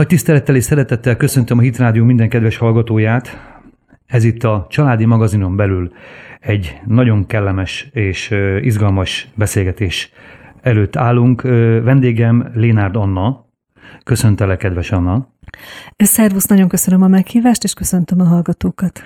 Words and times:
Nagy 0.00 0.08
tisztelettel 0.08 0.56
és 0.56 0.64
szeretettel 0.64 1.16
köszöntöm 1.16 1.58
a 1.58 1.60
Hitrádió 1.60 2.04
minden 2.04 2.28
kedves 2.28 2.56
hallgatóját. 2.56 3.40
Ez 4.06 4.24
itt 4.24 4.44
a 4.44 4.66
Családi 4.70 5.04
Magazinon 5.04 5.56
belül 5.56 5.92
egy 6.40 6.80
nagyon 6.86 7.26
kellemes 7.26 7.88
és 7.92 8.34
izgalmas 8.60 9.28
beszélgetés 9.34 10.12
előtt 10.62 10.96
állunk. 10.96 11.42
Vendégem 11.82 12.50
Lénárd 12.54 12.96
Anna. 12.96 13.46
Köszöntelek, 14.04 14.58
kedves 14.58 14.90
Anna. 14.90 15.28
Szervusz, 15.96 16.46
nagyon 16.46 16.68
köszönöm 16.68 17.02
a 17.02 17.08
meghívást, 17.08 17.64
és 17.64 17.74
köszöntöm 17.74 18.20
a 18.20 18.24
hallgatókat. 18.24 19.02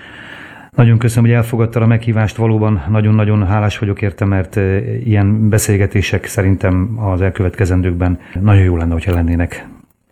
Nagyon 0.70 0.98
köszönöm, 0.98 1.24
hogy 1.24 1.38
elfogadta 1.38 1.80
a 1.80 1.86
meghívást, 1.86 2.36
valóban 2.36 2.82
nagyon-nagyon 2.90 3.46
hálás 3.46 3.78
vagyok 3.78 4.02
érte, 4.02 4.24
mert 4.24 4.56
ilyen 5.04 5.48
beszélgetések 5.48 6.26
szerintem 6.26 6.98
az 6.98 7.20
elkövetkezendőkben 7.20 8.18
nagyon 8.40 8.62
jó 8.62 8.76
lenne, 8.76 8.92
hogyha 8.92 9.14
lennének 9.14 9.66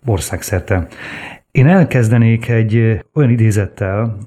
országszerte. 0.05 0.87
Én 1.51 1.67
elkezdenék 1.67 2.49
egy 2.49 2.99
olyan 3.13 3.29
idézettel, 3.29 4.17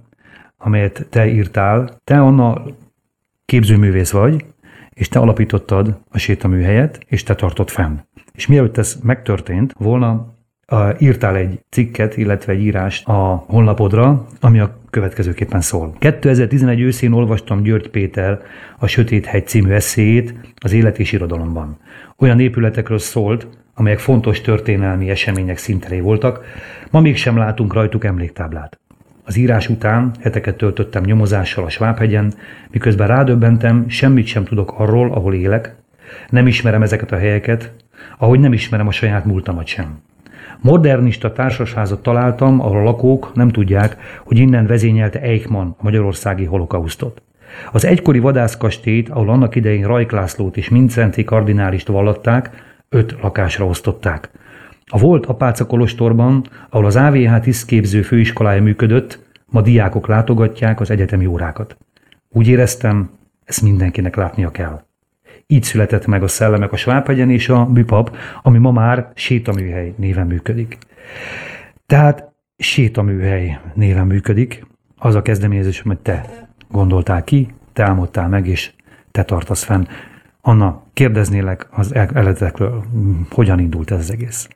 amelyet 0.57 1.07
te 1.11 1.27
írtál. 1.27 2.01
Te 2.05 2.21
Anna 2.21 2.63
képzőművész 3.45 4.11
vagy, 4.11 4.45
és 4.91 5.09
te 5.09 5.19
alapítottad 5.19 6.01
a 6.11 6.19
sétaműhelyet, 6.19 7.01
és 7.07 7.23
te 7.23 7.35
tartott 7.35 7.71
fenn. 7.71 7.97
És 8.35 8.47
mielőtt 8.47 8.77
ez 8.77 8.99
megtörtént 9.03 9.73
volna, 9.79 10.35
írtál 10.99 11.37
egy 11.37 11.61
cikket, 11.71 12.17
illetve 12.17 12.53
egy 12.53 12.61
írást 12.63 13.09
a 13.09 13.45
honlapodra, 13.47 14.27
ami 14.41 14.59
a 14.59 14.79
következőképpen 14.91 15.61
szól. 15.61 15.97
2011 15.99 16.81
őszén 16.81 17.13
olvastam 17.13 17.63
György 17.63 17.89
Péter 17.89 18.41
a 18.79 18.87
Sötét 18.87 19.27
Hegy 19.27 19.47
című 19.47 19.71
eszéjét 19.71 20.35
az 20.57 20.73
élet 20.73 20.99
és 20.99 21.13
irodalomban. 21.13 21.79
Olyan 22.19 22.41
épületekről 22.41 22.99
szólt, 22.99 23.49
amelyek 23.79 23.99
fontos 23.99 24.41
történelmi 24.41 25.11
események 25.11 25.59
szinteré 25.59 26.01
voltak, 26.01 26.45
ma 26.91 27.01
mégsem 27.01 27.37
látunk 27.37 27.73
rajtuk 27.73 28.05
emléktáblát. 28.05 28.79
Az 29.25 29.37
írás 29.37 29.69
után 29.69 30.11
heteket 30.21 30.57
töltöttem 30.57 31.03
nyomozással 31.03 31.65
a 31.65 31.69
Svábhegyen, 31.69 32.33
miközben 32.71 33.07
rádöbbentem, 33.07 33.85
semmit 33.89 34.27
sem 34.27 34.45
tudok 34.45 34.75
arról, 34.79 35.13
ahol 35.13 35.35
élek, 35.35 35.75
nem 36.31 36.47
ismerem 36.47 36.83
ezeket 36.83 37.13
a 37.13 37.17
helyeket, 37.17 37.73
ahogy 38.19 38.41
nem 38.41 38.53
ismerem 38.53 38.87
a 38.87 38.93
saját 38.93 39.25
múltamat 39.25 39.67
sem. 39.67 39.99
Modernista 40.61 41.33
társasházat 41.33 42.03
találtam, 42.03 42.61
ahol 42.61 42.79
a 42.79 42.83
lakók 42.83 43.35
nem 43.35 43.49
tudják, 43.49 43.97
hogy 44.25 44.39
innen 44.39 44.67
vezényelte 44.67 45.21
Eichmann 45.21 45.69
a 45.69 45.83
magyarországi 45.83 46.45
holokausztot. 46.45 47.23
Az 47.73 47.85
egykori 47.85 48.19
vadászkastélyt, 48.19 49.09
ahol 49.09 49.31
annak 49.31 49.55
idején 49.55 49.87
Rajk 49.87 50.11
Lászlót 50.11 50.57
és 50.57 50.69
Mincenti 50.69 51.25
kardinálist 51.25 51.87
vallatták, 51.87 52.51
öt 52.89 53.17
lakásra 53.23 53.67
osztották. 53.67 54.31
A 54.85 54.99
volt 54.99 55.27
Apáca 55.27 55.67
Kolostorban, 55.67 56.45
ahol 56.71 56.87
az 56.87 56.97
AVH 56.97 57.41
tisztképző 57.41 58.03
főiskolája 58.03 58.63
működött, 58.63 59.19
ma 59.47 59.61
diákok 59.61 60.07
látogatják 60.07 60.81
az 60.81 60.91
egyetemi 60.91 61.27
órákat. 61.27 61.77
Úgy 62.29 62.49
éreztem, 62.49 63.11
ezt 63.45 63.63
mindenkinek 63.63 64.17
látnia 64.17 64.51
kell. 64.51 64.85
Így 65.47 65.63
született 65.63 66.07
meg 66.07 66.23
a 66.23 66.29
Szellemek 66.29 66.73
a 66.73 66.77
Svábhegyen 66.77 67.31
és 67.31 67.49
a 67.49 67.69
Műpap, 67.69 68.17
ami 68.43 68.59
ma 68.59 68.71
már 68.71 69.11
sétaműhely 69.15 69.95
néven 69.97 70.27
működik. 70.27 70.79
Tehát 71.87 72.33
sétaműhely 72.57 73.61
néven 73.75 74.07
működik, 74.07 74.67
az 74.97 75.15
a 75.15 75.23
kezdeményezés, 75.23 75.81
hogy 75.81 75.99
te 75.99 76.49
gondoltál 76.69 77.25
ki, 77.25 77.49
te 77.73 77.83
álmodtál 77.83 78.29
meg, 78.29 78.47
és 78.47 78.73
te 79.11 79.25
tartasz 79.25 79.65
fenn. 79.65 79.87
Anna, 80.49 80.83
kérdeznélek 80.93 81.67
az 81.71 81.95
eletekről, 81.95 82.85
hogyan 83.31 83.59
indult 83.59 83.91
ez 83.91 83.99
az 83.99 84.11
egész? 84.11 84.49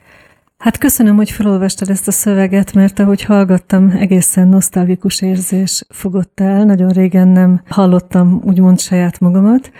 Hát 0.57 0.77
köszönöm, 0.77 1.15
hogy 1.15 1.31
felolvastad 1.31 1.89
ezt 1.89 2.07
a 2.07 2.11
szöveget, 2.11 2.73
mert 2.73 2.99
ahogy 2.99 3.23
hallgattam, 3.23 3.89
egészen 3.89 4.47
nosztalgikus 4.47 5.21
érzés 5.21 5.85
fogott 5.89 6.39
el. 6.39 6.65
Nagyon 6.65 6.89
régen 6.89 7.27
nem 7.27 7.61
hallottam 7.69 8.41
úgymond 8.43 8.79
saját 8.79 9.19
magamat. 9.19 9.71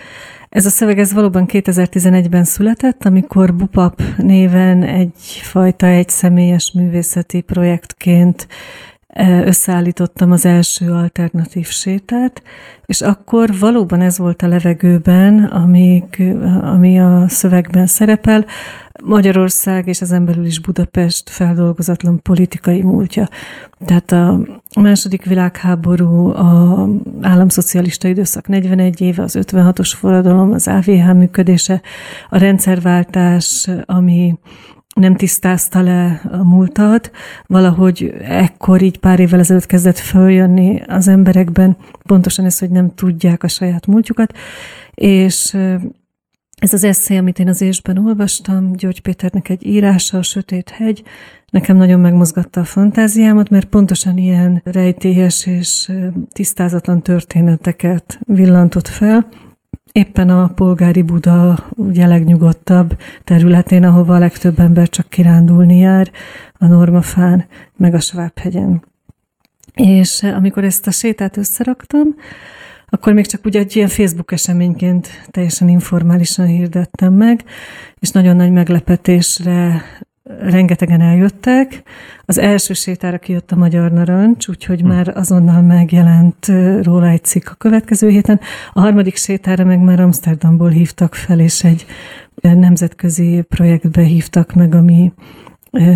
Ez 0.50 0.66
a 0.66 0.70
szöveg 0.70 1.00
ez 1.00 1.14
valóban 1.14 1.46
2011-ben 1.48 2.44
született, 2.44 3.06
amikor 3.06 3.56
Bupap 3.56 4.02
néven 4.18 4.84
egyfajta 4.84 5.86
egy 5.88 6.10
személyes 6.10 6.72
művészeti 6.76 7.42
projektként 7.42 8.48
összeállítottam 9.46 10.32
az 10.32 10.46
első 10.46 10.92
alternatív 10.92 11.68
sétát, 11.68 12.44
és 12.86 13.02
akkor 13.02 13.60
valóban 13.60 14.02
ez 14.02 14.18
volt 14.18 14.42
a 14.42 14.48
levegőben, 14.48 15.44
amíg, 15.44 16.04
ami 16.62 17.00
a 17.00 17.26
szövegben 17.28 17.86
szerepel, 17.86 18.46
Magyarország 19.04 19.88
és 19.88 20.02
az 20.02 20.10
belül 20.10 20.46
is 20.46 20.60
Budapest 20.60 21.30
feldolgozatlan 21.30 22.22
politikai 22.22 22.82
múltja. 22.82 23.28
Tehát 23.86 24.12
a 24.12 24.40
második 24.80 25.26
világháború, 25.26 26.28
a 26.28 26.88
államszocialista 27.22 28.08
időszak 28.08 28.48
41 28.48 29.02
éve, 29.02 29.24
az 29.24 29.38
56-os 29.42 29.92
forradalom, 29.96 30.52
az 30.52 30.68
AVH 30.68 31.14
működése, 31.14 31.82
a 32.30 32.38
rendszerváltás, 32.38 33.70
ami 33.86 34.38
nem 34.94 35.16
tisztázta 35.16 35.82
le 35.82 36.22
a 36.32 36.44
múltat, 36.44 37.12
valahogy 37.46 38.14
ekkor 38.22 38.82
így 38.82 39.00
pár 39.00 39.20
évvel 39.20 39.40
ezelőtt 39.40 39.66
kezdett 39.66 39.98
följönni 39.98 40.82
az 40.88 41.08
emberekben. 41.08 41.78
Pontosan 42.04 42.46
ez, 42.46 42.60
hogy 42.60 42.70
nem 42.70 42.96
tudják 42.96 43.44
a 43.44 43.48
saját 43.48 43.88
múltjukat, 43.88 44.38
és 44.94 45.58
ez 46.62 46.74
az 46.74 46.84
eszé, 46.84 47.18
amit 47.18 47.40
én 47.40 47.48
az 47.48 47.62
ésben 47.62 47.98
olvastam, 47.98 48.74
György 48.74 49.02
Péternek 49.02 49.50
egy 49.50 49.66
írása, 49.66 50.18
a 50.18 50.22
Sötét 50.22 50.70
hegy, 50.70 51.04
nekem 51.50 51.78
nagyon 51.78 52.00
megmozgatta 52.00 52.60
a 52.60 52.66
fantáziámat, 52.66 53.50
mert 53.50 53.66
pontosan 53.66 54.18
ilyen 54.18 54.62
rejtélyes 54.64 55.46
és 55.46 55.92
tisztázatlan 56.32 57.02
történeteket 57.02 58.20
villantott 58.26 58.88
fel, 58.88 59.28
éppen 59.92 60.30
a 60.30 60.48
polgári 60.48 61.02
Buda 61.02 61.68
ugye 61.70 62.08
legnyugodtabb 62.08 62.98
területén, 63.24 63.84
ahova 63.84 64.16
a 64.16 64.20
legtöbb 64.20 64.60
ember 64.60 64.90
csak 64.90 65.10
kirándulni 65.10 65.78
jár, 65.78 66.12
a 66.58 66.66
Normafán, 66.66 67.46
meg 67.78 67.94
a 67.94 68.00
Svábhegyen. 68.00 68.84
És 69.74 70.24
amikor 70.24 70.64
ezt 70.64 70.88
a 70.88 70.92
sétát 70.92 71.38
összeraktam, 71.38 72.16
akkor 72.90 73.14
még 73.14 73.26
csak 73.26 73.46
ugye 73.46 73.60
egy 73.60 73.76
ilyen 73.76 73.88
Facebook 73.88 74.32
eseményként 74.32 75.08
teljesen 75.32 75.68
informálisan 75.68 76.46
hirdettem 76.46 77.14
meg, 77.14 77.44
és 78.00 78.10
nagyon 78.10 78.36
nagy 78.36 78.52
meglepetésre 78.52 79.84
rengetegen 80.40 81.02
eljöttek. 81.02 81.84
Az 82.26 82.38
első 82.38 82.74
sétára 82.74 83.18
kijött 83.18 83.52
a 83.52 83.56
Magyar 83.56 83.92
Narancs, 83.92 84.48
úgyhogy 84.48 84.82
hm. 84.82 84.88
már 84.88 85.18
azonnal 85.18 85.62
megjelent 85.62 86.52
róla 86.82 87.08
egy 87.08 87.24
cikk 87.24 87.48
a 87.50 87.56
következő 87.56 88.10
héten. 88.10 88.40
A 88.74 88.80
harmadik 88.80 89.16
sétára 89.16 89.64
meg 89.64 89.80
már 89.80 90.00
Amsterdamból 90.00 90.70
hívtak 90.70 91.16
fel, 91.16 91.40
és 91.40 91.64
egy 91.64 91.86
nemzetközi 92.42 93.42
projektbe 93.50 94.02
hívtak 94.02 94.54
meg, 94.54 94.76
ami 94.76 95.12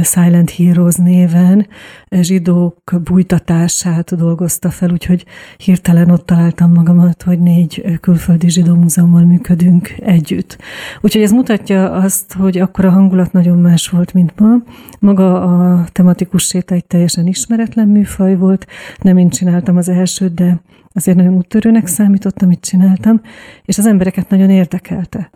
Silent 0.01 0.51
Heroes 0.51 0.95
néven 0.95 1.67
zsidók 2.09 3.01
bújtatását 3.03 4.15
dolgozta 4.15 4.69
fel, 4.69 4.91
úgyhogy 4.91 5.25
hirtelen 5.57 6.09
ott 6.09 6.25
találtam 6.25 6.73
magamat, 6.73 7.21
hogy 7.21 7.39
négy 7.39 7.99
külföldi 8.01 8.49
zsidó 8.49 8.73
múzeummal 8.73 9.23
működünk 9.23 9.93
együtt. 9.99 10.57
Úgyhogy 11.01 11.21
ez 11.21 11.31
mutatja 11.31 11.91
azt, 11.91 12.33
hogy 12.33 12.57
akkor 12.57 12.85
a 12.85 12.89
hangulat 12.89 13.31
nagyon 13.31 13.57
más 13.57 13.89
volt, 13.89 14.13
mint 14.13 14.39
ma. 14.39 14.55
Maga 14.99 15.41
a 15.41 15.85
tematikus 15.91 16.43
séta 16.43 16.75
egy 16.75 16.85
teljesen 16.85 17.27
ismeretlen 17.27 17.87
műfaj 17.87 18.35
volt, 18.35 18.67
nem 19.01 19.17
én 19.17 19.29
csináltam 19.29 19.77
az 19.77 19.89
elsőt, 19.89 20.33
de 20.33 20.61
azért 20.93 21.17
nagyon 21.17 21.33
úttörőnek 21.33 21.87
számított, 21.87 22.41
amit 22.41 22.65
csináltam, 22.65 23.21
és 23.65 23.77
az 23.77 23.85
embereket 23.85 24.29
nagyon 24.29 24.49
érdekelte. 24.49 25.29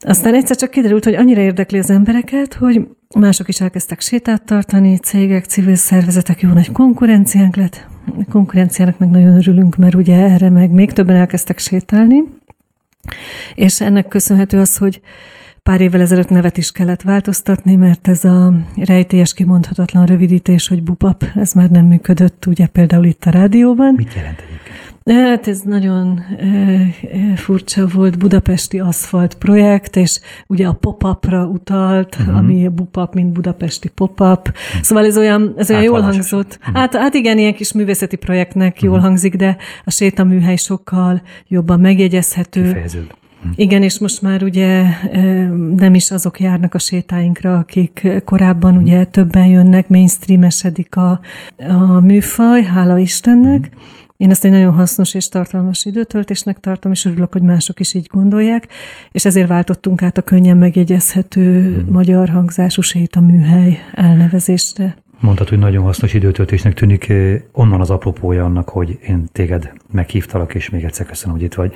Aztán 0.00 0.34
egyszer 0.34 0.56
csak 0.56 0.70
kiderült, 0.70 1.04
hogy 1.04 1.14
annyira 1.14 1.40
érdekli 1.40 1.78
az 1.78 1.90
embereket, 1.90 2.54
hogy 2.54 2.88
mások 3.14 3.48
is 3.48 3.60
elkezdtek 3.60 4.00
sétát 4.00 4.42
tartani, 4.42 4.96
cégek, 4.96 5.44
civil 5.44 5.74
szervezetek, 5.74 6.40
jó 6.40 6.52
nagy 6.52 6.72
konkurenciánk 6.72 7.56
lett. 7.56 7.86
A 8.06 8.30
konkurenciának 8.30 8.98
meg 8.98 9.10
nagyon 9.10 9.36
örülünk, 9.36 9.76
mert 9.76 9.94
ugye 9.94 10.16
erre 10.16 10.50
meg 10.50 10.70
még 10.70 10.92
többen 10.92 11.16
elkezdtek 11.16 11.58
sétálni. 11.58 12.22
És 13.54 13.80
ennek 13.80 14.08
köszönhető 14.08 14.58
az, 14.58 14.76
hogy 14.76 15.00
pár 15.62 15.80
évvel 15.80 16.00
ezelőtt 16.00 16.28
nevet 16.28 16.56
is 16.56 16.72
kellett 16.72 17.02
változtatni, 17.02 17.76
mert 17.76 18.08
ez 18.08 18.24
a 18.24 18.54
rejtélyes 18.76 19.34
kimondhatatlan 19.34 20.06
rövidítés, 20.06 20.68
hogy 20.68 20.82
bupap, 20.82 21.24
ez 21.34 21.52
már 21.52 21.70
nem 21.70 21.86
működött, 21.86 22.46
ugye 22.46 22.66
például 22.66 23.04
itt 23.04 23.24
a 23.24 23.30
rádióban. 23.30 23.94
Mit 23.96 24.14
jelent 24.14 24.40
egyébként? 24.40 24.87
Hát 25.08 25.48
ez 25.48 25.60
nagyon 25.60 26.20
furcsa 27.34 27.86
volt, 27.86 28.18
budapesti 28.18 28.78
aszfalt 28.78 29.34
projekt, 29.34 29.96
és 29.96 30.20
ugye 30.46 30.66
a 30.66 30.72
pop-upra 30.72 31.44
utalt, 31.44 32.16
uh-huh. 32.20 32.36
ami 32.36 32.66
a 32.66 32.70
bupap, 32.70 33.14
mint 33.14 33.32
budapesti 33.32 33.88
pop-up. 33.88 34.48
Uh-huh. 34.48 34.82
Szóval 34.82 35.04
ez 35.04 35.18
olyan, 35.18 35.54
ez 35.56 35.70
olyan 35.70 35.82
jól 35.82 36.00
hangzott. 36.00 36.58
Uh-huh. 36.60 36.76
Hát, 36.76 36.96
hát 36.96 37.14
igen, 37.14 37.38
ilyen 37.38 37.54
kis 37.54 37.72
művészeti 37.72 38.16
projektnek 38.16 38.72
uh-huh. 38.74 38.90
jól 38.90 38.98
hangzik, 38.98 39.36
de 39.36 39.56
a 39.84 39.90
sétaműhely 39.90 40.56
sokkal 40.56 41.22
jobban 41.48 41.80
megjegyezhető. 41.80 42.62
Kifejezőbb. 42.62 43.14
Igen, 43.54 43.82
és 43.82 43.98
most 43.98 44.22
már 44.22 44.42
ugye 44.42 44.84
nem 45.76 45.94
is 45.94 46.10
azok 46.10 46.40
járnak 46.40 46.74
a 46.74 46.78
sétáinkra, 46.78 47.58
akik 47.58 48.08
korábban 48.24 48.76
ugye 48.76 49.04
többen 49.04 49.46
jönnek, 49.46 49.88
mainstreamesedik 49.88 50.96
a, 50.96 51.20
a 51.68 52.00
műfaj, 52.00 52.62
hála 52.62 52.98
Istennek. 52.98 53.70
Én 54.18 54.30
ezt 54.30 54.44
egy 54.44 54.50
nagyon 54.50 54.72
hasznos 54.72 55.14
és 55.14 55.28
tartalmas 55.28 55.84
időtöltésnek 55.84 56.60
tartom, 56.60 56.92
és 56.92 57.04
örülök, 57.04 57.32
hogy 57.32 57.42
mások 57.42 57.80
is 57.80 57.94
így 57.94 58.08
gondolják, 58.12 58.68
és 59.12 59.24
ezért 59.24 59.48
váltottunk 59.48 60.02
át 60.02 60.18
a 60.18 60.22
könnyen 60.22 60.56
megjegyezhető 60.56 61.62
hmm. 61.62 61.92
magyar 61.92 62.28
hangzású 62.28 62.82
séta 62.82 63.20
műhely 63.20 63.78
elnevezésre. 63.92 64.96
Mondtad, 65.20 65.48
hogy 65.48 65.58
nagyon 65.58 65.82
hasznos 65.82 66.14
időtöltésnek 66.14 66.74
tűnik. 66.74 67.12
Onnan 67.52 67.80
az 67.80 67.90
apropója 67.90 68.44
annak, 68.44 68.68
hogy 68.68 68.98
én 69.06 69.24
téged 69.32 69.72
meghívtalak, 69.92 70.54
és 70.54 70.70
még 70.70 70.84
egyszer 70.84 71.06
köszönöm, 71.06 71.34
hogy 71.36 71.44
itt 71.44 71.54
vagy. 71.54 71.72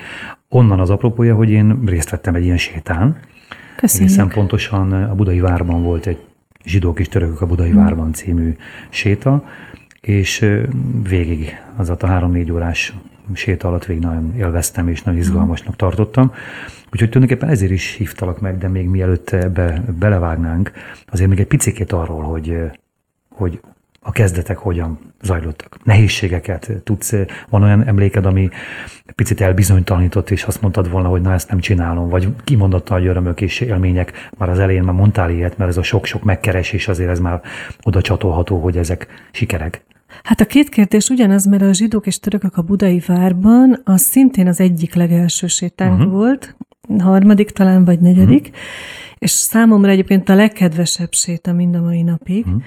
Onnan 0.49 0.81
az 0.81 0.91
apropója, 0.91 1.35
hogy 1.35 1.51
én 1.51 1.83
részt 1.87 2.11
vettem 2.11 2.35
egy 2.35 2.45
ilyen 2.45 2.59
sétán. 2.59 3.17
Köszönjük. 3.77 4.11
Egészen 4.11 4.29
pontosan 4.29 4.93
a 4.93 5.15
Budai 5.15 5.41
Várban 5.41 5.83
volt 5.83 6.07
egy 6.07 6.19
Zsidók 6.65 7.01
és 7.01 7.09
törökök 7.09 7.41
a 7.41 7.47
Budai 7.47 7.71
hmm. 7.71 7.83
Várban 7.83 8.13
című 8.13 8.57
séta, 8.89 9.45
és 10.07 10.59
végig 11.09 11.57
az 11.77 11.91
a 11.91 11.97
három-négy 12.07 12.51
órás 12.53 12.95
séta 13.35 13.69
alatt 13.69 13.85
végig 13.85 14.03
nagyon 14.03 14.35
élveztem, 14.37 14.89
és 14.89 15.03
nagyon 15.03 15.21
izgalmasnak 15.21 15.77
tartottam. 15.77 16.33
Úgyhogy 16.93 17.11
tulajdonképpen 17.11 17.49
ezért 17.49 17.71
is 17.73 17.95
hívtalak 17.95 18.41
meg, 18.41 18.59
de 18.59 18.69
még 18.69 18.89
mielőtt 18.89 19.31
ebbe 19.31 19.83
belevágnánk, 19.99 20.73
azért 21.07 21.29
még 21.29 21.41
egy 21.41 21.47
picikét 21.47 21.93
arról, 21.93 22.23
hogy, 22.23 22.57
hogy 23.29 23.61
a 24.01 24.13
kezdetek 24.13 24.59
hogyan 24.59 24.99
zajlottak. 25.23 25.85
Nehézségeket 25.85 26.71
tudsz, 26.85 27.15
van 27.49 27.63
olyan 27.63 27.87
emléked, 27.87 28.27
ami 28.27 28.49
picit 29.15 29.41
elbizonytalanított, 29.41 30.31
és 30.31 30.45
azt 30.45 30.61
mondtad 30.61 30.91
volna, 30.91 31.09
hogy 31.09 31.21
na 31.21 31.33
ezt 31.33 31.49
nem 31.49 31.59
csinálom, 31.59 32.09
vagy 32.09 32.29
kimondott 32.45 32.89
nagy 32.89 33.07
örömök 33.07 33.41
és 33.41 33.61
élmények, 33.61 34.31
már 34.39 34.49
az 34.49 34.59
elején 34.59 34.83
már 34.83 34.95
mondtál 34.95 35.31
ilyet, 35.31 35.59
mert 35.59 35.71
ez 35.71 35.77
a 35.77 35.83
sok-sok 35.83 36.23
megkeresés 36.23 36.89
azért 36.89 37.11
ez 37.11 37.21
már 37.21 37.41
oda 37.83 38.01
csatolható, 38.01 38.61
hogy 38.61 38.77
ezek 38.77 39.07
sikerek. 39.31 39.83
Hát 40.23 40.41
a 40.41 40.45
két 40.45 40.69
kérdés 40.69 41.09
ugyanaz, 41.09 41.47
mert 41.47 41.63
a 41.63 41.73
zsidók 41.73 42.07
és 42.07 42.19
törökök 42.19 42.57
a 42.57 42.63
budai 42.63 43.03
várban, 43.07 43.81
az 43.85 44.01
szintén 44.01 44.47
az 44.47 44.61
egyik 44.61 44.95
legelső 44.95 45.47
sétánk 45.47 45.99
uh-huh. 45.99 46.13
volt, 46.13 46.57
harmadik 46.99 47.51
talán, 47.51 47.85
vagy 47.85 48.01
negyedik, 48.01 48.41
uh-huh. 48.41 48.57
és 49.19 49.31
számomra 49.31 49.91
egyébként 49.91 50.29
a 50.29 50.35
legkedvesebb 50.35 51.13
séta 51.13 51.53
mind 51.53 51.75
a 51.75 51.81
mai 51.81 52.03
napig. 52.03 52.47
Uh-huh. 52.47 52.63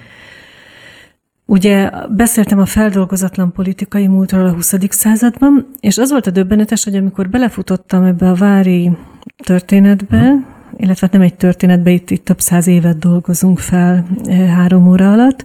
Ugye 1.48 1.90
beszéltem 2.10 2.58
a 2.58 2.66
feldolgozatlan 2.66 3.52
politikai 3.52 4.06
múltról 4.06 4.46
a 4.46 4.52
20. 4.52 4.74
században, 4.88 5.68
és 5.80 5.98
az 5.98 6.10
volt 6.10 6.26
a 6.26 6.30
döbbenetes, 6.30 6.84
hogy 6.84 6.96
amikor 6.96 7.28
belefutottam 7.28 8.02
ebbe 8.02 8.28
a 8.28 8.34
vári 8.34 8.90
történetbe, 9.36 10.20
uh-huh. 10.20 10.40
illetve 10.76 11.06
hát 11.06 11.12
nem 11.12 11.20
egy 11.20 11.36
történetbe, 11.36 11.90
itt, 11.90 12.10
itt 12.10 12.24
több 12.24 12.40
száz 12.40 12.66
évet 12.66 12.98
dolgozunk 12.98 13.58
fel 13.58 14.06
eh, 14.24 14.48
három 14.48 14.88
óra 14.88 15.12
alatt, 15.12 15.44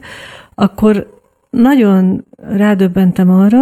akkor 0.55 1.20
nagyon 1.51 2.25
rádöbbentem 2.37 3.29
arra, 3.29 3.59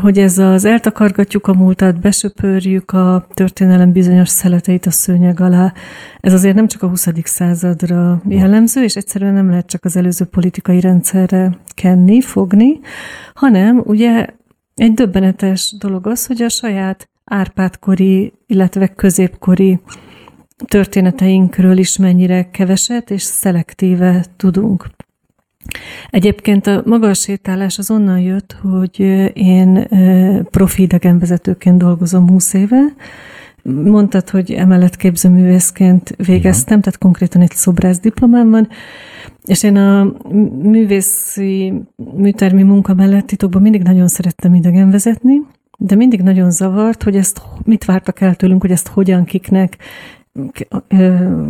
hogy 0.00 0.18
ez 0.18 0.38
az 0.38 0.64
eltakargatjuk 0.64 1.46
a 1.46 1.54
múltat, 1.54 2.00
besöpörjük 2.00 2.90
a 2.90 3.26
történelem 3.34 3.92
bizonyos 3.92 4.28
szeleteit 4.28 4.86
a 4.86 4.90
szőnyeg 4.90 5.40
alá, 5.40 5.72
ez 6.20 6.32
azért 6.32 6.54
nem 6.54 6.66
csak 6.66 6.82
a 6.82 6.88
20. 6.88 7.08
századra 7.24 8.22
jellemző, 8.28 8.82
és 8.82 8.96
egyszerűen 8.96 9.34
nem 9.34 9.48
lehet 9.48 9.66
csak 9.66 9.84
az 9.84 9.96
előző 9.96 10.24
politikai 10.24 10.80
rendszerre 10.80 11.58
kenni, 11.74 12.20
fogni, 12.20 12.80
hanem 13.34 13.82
ugye 13.84 14.26
egy 14.74 14.94
döbbenetes 14.94 15.74
dolog 15.78 16.06
az, 16.06 16.26
hogy 16.26 16.42
a 16.42 16.48
saját 16.48 17.08
árpádkori, 17.24 18.32
illetve 18.46 18.88
középkori 18.88 19.80
történeteinkről 20.64 21.78
is 21.78 21.96
mennyire 21.96 22.50
keveset 22.50 23.10
és 23.10 23.22
szelektíve 23.22 24.24
tudunk. 24.36 24.86
Egyébként 26.10 26.66
a 26.66 26.82
maga 26.84 27.08
a 27.08 27.14
sétálás 27.14 27.78
az 27.78 27.90
onnan 27.90 28.20
jött, 28.20 28.56
hogy 28.62 29.00
én 29.32 29.88
profi 30.50 30.82
idegenvezetőként 30.82 31.78
dolgozom 31.78 32.28
20 32.28 32.54
éve, 32.54 32.94
Mondtad, 33.62 34.30
hogy 34.30 34.50
emellett 34.50 34.96
képzőművészként 34.96 36.14
végeztem, 36.16 36.78
Igen. 36.78 36.80
tehát 36.80 36.98
konkrétan 36.98 37.42
egy 37.42 37.50
szobrász 37.50 37.98
diplomám 37.98 38.50
van, 38.50 38.68
és 39.44 39.62
én 39.62 39.76
a 39.76 40.12
művészi, 40.62 41.72
műtermi 42.16 42.62
munka 42.62 42.94
mellett 42.94 43.26
titokban 43.26 43.62
mindig 43.62 43.82
nagyon 43.82 44.08
szerettem 44.08 44.54
idegenvezetni, 44.54 45.42
de 45.78 45.94
mindig 45.94 46.20
nagyon 46.20 46.50
zavart, 46.50 47.02
hogy 47.02 47.16
ezt 47.16 47.42
mit 47.64 47.84
vártak 47.84 48.20
el 48.20 48.34
tőlünk, 48.34 48.60
hogy 48.60 48.70
ezt 48.70 48.88
hogyan, 48.88 49.24
kiknek, 49.24 49.76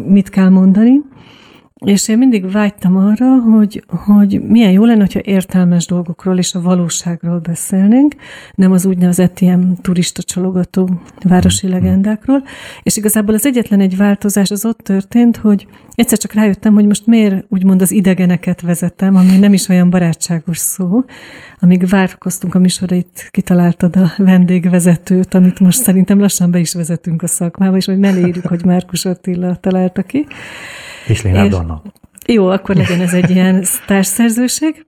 mit 0.07 0.29
kell 0.29 0.49
mondani. 0.49 1.01
És 1.85 2.09
én 2.09 2.19
mindig 2.19 2.51
vágytam 2.51 2.97
arra, 2.97 3.39
hogy, 3.39 3.85
hogy 3.89 4.43
milyen 4.43 4.71
jó 4.71 4.85
lenne, 4.85 5.01
hogyha 5.01 5.21
értelmes 5.25 5.87
dolgokról 5.87 6.39
és 6.39 6.55
a 6.55 6.61
valóságról 6.61 7.39
beszélnénk, 7.39 8.15
nem 8.55 8.73
az 8.73 8.87
úgynevezett 8.87 9.41
ilyen 9.41 9.79
turista 9.83 10.23
csalogató 10.23 10.91
városi 11.23 11.67
mm-hmm. 11.67 11.75
legendákról. 11.75 12.43
És 12.83 12.97
igazából 12.97 13.35
az 13.35 13.47
egyetlen 13.47 13.81
egy 13.81 13.97
változás 13.97 14.51
az 14.51 14.65
ott 14.65 14.79
történt, 14.79 15.37
hogy 15.37 15.67
egyszer 15.95 16.19
csak 16.19 16.33
rájöttem, 16.33 16.75
hogy 16.75 16.87
most 16.87 17.07
miért 17.07 17.45
úgymond 17.49 17.83
az 17.83 17.91
idegeneket 17.91 18.61
vezetem, 18.61 19.17
ami 19.17 19.39
nem 19.39 19.53
is 19.53 19.69
olyan 19.69 19.91
barátságos 19.91 20.59
szó. 20.59 21.05
Amíg 21.61 21.89
várkoztunk 21.89 22.55
a 22.55 22.59
műsorra, 22.59 22.97
itt 22.97 23.29
kitaláltad 23.31 23.97
a 23.97 24.13
vendégvezetőt, 24.17 25.35
amit 25.35 25.61
most 25.61 25.83
szerintem 25.83 26.21
lassan 26.21 26.51
be 26.51 26.59
is 26.59 26.75
vezetünk 26.75 27.23
a 27.23 27.27
szakmába, 27.27 27.77
és 27.77 27.85
hogy 27.85 27.99
ne 27.99 28.19
írjuk, 28.19 28.47
hogy 28.47 28.65
Márkus 28.65 29.05
Attila 29.05 29.57
találta 29.57 30.03
ki. 30.03 30.27
És 31.07 31.23
Lénád 31.23 31.53
Anna. 31.53 31.83
Jó, 32.27 32.49
akkor 32.49 32.77
legyen 32.77 33.01
ez 33.01 33.13
egy 33.13 33.31
ilyen 33.31 33.65
társszerzőség. 33.87 34.87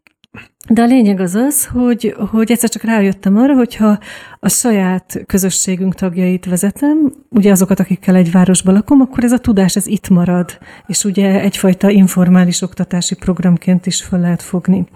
De 0.69 0.82
a 0.82 0.87
lényeg 0.87 1.20
az 1.20 1.35
az, 1.35 1.67
hogy, 1.67 2.14
hogy 2.31 2.50
egyszer 2.50 2.70
csak 2.70 2.82
rájöttem 2.82 3.37
arra, 3.37 3.55
hogyha 3.55 3.99
a 4.41 4.49
saját 4.49 5.23
közösségünk 5.26 5.94
tagjait 5.94 6.47
vezetem, 6.47 7.12
ugye 7.29 7.50
azokat, 7.50 7.81
akikkel 7.81 8.14
egy 8.14 8.31
városban 8.31 8.75
lakom, 8.75 9.00
akkor 9.00 9.25
ez 9.25 9.32
a 9.32 9.38
tudás, 9.38 9.76
ez 9.76 9.87
itt 9.87 10.09
marad, 10.09 10.59
és 10.87 11.05
ugye 11.05 11.41
egyfajta 11.41 11.91
informális 11.91 12.62
oktatási 12.62 13.14
programként 13.14 13.87
is 13.87 14.03
fel 14.03 14.20
lehet 14.20 14.43
fogni. 14.43 14.87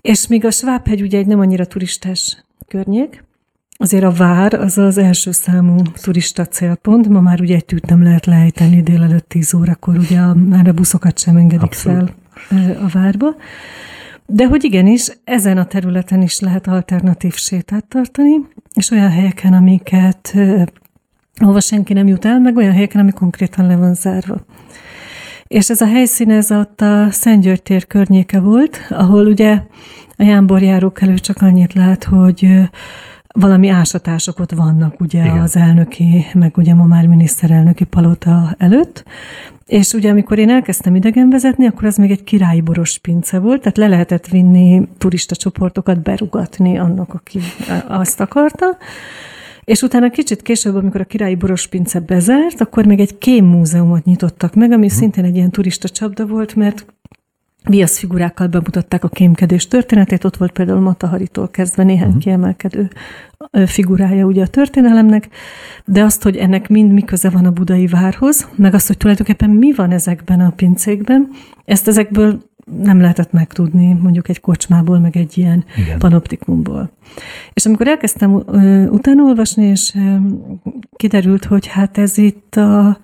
És 0.00 0.26
még 0.26 0.44
a 0.44 0.50
Svábhegy 0.50 1.02
ugye 1.02 1.18
egy 1.18 1.26
nem 1.26 1.40
annyira 1.40 1.66
turistás 1.66 2.44
környék, 2.68 3.24
Azért 3.80 4.04
a 4.04 4.10
vár 4.10 4.54
az 4.54 4.78
az 4.78 4.98
első 4.98 5.30
számú 5.30 5.76
turista 6.02 6.46
célpont. 6.46 7.08
Ma 7.08 7.20
már 7.20 7.40
ugye 7.40 7.54
egy 7.54 7.64
tűt 7.64 7.86
nem 7.86 8.02
lehet 8.02 8.26
lejteni 8.26 8.82
délelőtt 8.82 9.28
10 9.28 9.54
órakor, 9.54 9.96
ugye 9.96 10.20
már 10.34 10.68
a 10.68 10.72
buszokat 10.72 11.18
sem 11.18 11.36
engedik 11.36 11.62
Abszolút. 11.62 12.12
fel 12.48 12.76
a 12.84 12.88
várba. 12.92 13.36
De 14.26 14.46
hogy 14.46 14.64
igenis, 14.64 15.08
ezen 15.24 15.58
a 15.58 15.64
területen 15.64 16.22
is 16.22 16.40
lehet 16.40 16.66
alternatív 16.66 17.34
sétát 17.34 17.84
tartani, 17.84 18.34
és 18.74 18.90
olyan 18.90 19.10
helyeken, 19.10 19.52
amiket 19.52 20.34
ahova 21.34 21.60
senki 21.60 21.92
nem 21.92 22.06
jut 22.06 22.24
el, 22.24 22.40
meg 22.40 22.56
olyan 22.56 22.72
helyeken, 22.72 23.00
ami 23.00 23.10
konkrétan 23.10 23.66
le 23.66 23.76
van 23.76 23.94
zárva. 23.94 24.44
És 25.46 25.70
ez 25.70 25.80
a 25.80 25.86
helyszín, 25.86 26.30
ez 26.30 26.50
ott 26.50 26.80
a 26.80 27.10
Szentgyörgy 27.10 27.62
tér 27.62 27.86
környéke 27.86 28.40
volt, 28.40 28.80
ahol 28.88 29.26
ugye 29.26 29.62
a 30.16 30.22
jámborjárók 30.22 31.00
elő 31.00 31.18
csak 31.18 31.42
annyit 31.42 31.72
lát, 31.72 32.04
hogy 32.04 32.68
valami 33.34 33.68
ásatások 33.68 34.38
ott 34.38 34.52
vannak 34.52 35.00
ugye 35.00 35.24
Igen. 35.24 35.40
az 35.40 35.56
elnöki, 35.56 36.26
meg 36.34 36.56
ugye 36.56 36.74
ma 36.74 36.84
már 36.84 37.06
miniszterelnöki 37.06 37.84
palota 37.84 38.54
előtt, 38.58 39.04
és 39.66 39.92
ugye 39.92 40.10
amikor 40.10 40.38
én 40.38 40.50
elkezdtem 40.50 40.94
idegen 40.94 41.30
vezetni, 41.30 41.66
akkor 41.66 41.84
az 41.84 41.96
még 41.96 42.10
egy 42.10 42.24
királyi 42.24 42.60
boros 42.60 42.98
pince 42.98 43.38
volt, 43.38 43.60
tehát 43.60 43.76
le 43.76 43.88
lehetett 43.88 44.26
vinni 44.26 44.88
turista 44.98 45.36
csoportokat, 45.36 46.02
berugatni 46.02 46.78
annak, 46.78 47.14
aki 47.14 47.40
azt 47.88 48.20
akarta. 48.20 48.76
És 49.64 49.82
utána 49.82 50.10
kicsit 50.10 50.42
később, 50.42 50.74
amikor 50.74 51.00
a 51.00 51.04
királyi 51.04 51.34
boros 51.34 51.66
pince 51.66 52.00
bezárt, 52.00 52.60
akkor 52.60 52.86
még 52.86 53.00
egy 53.00 53.18
kém 53.18 53.44
múzeumot 53.44 54.04
nyitottak 54.04 54.54
meg, 54.54 54.72
ami 54.72 54.86
hmm. 54.86 54.96
szintén 54.96 55.24
egy 55.24 55.36
ilyen 55.36 55.50
turista 55.50 55.88
csapda 55.88 56.26
volt, 56.26 56.54
mert 56.54 56.86
viasz 57.68 57.98
figurákkal 57.98 58.46
bemutatták 58.46 59.04
a 59.04 59.08
kémkedés 59.08 59.68
történetét, 59.68 60.24
ott 60.24 60.36
volt 60.36 60.52
például 60.52 60.80
Mataharitól 60.80 61.48
kezdve 61.48 61.82
néhány 61.82 62.06
uh-huh. 62.06 62.22
kiemelkedő 62.22 62.90
figurája 63.66 64.24
ugye 64.24 64.42
a 64.42 64.46
történelemnek, 64.46 65.28
de 65.84 66.02
azt, 66.02 66.22
hogy 66.22 66.36
ennek 66.36 66.68
mind 66.68 66.92
mi 66.92 67.02
köze 67.02 67.30
van 67.30 67.44
a 67.44 67.50
budai 67.50 67.86
várhoz, 67.86 68.48
meg 68.54 68.74
azt, 68.74 68.86
hogy 68.86 68.96
tulajdonképpen 68.96 69.50
mi 69.50 69.72
van 69.72 69.90
ezekben 69.90 70.40
a 70.40 70.50
pincékben, 70.50 71.28
ezt 71.64 71.88
ezekből 71.88 72.42
nem 72.82 73.00
lehetett 73.00 73.32
megtudni 73.32 73.92
mondjuk 73.92 74.28
egy 74.28 74.40
kocsmából, 74.40 74.98
meg 74.98 75.16
egy 75.16 75.38
ilyen 75.38 75.64
Igen. 75.76 75.98
panoptikumból. 75.98 76.90
És 77.52 77.66
amikor 77.66 77.88
elkezdtem 77.88 78.32
utána 78.90 79.22
olvasni, 79.22 79.64
és 79.64 79.94
kiderült, 80.96 81.44
hogy 81.44 81.66
hát 81.66 81.98
ez 81.98 82.18
itt 82.18 82.56
a 82.56 82.98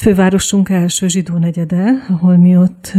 fővárosunk 0.00 0.68
első 0.68 1.08
zsidó 1.08 1.36
negyede, 1.36 2.06
ahol 2.08 2.36
mi 2.36 2.56
ott 2.56 2.92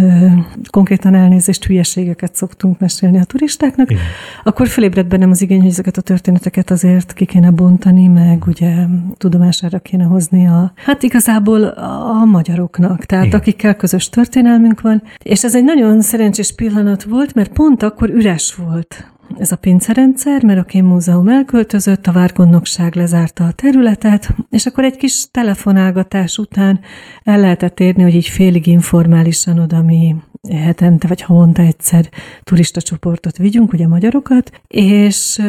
konkrétan 0.69 1.15
elnézést 1.15 1.65
hülyeségeket 1.65 2.35
szoktunk 2.35 2.79
mesélni 2.79 3.19
a 3.19 3.23
turistáknak, 3.23 3.91
Igen. 3.91 4.03
akkor 4.43 4.67
fölébredt 4.67 5.07
bennem 5.07 5.29
az 5.29 5.41
igény, 5.41 5.59
hogy 5.61 5.69
ezeket 5.69 5.97
a 5.97 6.01
történeteket 6.01 6.71
azért 6.71 7.13
ki 7.13 7.25
kéne 7.25 7.51
bontani, 7.51 8.07
meg 8.07 8.43
ugye 8.47 8.75
tudomására 9.17 9.79
kéne 9.79 10.03
hozni 10.03 10.47
a, 10.47 10.71
hát 10.75 11.03
igazából 11.03 11.63
a 11.63 12.25
magyaroknak, 12.25 13.05
tehát 13.05 13.25
Igen. 13.25 13.39
akikkel 13.39 13.75
közös 13.75 14.09
történelmünk 14.09 14.81
van. 14.81 15.03
És 15.23 15.43
ez 15.43 15.55
egy 15.55 15.63
nagyon 15.63 16.01
szerencsés 16.01 16.55
pillanat 16.55 17.03
volt, 17.03 17.33
mert 17.33 17.53
pont 17.53 17.83
akkor 17.83 18.09
üres 18.09 18.55
volt 18.55 19.05
ez 19.37 19.51
a 19.51 19.55
pincerendszer, 19.55 20.43
mert 20.43 20.59
a 20.59 20.63
kémmúzeum 20.63 21.27
elköltözött, 21.27 22.07
a 22.07 22.11
várgondnokság 22.11 22.95
lezárta 22.95 23.43
a 23.43 23.51
területet, 23.51 24.35
és 24.49 24.65
akkor 24.65 24.83
egy 24.83 24.97
kis 24.97 25.31
telefonálgatás 25.31 26.37
után 26.37 26.79
el 27.23 27.39
lehetett 27.39 27.79
érni, 27.79 28.03
hogy 28.03 28.15
így 28.15 28.27
félig 28.27 28.67
informálisan 28.67 29.59
oda 29.59 29.81
mi 29.81 30.15
hetente 30.51 31.07
vagy 31.07 31.21
havonta 31.21 31.61
egyszer 31.61 32.09
turista 32.43 32.81
csoportot 32.81 33.37
vigyünk, 33.37 33.73
ugye 33.73 33.87
magyarokat, 33.87 34.61
és 34.67 35.41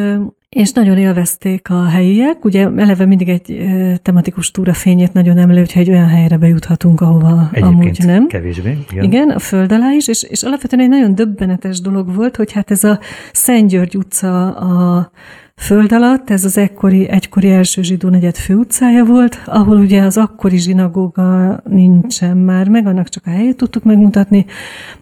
és 0.49 0.71
nagyon 0.71 0.97
élvezték 0.97 1.69
a 1.69 1.85
helyiek. 1.85 2.45
Ugye 2.45 2.69
eleve 2.75 3.05
mindig 3.05 3.29
egy 3.29 3.65
tematikus 4.01 4.51
túra 4.51 4.73
fényét 4.73 5.13
nagyon 5.13 5.37
emelő, 5.37 5.59
hogyha 5.59 5.79
egy 5.79 5.89
olyan 5.89 6.07
helyre 6.07 6.37
bejuthatunk, 6.37 7.01
ahova 7.01 7.49
Egyébként 7.51 7.73
amúgy 7.73 7.99
nem. 8.05 8.27
kevésbé. 8.27 8.77
Igen. 8.91 9.03
igen, 9.03 9.29
a 9.29 9.39
föld 9.39 9.71
alá 9.71 9.91
is, 9.91 10.07
és, 10.07 10.23
és 10.23 10.43
alapvetően 10.43 10.81
egy 10.81 10.89
nagyon 10.89 11.15
döbbenetes 11.15 11.81
dolog 11.81 12.15
volt, 12.15 12.35
hogy 12.35 12.51
hát 12.51 12.71
ez 12.71 12.83
a 12.83 12.99
Szent 13.31 13.69
György 13.69 13.97
utca 13.97 14.55
a 14.55 15.11
föld 15.55 15.91
alatt, 15.91 16.29
ez 16.29 16.43
az 16.45 16.57
ekkori, 16.57 17.09
egykori 17.09 17.49
első 17.49 17.81
zsidó 17.81 18.09
negyed 18.09 18.35
főutcája 18.35 19.05
volt, 19.05 19.41
ahol 19.45 19.77
ugye 19.77 20.01
az 20.01 20.17
akkori 20.17 20.57
zsinagóga 20.57 21.59
nincsen 21.65 22.37
már 22.37 22.67
meg, 22.69 22.87
annak 22.87 23.09
csak 23.09 23.23
a 23.25 23.29
helyét 23.29 23.57
tudtuk 23.57 23.83
megmutatni, 23.83 24.45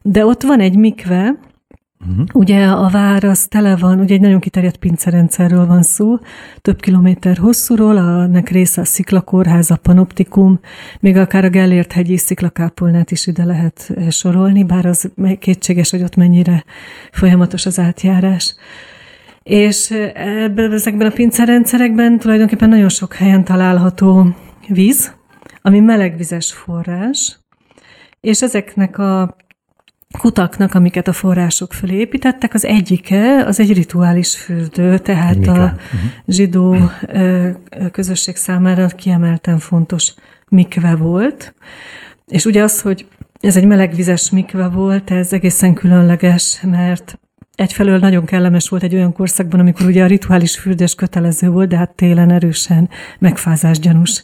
de 0.02 0.26
ott 0.26 0.42
van 0.42 0.60
egy 0.60 0.78
mikve, 0.78 1.36
Uh-huh. 2.00 2.26
Ugye 2.34 2.66
a 2.66 2.90
vár 2.90 3.24
az 3.24 3.48
tele 3.48 3.76
van, 3.76 4.00
ugye 4.00 4.14
egy 4.14 4.22
nagyon 4.22 4.40
kiterjedt 4.40 4.78
pincerendszerről 4.78 5.66
van 5.66 5.82
szó, 5.82 6.18
több 6.62 6.80
kilométer 6.80 7.38
hosszúról, 7.38 8.26
nek 8.28 8.50
része 8.50 8.82
a 8.82 8.86
sziklakórház, 8.86 9.72
a 9.72 9.76
panoptikum, 9.76 10.60
még 11.00 11.18
akár 11.18 11.46
a 11.46 11.50
Gellért 11.50 11.92
hegyi 11.92 12.18
sziklakápolnát 12.18 13.12
is 13.12 13.28
ide 13.28 13.44
lehet 13.44 13.92
eh, 13.96 14.10
sorolni, 14.10 14.64
bár 14.64 14.86
az 14.86 15.12
kétséges, 15.40 15.92
hogy 15.92 16.04
ott 16.04 16.16
mennyire 16.16 16.64
folyamatos 17.12 17.66
az 17.66 17.80
átjárás. 17.80 18.56
És 19.44 19.92
eh, 19.92 20.44
ebben, 20.44 20.72
ezekben 20.72 21.08
a 21.08 21.14
pincerendszerekben 21.14 22.20
tulajdonképpen 22.20 22.70
nagyon 22.70 22.90
sok 22.90 23.14
helyen 23.14 23.44
található 23.44 24.36
víz, 24.68 25.16
ami 25.62 25.80
melegvizes 25.80 26.54
forrás, 26.54 27.40
és 28.22 28.42
ezeknek 28.42 28.98
a 28.98 29.36
kutaknak, 30.20 30.74
amiket 30.74 31.08
a 31.08 31.14
források 31.14 31.74
fölé 31.74 31.96
építettek, 31.96 32.54
az 32.54 32.66
egyike 32.66 33.44
az 33.46 33.60
egy 33.60 33.74
rituális 33.74 34.36
fürdő, 34.36 34.98
tehát 34.98 35.38
Mika. 35.38 35.52
a 35.52 35.56
uh-huh. 35.56 35.80
zsidó 36.28 36.78
közösség 37.92 38.36
számára 38.36 38.88
kiemelten 38.88 39.60
fontos 39.60 40.14
mikve 40.50 40.96
volt. 40.96 41.56
És 42.28 42.46
ugye 42.46 42.64
az, 42.64 42.82
hogy 42.82 43.08
ez 43.40 43.58
egy 43.58 43.66
melegvizes 43.66 44.30
mikve 44.30 44.68
volt, 44.68 45.12
ez 45.12 45.34
egészen 45.34 45.74
különleges, 45.74 46.62
mert 46.62 47.20
egyfelől 47.56 48.00
nagyon 48.00 48.26
kellemes 48.26 48.70
volt 48.70 48.84
egy 48.84 48.96
olyan 48.96 49.14
korszakban, 49.14 49.60
amikor 49.60 49.86
ugye 49.86 50.04
a 50.04 50.08
rituális 50.08 50.58
fürdés 50.58 50.96
kötelező 50.96 51.50
volt, 51.50 51.70
de 51.70 51.78
hát 51.78 51.96
télen 51.96 52.32
erősen 52.32 52.90
megfázásgyanús 53.20 54.24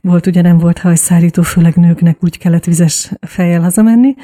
volt, 0.00 0.26
ugye 0.26 0.42
nem 0.42 0.58
volt 0.58 0.78
hajszárító, 0.78 1.42
főleg 1.42 1.74
nőknek 1.74 2.16
úgy 2.20 2.38
kellett 2.38 2.64
vizes 2.64 3.12
fejjel 3.20 3.60
hazamenni 3.60 4.14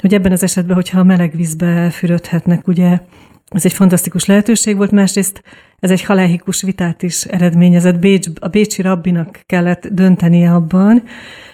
hogy 0.00 0.14
ebben 0.14 0.32
az 0.32 0.42
esetben, 0.42 0.74
hogyha 0.74 1.00
a 1.00 1.04
meleg 1.04 1.36
vízbe 1.36 1.90
fürödhetnek, 1.90 2.68
ugye 2.68 3.00
ez 3.48 3.64
egy 3.64 3.72
fantasztikus 3.72 4.24
lehetőség 4.24 4.76
volt, 4.76 4.90
másrészt 4.90 5.42
ez 5.80 5.90
egy 5.90 6.02
haláhikus 6.02 6.62
vitát 6.62 7.02
is 7.02 7.24
eredményezett. 7.24 7.98
Bécs, 7.98 8.26
a 8.40 8.48
bécsi 8.48 8.82
rabbinak 8.82 9.40
kellett 9.46 9.86
döntenie 9.86 10.52
abban, 10.52 11.02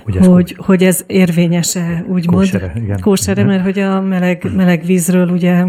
hogy, 0.05 0.57
hogy 0.59 0.85
ez 0.85 1.05
érvényese, 1.07 2.05
úgymond. 2.09 2.51
Kósere, 2.51 2.73
igen. 2.77 3.01
Kósere, 3.01 3.45
mert 3.45 3.63
hogy 3.63 3.79
a 3.79 4.01
meleg, 4.01 4.51
meleg 4.57 4.85
vízről 4.85 5.29
ugye 5.29 5.65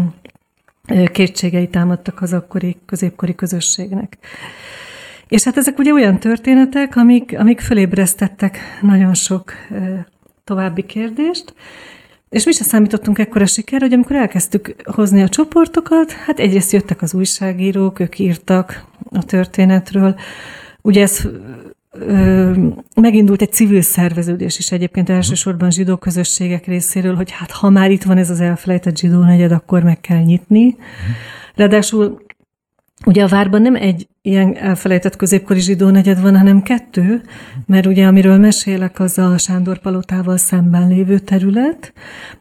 kétségei 1.12 1.68
támadtak 1.68 2.22
az 2.22 2.32
akkori 2.32 2.76
középkori 2.86 3.34
közösségnek. 3.34 4.18
És 5.28 5.44
hát 5.44 5.56
ezek 5.56 5.78
ugye 5.78 5.92
olyan 5.92 6.18
történetek, 6.18 6.96
amik, 6.96 7.38
amik 7.38 7.60
fölébresztettek 7.60 8.58
nagyon 8.82 9.14
sok 9.14 9.52
további 10.44 10.82
kérdést, 10.82 11.54
és 12.34 12.44
mi 12.44 12.52
sem 12.52 12.66
számítottunk 12.66 13.18
ekkora 13.18 13.46
siker, 13.46 13.80
hogy 13.80 13.92
amikor 13.92 14.16
elkezdtük 14.16 14.74
hozni 14.84 15.22
a 15.22 15.28
csoportokat, 15.28 16.12
hát 16.12 16.38
egyrészt 16.38 16.72
jöttek 16.72 17.02
az 17.02 17.14
újságírók, 17.14 18.00
ők 18.00 18.18
írtak 18.18 18.84
a 19.10 19.24
történetről. 19.24 20.18
Ugye 20.82 21.02
ez 21.02 21.28
ö, 21.90 22.52
megindult 22.94 23.42
egy 23.42 23.52
civil 23.52 23.82
szerveződés 23.82 24.58
is 24.58 24.72
egyébként 24.72 25.08
elsősorban 25.08 25.70
zsidó 25.70 25.96
közösségek 25.96 26.66
részéről, 26.66 27.14
hogy 27.14 27.30
hát 27.30 27.50
ha 27.50 27.70
már 27.70 27.90
itt 27.90 28.02
van 28.02 28.18
ez 28.18 28.30
az 28.30 28.40
elfelejtett 28.40 28.98
zsidó 28.98 29.18
negyed, 29.18 29.52
akkor 29.52 29.82
meg 29.82 30.00
kell 30.00 30.20
nyitni. 30.20 30.76
Ráadásul 31.54 32.22
Ugye 33.04 33.22
a 33.22 33.28
várban 33.28 33.62
nem 33.62 33.74
egy 33.74 34.08
ilyen 34.26 34.56
elfelejtett 34.56 35.16
középkori 35.16 35.60
zsidó 35.60 35.88
negyed 35.88 36.20
van, 36.20 36.36
hanem 36.36 36.62
kettő, 36.62 37.22
mert 37.66 37.86
ugye 37.86 38.06
amiről 38.06 38.38
mesélek, 38.38 39.00
az 39.00 39.18
a 39.18 39.38
Sándor 39.38 39.78
palotával 39.78 40.36
szemben 40.36 40.88
lévő 40.88 41.18
terület, 41.18 41.92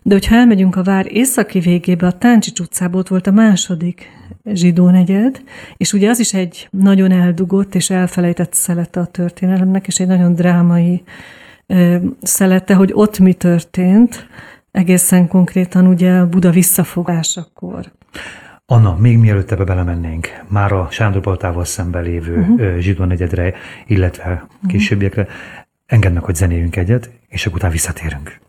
de 0.01 0.13
hogyha 0.13 0.35
elmegyünk 0.35 0.75
a 0.75 0.83
vár 0.83 1.05
északi 1.09 1.59
végébe, 1.59 2.07
a 2.07 2.17
Táncsics 2.17 2.59
utcából 2.59 2.99
ott 2.99 3.07
volt 3.07 3.27
a 3.27 3.31
második 3.31 4.09
zsidó 4.45 4.89
negyed, 4.89 5.43
és 5.77 5.93
ugye 5.93 6.09
az 6.09 6.19
is 6.19 6.33
egy 6.33 6.67
nagyon 6.71 7.11
eldugott 7.11 7.75
és 7.75 7.89
elfelejtett 7.89 8.53
szelete 8.53 8.99
a 8.99 9.05
történelemnek, 9.05 9.87
és 9.87 9.99
egy 9.99 10.07
nagyon 10.07 10.33
drámai 10.33 11.03
szelete, 12.21 12.73
hogy 12.73 12.91
ott 12.93 13.19
mi 13.19 13.33
történt, 13.33 14.27
egészen 14.71 15.27
konkrétan 15.27 15.87
ugye 15.87 16.23
Buda 16.23 16.49
visszafogásakor. 16.49 17.91
Anna, 18.73 18.97
még 18.99 19.17
mielőtt 19.17 19.51
ebbe 19.51 19.63
belemennénk, 19.63 20.27
már 20.47 20.71
a 20.71 20.87
Sándor 20.89 21.21
Paltával 21.21 21.65
szemben 21.65 22.03
lévő 22.03 22.37
uh-huh. 22.37 22.77
zsidó 22.77 23.03
negyedre, 23.03 23.53
illetve 23.87 24.31
uh-huh. 24.31 24.69
későbbiekre, 24.69 25.27
engedd 25.85 26.13
meg, 26.13 26.23
hogy 26.23 26.35
zenéljünk 26.35 26.75
egyet, 26.75 27.11
és 27.27 27.45
akkor 27.45 27.57
utána 27.57 27.73
visszatérünk. 27.73 28.39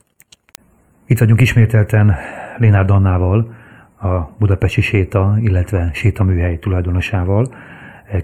Itt 1.06 1.18
vagyunk 1.18 1.40
ismételten 1.40 2.14
Lénárd 2.58 2.90
Annával, 2.90 3.54
a 4.00 4.18
Budapesti 4.38 4.80
Séta, 4.80 5.36
illetve 5.40 5.90
Sétaműhely 5.94 6.58
tulajdonosával, 6.58 7.54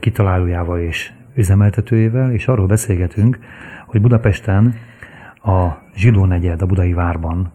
kitalálójával 0.01 0.79
és 0.79 1.13
üzemeltetőjével, 1.35 2.33
és 2.33 2.49
arról 2.49 2.67
beszélgetünk, 2.67 3.39
hogy 3.87 4.01
Budapesten 4.01 4.75
a 5.43 5.69
zsidó 5.97 6.25
negyed 6.25 6.63
a 6.63 6.67
budai 6.67 6.93
várban 6.93 7.53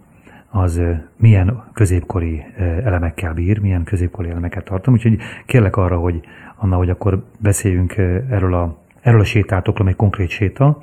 az 0.56 0.82
milyen 1.18 1.64
középkori 1.74 2.44
elemekkel 2.84 3.34
bír, 3.34 3.60
milyen 3.60 3.84
középkori 3.84 4.30
elemeket 4.30 4.64
tartom. 4.64 4.94
Úgyhogy 4.94 5.18
kérlek 5.46 5.76
arra, 5.76 5.98
hogy 5.98 6.22
Anna, 6.56 6.76
hogy 6.76 6.90
akkor 6.90 7.24
beszéljünk 7.40 7.98
erről 8.30 8.54
a, 8.54 8.78
erről 9.02 9.20
a 9.20 9.24
sétátokról, 9.24 9.88
egy 9.88 9.96
konkrét 9.96 10.30
séta. 10.30 10.82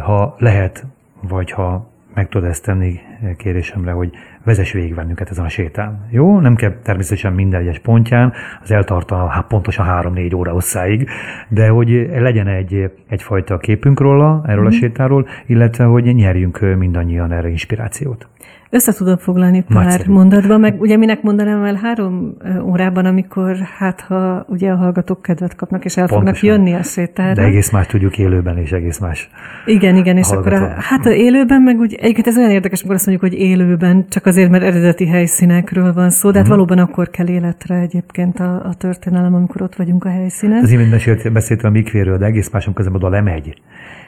Ha 0.00 0.34
lehet, 0.38 0.86
vagy 1.20 1.50
ha 1.50 1.90
meg 2.14 2.28
tudod 2.28 2.48
ezt 2.48 2.64
tenni 2.64 3.00
kérésemre, 3.36 3.92
hogy 3.92 4.10
vezess 4.44 4.72
végig 4.72 4.94
bennünket 4.94 5.30
ezen 5.30 5.44
a 5.44 5.48
sétán. 5.48 6.06
Jó? 6.10 6.40
Nem 6.40 6.54
kell 6.54 6.72
természetesen 6.82 7.32
minden 7.32 7.60
egyes 7.60 7.78
pontján, 7.78 8.32
az 8.62 8.70
eltart 8.70 9.10
a, 9.10 9.26
hát 9.26 9.46
pontosan 9.46 9.86
3-4 9.88 10.36
óra 10.36 10.52
hosszáig, 10.52 11.08
de 11.48 11.68
hogy 11.68 12.10
legyen 12.14 12.46
egy, 12.46 12.90
egyfajta 13.08 13.58
képünk 13.58 14.00
róla, 14.00 14.42
erről 14.46 14.62
mm. 14.62 14.66
a 14.66 14.68
mhm. 14.68 14.76
sétáról, 14.76 15.26
illetve 15.46 15.84
hogy 15.84 16.14
nyerjünk 16.14 16.76
mindannyian 16.78 17.32
erre 17.32 17.48
inspirációt. 17.48 18.28
Össze 18.74 18.92
tudom 18.92 19.16
foglalni 19.16 19.64
pár 19.68 19.84
Nagyszerű. 19.84 20.12
mondatban, 20.12 20.60
meg 20.60 20.80
ugye 20.80 20.96
minek 20.96 21.22
mondanám 21.22 21.64
el 21.64 21.74
három 21.82 22.36
órában, 22.62 23.04
amikor 23.04 23.56
hát 23.78 24.00
ha 24.00 24.44
ugye 24.48 24.70
a 24.70 24.76
hallgatók 24.76 25.22
kedvet 25.22 25.54
kapnak, 25.54 25.84
és 25.84 25.96
el 25.96 26.06
Pontosan. 26.06 26.34
fognak 26.34 26.56
jönni 26.56 26.74
a 26.80 26.82
sétára. 26.82 27.34
De 27.34 27.42
egész 27.42 27.70
más 27.70 27.86
tudjuk 27.86 28.18
élőben, 28.18 28.58
és 28.58 28.70
egész 28.70 28.98
más. 28.98 29.30
Igen, 29.64 29.96
igen, 29.96 30.16
és 30.16 30.30
akkor 30.30 30.52
a, 30.52 30.74
hát 30.78 31.06
a 31.06 31.12
élőben 31.12 31.62
meg 31.62 31.78
úgy, 31.78 31.94
egyébként 31.94 32.26
ez 32.26 32.36
olyan 32.36 32.50
érdekes, 32.50 32.78
amikor 32.78 32.96
azt 32.96 33.06
mondjuk, 33.06 33.30
hogy 33.30 33.40
élőben, 33.40 34.06
csak 34.08 34.26
azért, 34.26 34.50
mert 34.50 34.64
eredeti 34.64 35.06
helyszínekről 35.06 35.92
van 35.92 36.10
szó, 36.10 36.30
de 36.30 36.38
hát 36.38 36.46
uh-huh. 36.46 36.66
valóban 36.66 36.78
akkor 36.86 37.10
kell 37.10 37.28
életre 37.28 37.74
egyébként 37.74 38.40
a, 38.40 38.54
a 38.54 38.74
történelem, 38.74 39.34
amikor 39.34 39.62
ott 39.62 39.74
vagyunk 39.74 40.04
a 40.04 40.08
helyszínen. 40.08 40.62
Az 40.62 40.70
imént 40.70 40.90
beszéltem 41.32 41.70
a 41.70 41.72
mikvéről, 41.72 42.18
de 42.18 42.24
egész 42.24 42.50
máson 42.50 42.74
közben 42.74 42.94
oda 42.94 43.08
lemegy 43.08 43.54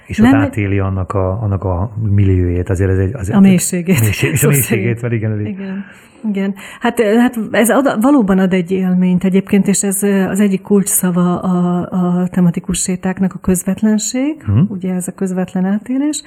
és 0.07 0.19
nem, 0.19 0.33
ott 0.33 0.41
átéli 0.41 0.79
annak 0.79 1.13
a, 1.13 1.43
annak 1.43 1.65
a 1.65 1.91
milliójét, 2.03 2.71
azért 2.71 2.91
ez 2.91 2.99
egy... 2.99 3.15
Azért, 3.15 3.37
a 3.37 3.41
mélységét. 3.41 4.01
Mélység, 4.01 4.31
és 4.31 4.45
a 4.45 4.49
mélységét, 4.49 5.03
mert 5.03 5.15
igen, 5.15 5.33
elég. 5.33 5.47
Igen. 5.47 5.85
Igen, 6.29 6.55
hát, 6.81 7.01
hát 7.03 7.39
ez 7.51 7.71
ad, 7.71 7.97
valóban 8.01 8.39
ad 8.39 8.53
egy 8.53 8.71
élményt 8.71 9.25
egyébként, 9.25 9.69
és 9.69 9.83
ez 9.83 10.03
az 10.03 10.41
egyik 10.41 10.63
kulcsszava 10.63 11.41
a, 11.41 11.89
a 11.91 12.29
tematikus 12.29 12.81
sétáknak 12.81 13.35
a 13.35 13.39
közvetlenség, 13.39 14.43
hmm. 14.43 14.67
ugye 14.69 14.95
ez 14.95 15.09
a 15.09 15.13
közvetlen 15.13 15.65
átélés. 15.65 16.23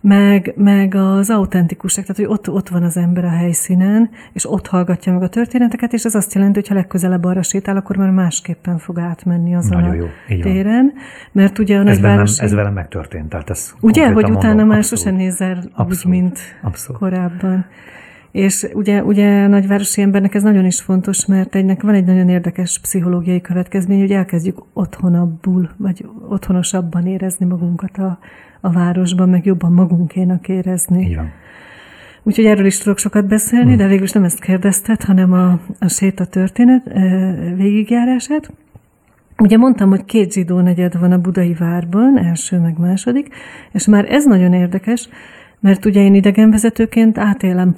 Meg, 0.00 0.52
meg 0.56 0.94
az 0.94 1.30
autentikusság, 1.30 2.04
tehát 2.06 2.16
hogy 2.16 2.38
ott, 2.38 2.50
ott 2.50 2.68
van 2.68 2.82
az 2.82 2.96
ember 2.96 3.24
a 3.24 3.28
helyszínen, 3.28 4.10
és 4.32 4.50
ott 4.50 4.66
hallgatja 4.66 5.12
meg 5.12 5.22
a 5.22 5.28
történeteket, 5.28 5.92
és 5.92 6.04
ez 6.04 6.14
azt 6.14 6.34
jelenti, 6.34 6.58
hogy 6.58 6.68
ha 6.68 6.74
legközelebb 6.74 7.24
arra 7.24 7.42
sétál, 7.42 7.76
akkor 7.76 7.96
már 7.96 8.10
másképpen 8.10 8.78
fog 8.78 8.98
átmenni 8.98 9.54
azon 9.54 9.80
Nagyon 9.80 9.90
a 9.90 9.94
jó. 10.28 10.40
téren. 10.40 10.92
Mert 11.32 11.58
ugye 11.58 11.78
a 11.78 11.86
ez, 11.86 12.00
velem, 12.00 12.26
ez 12.36 12.54
velem 12.54 12.72
megtörtént. 12.72 13.28
Tehát 13.28 13.50
ez 13.50 13.74
ugye, 13.80 14.12
hogy 14.12 14.30
utána 14.30 14.48
mondom, 14.48 14.68
már 14.68 14.84
sosem 14.84 15.14
nézel 15.14 15.56
abszolút, 15.56 16.04
úgy, 16.04 16.10
mint 16.10 16.38
abszolút. 16.62 17.00
korábban. 17.00 17.66
És 18.38 18.66
ugye, 18.72 19.02
ugye 19.02 19.46
nagyvárosi 19.46 20.02
embernek 20.02 20.34
ez 20.34 20.42
nagyon 20.42 20.64
is 20.64 20.80
fontos, 20.80 21.26
mert 21.26 21.54
egynek 21.54 21.82
van 21.82 21.94
egy 21.94 22.04
nagyon 22.04 22.28
érdekes 22.28 22.78
pszichológiai 22.78 23.40
következmény, 23.40 24.00
hogy 24.00 24.10
elkezdjük 24.10 24.62
otthonabbul, 24.72 25.68
vagy 25.76 26.08
otthonosabban 26.28 27.06
érezni 27.06 27.46
magunkat 27.46 27.96
a, 27.96 28.18
a 28.60 28.70
városban, 28.70 29.28
meg 29.28 29.46
jobban 29.46 29.72
magunkénak 29.72 30.48
érezni. 30.48 31.08
Így 31.08 31.16
van. 31.16 31.30
Úgyhogy 32.22 32.44
erről 32.44 32.66
is 32.66 32.78
tudok 32.78 32.98
sokat 32.98 33.26
beszélni, 33.26 33.68
hmm. 33.68 33.76
de 33.76 33.86
végül 33.86 34.04
is 34.04 34.12
nem 34.12 34.24
ezt 34.24 34.40
kérdezted, 34.40 35.02
hanem 35.02 35.32
a, 35.32 35.60
a 35.78 35.88
séta 35.88 36.24
történet 36.24 36.82
végigjárását. 37.56 38.52
Ugye 39.38 39.56
mondtam, 39.56 39.88
hogy 39.88 40.04
két 40.04 40.32
zsidó 40.32 40.60
negyed 40.60 40.98
van 40.98 41.12
a 41.12 41.20
budai 41.20 41.54
várban, 41.54 42.18
első 42.18 42.58
meg 42.58 42.78
második, 42.78 43.28
és 43.72 43.86
már 43.86 44.12
ez 44.12 44.24
nagyon 44.24 44.52
érdekes, 44.52 45.08
mert 45.60 45.84
ugye 45.84 46.00
én 46.00 46.14
idegenvezetőként 46.14 47.18
átélem 47.18 47.72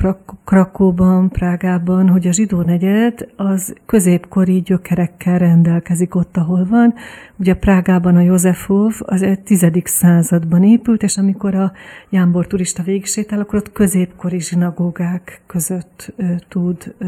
Krakóban, 0.44 1.28
Prágában, 1.28 2.08
hogy 2.08 2.26
a 2.26 2.32
zsidó 2.32 2.62
negyed 2.62 3.28
az 3.36 3.74
középkori 3.86 4.60
gyökerekkel 4.60 5.38
rendelkezik 5.38 6.14
ott, 6.14 6.36
ahol 6.36 6.66
van. 6.70 6.94
Ugye 7.36 7.54
Prágában 7.54 8.16
a 8.16 8.20
Józsefov 8.20 8.94
az 8.98 9.22
egy 9.22 9.40
tizedik 9.40 9.86
században 9.86 10.62
épült, 10.62 11.02
és 11.02 11.16
amikor 11.16 11.54
a 11.54 11.72
Jámbor 12.10 12.46
turista 12.46 12.82
végigsétál, 12.82 13.40
akkor 13.40 13.58
ott 13.58 13.72
középkori 13.72 14.40
zsinagógák 14.40 15.42
között 15.46 16.12
ö, 16.16 16.24
tud 16.48 16.94
ö, 16.98 17.06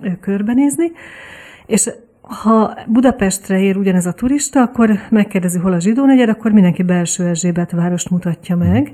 ö, 0.00 0.08
körbenézni. 0.20 0.92
És 1.66 1.90
ha 2.20 2.74
Budapestre 2.86 3.60
ér 3.60 3.76
ugyanez 3.76 4.06
a 4.06 4.12
turista, 4.12 4.60
akkor 4.60 4.90
megkérdezi, 5.10 5.58
hol 5.58 5.72
a 5.72 5.80
zsidó 5.80 6.04
negyed, 6.04 6.28
akkor 6.28 6.52
mindenki 6.52 6.82
belső 6.82 7.26
Erzsébet 7.26 7.70
várost 7.70 8.10
mutatja 8.10 8.56
meg. 8.56 8.92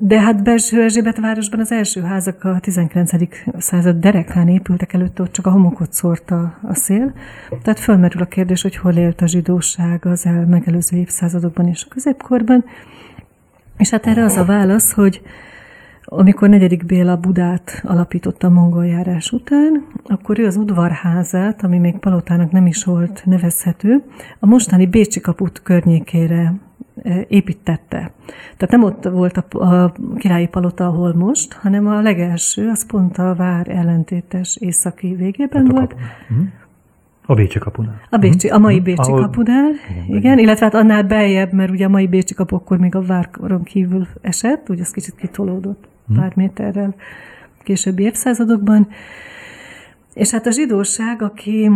De 0.00 0.20
hát 0.20 0.42
belső 0.42 0.82
Erzsébet 0.82 1.18
városban 1.18 1.60
az 1.60 1.72
első 1.72 2.00
házak 2.02 2.44
a 2.44 2.58
19. 2.60 3.10
század 3.58 3.96
derekán 3.96 4.48
épültek 4.48 4.92
előtte, 4.92 5.22
ott 5.22 5.32
csak 5.32 5.46
a 5.46 5.50
homokot 5.50 5.92
szórta 5.92 6.58
a 6.62 6.74
szél. 6.74 7.12
Tehát 7.62 7.78
fölmerül 7.78 8.22
a 8.22 8.26
kérdés, 8.26 8.62
hogy 8.62 8.76
hol 8.76 8.92
élt 8.92 9.20
a 9.20 9.26
zsidóság 9.26 10.06
az 10.06 10.26
el 10.26 10.46
megelőző 10.46 10.96
évszázadokban 10.96 11.68
és 11.68 11.84
a 11.84 11.88
középkorban. 11.88 12.64
És 13.76 13.90
hát 13.90 14.06
erre 14.06 14.24
az 14.24 14.36
a 14.36 14.44
válasz, 14.44 14.92
hogy 14.92 15.22
amikor 16.04 16.48
negyedik 16.48 16.86
Béla 16.86 17.16
Budát 17.16 17.82
alapította 17.84 18.46
a 18.46 18.50
mongol 18.50 18.86
járás 18.86 19.32
után, 19.32 19.86
akkor 20.04 20.38
ő 20.38 20.46
az 20.46 20.56
udvarházát, 20.56 21.62
ami 21.62 21.78
még 21.78 21.98
palotának 21.98 22.50
nem 22.50 22.66
is 22.66 22.84
volt 22.84 23.22
nevezhető, 23.24 24.02
a 24.38 24.46
mostani 24.46 24.86
Bécsi 24.86 25.20
kaput 25.20 25.62
környékére 25.62 26.54
építette. 27.28 28.12
Tehát 28.56 28.70
nem 28.70 28.82
ott 28.82 29.04
volt 29.04 29.36
a, 29.36 29.58
a 29.64 29.92
királyi 30.16 30.46
palota, 30.46 30.86
ahol 30.86 31.14
most, 31.14 31.52
hanem 31.52 31.86
a 31.86 32.00
legelső, 32.00 32.68
az 32.68 32.86
pont 32.86 33.18
a 33.18 33.34
vár 33.34 33.68
ellentétes 33.68 34.56
északi 34.60 35.14
végében 35.14 35.64
hát 35.64 35.72
volt. 35.72 35.94
Mhm. 36.28 36.40
A 37.26 37.34
Bécsi 37.34 37.58
kapunál. 37.58 38.00
A 38.10 38.16
Bécsi, 38.16 38.48
a 38.48 38.58
mai 38.58 38.74
mhm. 38.74 38.84
Bécsi 38.84 39.10
Ahol... 39.10 39.20
kapunál, 39.20 39.70
igen, 39.90 40.16
igen, 40.16 40.38
illetve 40.38 40.64
hát 40.64 40.74
annál 40.74 41.02
beljebb, 41.02 41.52
mert 41.52 41.70
ugye 41.70 41.84
a 41.84 41.88
mai 41.88 42.06
Bécsi 42.06 42.34
kapu 42.34 42.54
akkor 42.54 42.78
még 42.78 42.94
a 42.94 43.02
váron 43.02 43.62
kívül 43.62 44.06
esett, 44.20 44.68
ugye 44.68 44.82
az 44.82 44.90
kicsit 44.90 45.14
kitolódott 45.14 45.88
hmm. 46.06 46.16
pár 46.16 46.32
méterrel 46.36 46.94
későbbi 47.62 48.02
évszázadokban. 48.02 48.88
És 50.14 50.30
hát 50.30 50.46
a 50.46 50.50
zsidóság, 50.50 51.22
aki 51.22 51.70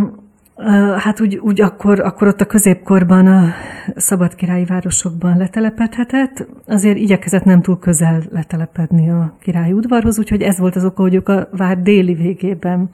Hát 0.98 1.20
úgy, 1.20 1.36
úgy 1.36 1.60
akkor, 1.60 2.00
akkor 2.00 2.28
ott 2.28 2.40
a 2.40 2.46
középkorban 2.46 3.26
a 3.26 3.52
szabadkirályi 3.96 4.64
városokban 4.64 5.36
letelepedhetett, 5.36 6.46
azért 6.66 6.96
igyekezett 6.96 7.44
nem 7.44 7.62
túl 7.62 7.78
közel 7.78 8.22
letelepedni 8.30 9.10
a 9.10 9.36
királyi 9.40 9.72
udvarhoz, 9.72 10.18
úgyhogy 10.18 10.42
ez 10.42 10.58
volt 10.58 10.76
az 10.76 10.84
oka, 10.84 11.02
hogy 11.02 11.14
ők 11.14 11.28
a 11.28 11.48
vár 11.50 11.82
déli 11.82 12.14
végében 12.14 12.90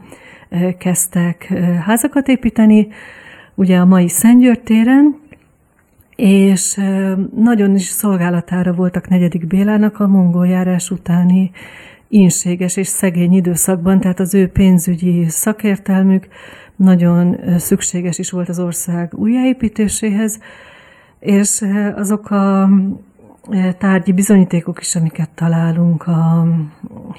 kezdtek 0.78 1.52
házakat 1.84 2.28
építeni, 2.28 2.88
ugye 3.54 3.78
a 3.78 3.84
mai 3.84 4.08
Szentgyörgy 4.08 4.60
téren, 4.60 5.16
és 6.16 6.80
nagyon 7.36 7.74
is 7.74 7.84
szolgálatára 7.84 8.72
voltak 8.72 9.08
negyedik 9.08 9.46
Bélának 9.46 10.00
a 10.00 10.06
mongol 10.06 10.46
járás 10.46 10.90
utáni 10.90 11.50
ínséges 12.08 12.76
és 12.76 12.86
szegény 12.86 13.32
időszakban, 13.32 14.00
tehát 14.00 14.20
az 14.20 14.34
ő 14.34 14.48
pénzügyi 14.48 15.28
szakértelmük 15.28 16.28
nagyon 16.78 17.36
szükséges 17.58 18.18
is 18.18 18.30
volt 18.30 18.48
az 18.48 18.58
ország 18.58 19.14
újjáépítéséhez, 19.14 20.38
és 21.20 21.64
azok 21.96 22.30
a 22.30 22.68
tárgyi 23.78 24.12
bizonyítékok 24.12 24.80
is, 24.80 24.96
amiket 24.96 25.30
találunk, 25.30 26.06
a 26.06 26.46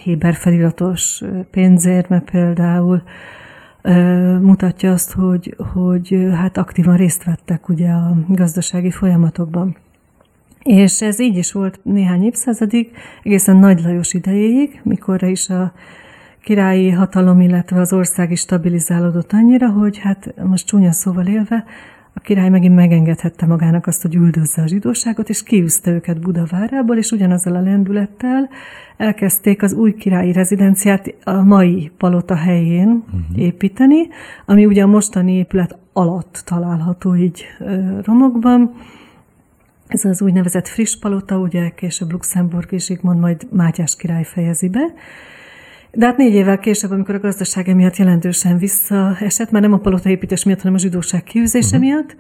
Héber 0.03 0.35
feliratos 0.35 1.23
pénzérme 1.51 2.19
például, 2.19 3.03
mutatja 4.41 4.91
azt, 4.91 5.11
hogy, 5.11 5.55
hogy 5.73 6.27
hát 6.33 6.57
aktívan 6.57 6.97
részt 6.97 7.23
vettek 7.23 7.69
ugye 7.69 7.89
a 7.89 8.17
gazdasági 8.27 8.91
folyamatokban. 8.91 9.77
És 10.63 11.01
ez 11.01 11.19
így 11.19 11.37
is 11.37 11.51
volt 11.51 11.79
néhány 11.83 12.23
évszázadig, 12.23 12.91
egészen 13.23 13.57
Nagy 13.57 13.81
Lajos 13.81 14.13
idejéig, 14.13 14.81
mikorra 14.83 15.27
is 15.27 15.49
a 15.49 15.73
királyi 16.43 16.89
hatalom, 16.89 17.41
illetve 17.41 17.79
az 17.79 17.93
ország 17.93 18.31
is 18.31 18.39
stabilizálódott 18.39 19.33
annyira, 19.33 19.69
hogy 19.69 19.97
hát 19.97 20.33
most 20.43 20.65
csúnya 20.65 20.91
szóval 20.91 21.25
élve, 21.25 21.65
a 22.13 22.21
király 22.21 22.49
megint 22.49 22.75
megengedhette 22.75 23.45
magának 23.45 23.87
azt, 23.87 24.01
hogy 24.01 24.15
üldözze 24.15 24.61
a 24.61 24.67
zsidóságot, 24.67 25.29
és 25.29 25.43
kiűzte 25.43 25.91
őket 25.91 26.19
Budavárából, 26.19 26.97
és 26.97 27.11
ugyanazzal 27.11 27.55
a 27.55 27.61
lendülettel 27.61 28.49
elkezdték 28.97 29.63
az 29.63 29.73
új 29.73 29.93
királyi 29.93 30.31
rezidenciát 30.31 31.15
a 31.23 31.43
mai 31.43 31.91
palota 31.97 32.35
helyén 32.35 32.89
uh-huh. 32.89 33.39
építeni, 33.41 34.07
ami 34.45 34.65
ugye 34.65 34.83
a 34.83 34.87
mostani 34.87 35.33
épület 35.33 35.77
alatt 35.93 36.41
található 36.45 37.15
így 37.15 37.45
romokban. 38.03 38.73
Ez 39.87 40.05
az 40.05 40.21
úgynevezett 40.21 40.67
friss 40.67 40.97
palota, 40.97 41.37
ugye 41.37 41.69
később 41.69 42.11
Luxemburg 42.11 42.71
és 42.71 42.85
Zsigmond 42.85 43.19
majd 43.19 43.47
Mátyás 43.51 43.95
király 43.95 44.23
fejezi 44.23 44.69
be, 44.69 44.93
de 45.91 46.05
hát 46.05 46.17
négy 46.17 46.33
évvel 46.33 46.59
később, 46.59 46.91
amikor 46.91 47.15
a 47.15 47.19
gazdaság 47.19 47.75
miatt 47.75 47.95
jelentősen 47.95 48.57
visszaesett, 48.57 49.51
már 49.51 49.61
nem 49.61 49.73
a 49.73 49.77
palotaépítés 49.77 50.43
miatt, 50.43 50.61
hanem 50.61 50.73
a 50.73 50.79
zsidóság 50.79 51.23
kiűzése 51.23 51.77
uh-huh. 51.77 51.81
miatt, 51.81 52.15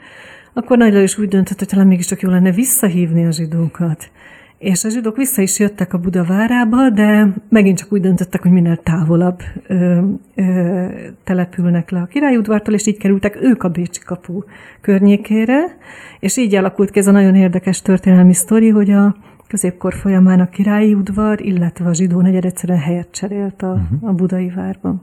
akkor 0.53 0.77
Nagy 0.77 1.03
is 1.03 1.17
úgy 1.17 1.27
döntött, 1.27 1.59
hogy 1.59 1.67
talán 1.67 1.87
mégiscsak 1.87 2.21
jó 2.21 2.29
lenne 2.29 2.51
visszahívni 2.51 3.25
a 3.25 3.31
zsidókat. 3.31 4.11
És 4.57 4.83
a 4.83 4.89
zsidók 4.89 5.17
vissza 5.17 5.41
is 5.41 5.59
jöttek 5.59 5.93
a 5.93 5.97
Budavárába, 5.97 6.89
de 6.89 7.33
megint 7.49 7.77
csak 7.77 7.93
úgy 7.93 8.01
döntöttek, 8.01 8.41
hogy 8.41 8.51
minél 8.51 8.77
távolabb 8.77 9.41
ö, 9.67 10.01
ö, 10.35 10.85
települnek 11.23 11.89
le 11.89 11.99
a 11.99 12.05
királyudvartól, 12.05 12.73
és 12.73 12.87
így 12.87 12.97
kerültek 12.97 13.37
ők 13.41 13.63
a 13.63 13.69
Bécsi 13.69 14.01
kapu 14.05 14.43
környékére, 14.81 15.77
és 16.19 16.37
így 16.37 16.55
alakult 16.55 16.91
ki 16.91 16.99
ez 16.99 17.07
a 17.07 17.11
nagyon 17.11 17.35
érdekes 17.35 17.81
történelmi 17.81 18.33
sztori, 18.33 18.69
hogy 18.69 18.91
a 18.91 19.15
középkor 19.49 19.93
folyamán 19.93 20.39
a 20.39 20.49
királyi 20.49 20.93
udvar, 20.93 21.41
illetve 21.41 21.89
a 21.89 21.93
zsidó 21.93 22.21
negyed 22.21 22.45
egyszerűen 22.45 22.79
helyet 22.79 23.11
cserélt 23.11 23.61
a, 23.61 23.71
uh-huh. 23.71 24.09
a 24.09 24.13
budai 24.13 24.49
várban. 24.49 25.01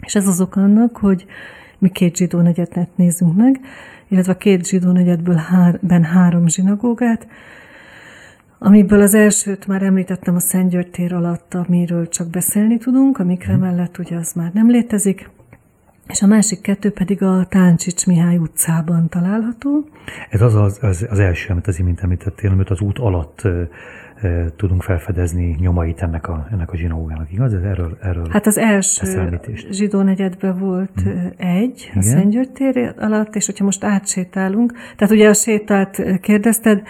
És 0.00 0.14
ez 0.14 0.26
az 0.26 0.40
ok 0.40 0.56
annak, 0.56 0.96
hogy 0.96 1.26
mi 1.78 1.88
két 1.88 2.16
zsidó 2.16 2.40
negyedet 2.40 2.88
nézzünk 2.94 3.36
meg, 3.36 3.60
illetve 4.08 4.32
a 4.32 4.36
két 4.36 4.66
zsidó 4.66 4.90
negyedből 4.90 5.34
hár, 5.34 5.78
ben 5.82 6.02
három 6.02 6.48
zsinagógát, 6.48 7.26
amiből 8.58 9.00
az 9.00 9.14
elsőt 9.14 9.66
már 9.66 9.82
említettem 9.82 10.34
a 10.34 10.40
Szent 10.40 10.70
György 10.70 10.90
tér 10.90 11.12
alatt, 11.12 11.54
amiről 11.54 12.08
csak 12.08 12.28
beszélni 12.28 12.78
tudunk, 12.78 13.18
amikre 13.18 13.52
mhm. 13.52 13.62
mellett 13.62 13.98
ugye 13.98 14.16
az 14.16 14.32
már 14.32 14.50
nem 14.52 14.70
létezik 14.70 15.30
és 16.08 16.22
a 16.22 16.26
másik 16.26 16.60
kettő 16.60 16.90
pedig 16.90 17.22
a 17.22 17.46
Táncsics 17.48 18.06
Mihály 18.06 18.36
utcában 18.36 19.08
található. 19.08 19.84
Ez 20.30 20.40
az 20.40 20.54
az, 20.54 20.78
az, 20.82 21.06
az 21.10 21.18
első, 21.18 21.52
amit 21.52 21.66
az 21.66 21.78
imént 21.78 22.00
említettél, 22.00 22.50
amit 22.50 22.70
az 22.70 22.80
út 22.80 22.98
alatt 22.98 23.42
tudunk 24.56 24.82
felfedezni 24.82 25.56
nyomait 25.60 26.00
ennek 26.02 26.28
a, 26.28 26.46
ennek 26.52 26.72
a 26.72 26.76
zsinagógának, 26.76 27.32
igaz? 27.32 27.54
Ez 27.54 27.62
erről, 27.62 27.98
erről 28.02 28.26
hát 28.30 28.46
az 28.46 28.58
első 28.58 29.40
zsidó 29.70 30.02
negyedben 30.02 30.58
volt 30.58 31.00
hmm. 31.02 31.32
egy, 31.36 31.92
a 31.94 32.02
Szent 32.02 32.50
tér 32.52 32.94
alatt, 32.98 33.34
és 33.34 33.46
hogyha 33.46 33.64
most 33.64 33.84
átsétálunk, 33.84 34.72
tehát 34.96 35.14
ugye 35.14 35.28
a 35.28 35.32
sétát 35.32 36.20
kérdezted, 36.20 36.82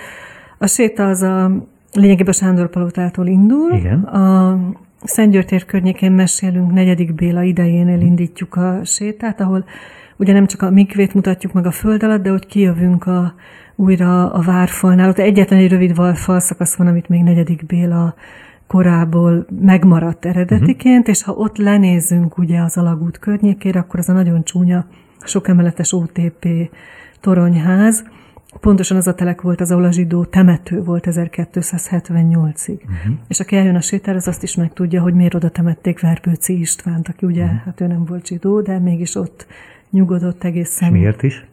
a 0.58 0.66
séta 0.66 1.08
az 1.08 1.22
a 1.22 1.50
lényegében 1.92 2.32
Sándor 2.32 2.70
Palotától 2.70 3.26
indul, 3.26 3.72
Igen. 3.72 4.02
a 4.02 4.58
Szentgyörtér 5.04 5.64
környékén 5.64 6.12
mesélünk, 6.12 6.72
negyedik 6.72 7.14
Béla 7.14 7.42
idején 7.42 7.88
elindítjuk 7.88 8.54
a 8.54 8.80
sétát, 8.84 9.40
ahol 9.40 9.64
ugye 10.16 10.32
nem 10.32 10.46
csak 10.46 10.62
a 10.62 10.70
mikvét 10.70 11.14
mutatjuk 11.14 11.52
meg 11.52 11.66
a 11.66 11.70
föld 11.70 12.02
alatt, 12.02 12.22
de 12.22 12.30
hogy 12.30 12.46
kijövünk 12.46 13.06
a, 13.06 13.34
újra 13.76 14.32
a 14.32 14.40
várfalnál. 14.40 15.08
Ott 15.08 15.18
egyetlen 15.18 15.58
egy 15.58 15.70
rövid 15.70 15.96
falszakasz 16.14 16.74
van, 16.74 16.86
amit 16.86 17.08
még 17.08 17.22
negyedik 17.22 17.66
Béla 17.66 18.14
korából 18.66 19.46
megmaradt 19.60 20.24
eredetiként, 20.24 20.98
uh-huh. 20.98 21.14
és 21.14 21.22
ha 21.22 21.32
ott 21.32 21.56
lenézünk 21.56 22.38
ugye 22.38 22.60
az 22.60 22.76
alagút 22.76 23.18
környékére, 23.18 23.80
akkor 23.80 23.98
az 23.98 24.08
a 24.08 24.12
nagyon 24.12 24.44
csúnya, 24.44 24.86
sok 25.24 25.48
emeletes 25.48 25.92
OTP 25.92 26.46
toronyház, 27.20 28.04
Pontosan 28.60 28.96
az 28.96 29.06
a 29.06 29.14
telek 29.14 29.40
volt 29.40 29.60
az, 29.60 29.70
ahol 29.70 29.84
a 29.84 29.92
zsidó 29.92 30.24
temető 30.24 30.82
volt 30.82 31.06
1278-ig. 31.10 32.74
Uh-huh. 32.74 33.04
Mhm. 33.04 33.12
És 33.28 33.40
aki 33.40 33.56
eljön 33.56 33.74
a 33.74 33.80
sétára, 33.80 34.16
az 34.16 34.28
azt 34.28 34.42
is 34.42 34.56
megtudja, 34.56 35.02
hogy 35.02 35.14
miért 35.14 35.34
oda 35.34 35.48
temették 35.48 36.00
Verbőci 36.00 36.58
Istvánt, 36.58 37.08
aki 37.08 37.26
ugye, 37.26 37.42
uh-huh. 37.42 37.60
hát 37.64 37.80
ő 37.80 37.86
nem 37.86 38.04
volt 38.04 38.26
zsidó, 38.26 38.60
de 38.60 38.78
mégis 38.78 39.14
ott 39.14 39.46
nyugodott 39.90 40.44
egészen. 40.44 40.88
És 40.88 40.98
miért 41.00 41.22
is? 41.22 41.44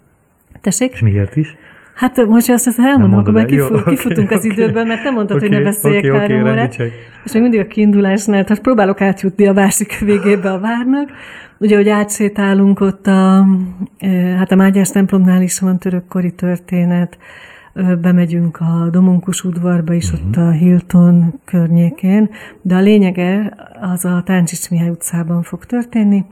Tessék? 0.61 0.91
És 0.91 1.01
miért 1.01 1.35
is? 1.35 1.55
Hát 1.99 2.25
most 2.25 2.49
azt 2.49 2.63
hiszem 2.63 2.85
elmondom, 2.85 3.19
akkor 3.19 3.33
már 3.33 3.45
kifut, 3.45 3.69
Jó, 3.69 3.83
kifutunk 3.83 4.31
okay, 4.31 4.37
az 4.37 4.45
okay. 4.45 4.57
időből, 4.57 4.83
mert 4.83 5.03
nem 5.03 5.13
mondtad, 5.13 5.37
okay, 5.37 5.47
hogy 5.47 5.57
ne 5.57 5.63
beszéljek 5.63 6.03
okay, 6.03 6.17
három 6.17 6.39
okay, 6.39 6.51
órát. 6.51 6.75
És 7.23 7.31
még 7.33 7.41
mindig 7.41 7.59
a 7.59 7.67
kiindulásnál, 7.67 8.43
tehát 8.43 8.61
próbálok 8.63 9.01
átjutni 9.01 9.47
a 9.47 9.53
másik 9.53 9.99
végébe 9.99 10.51
a 10.51 10.59
várnak. 10.59 11.09
Ugye, 11.59 11.75
hogy 11.75 11.89
átsétálunk 11.89 12.79
ott 12.79 13.07
a, 13.07 13.45
hát 14.37 14.51
a 14.51 14.55
Mágyás 14.55 14.89
templomnál 14.89 15.41
is 15.41 15.59
van 15.59 15.79
törökkori 15.79 16.31
történet, 16.33 17.17
bemegyünk 18.01 18.57
a 18.59 18.89
Domonkus 18.91 19.43
udvarba 19.43 19.93
is, 19.93 20.11
uh-huh. 20.11 20.27
ott 20.27 20.35
a 20.35 20.51
Hilton 20.51 21.39
környékén, 21.45 22.29
de 22.61 22.75
a 22.75 22.79
lényege 22.79 23.53
az 23.81 24.05
a 24.05 24.21
Táncsics 24.25 24.69
Mihály 24.69 24.89
utcában 24.89 25.43
fog 25.43 25.65
történni, 25.65 26.25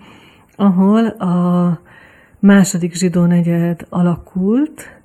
ahol 0.55 1.05
a 1.07 1.79
második 2.39 2.95
zsidó 2.95 3.25
negyed 3.25 3.85
alakult, 3.89 5.01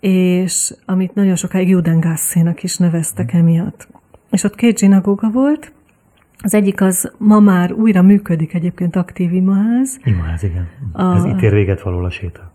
és 0.00 0.74
amit 0.84 1.14
nagyon 1.14 1.36
sokáig 1.36 1.68
Judengasszénak 1.68 2.62
is 2.62 2.76
neveztek 2.76 3.32
emiatt. 3.32 3.88
És 4.30 4.44
ott 4.44 4.54
két 4.54 4.78
zsinagóga 4.78 5.30
volt, 5.30 5.72
az 6.46 6.54
egyik 6.54 6.80
az 6.80 7.12
ma 7.18 7.40
már 7.40 7.72
újra 7.72 8.02
működik 8.02 8.54
egyébként 8.54 8.96
aktív 8.96 9.32
imaház. 9.32 9.98
Imaház, 10.04 10.42
igen. 10.42 10.68
A, 10.92 11.14
Ez 11.14 11.24
itt 11.24 11.40
ér 11.40 11.52
véget 11.52 11.80
való 11.80 11.98
a 11.98 12.10
séta. 12.10 12.52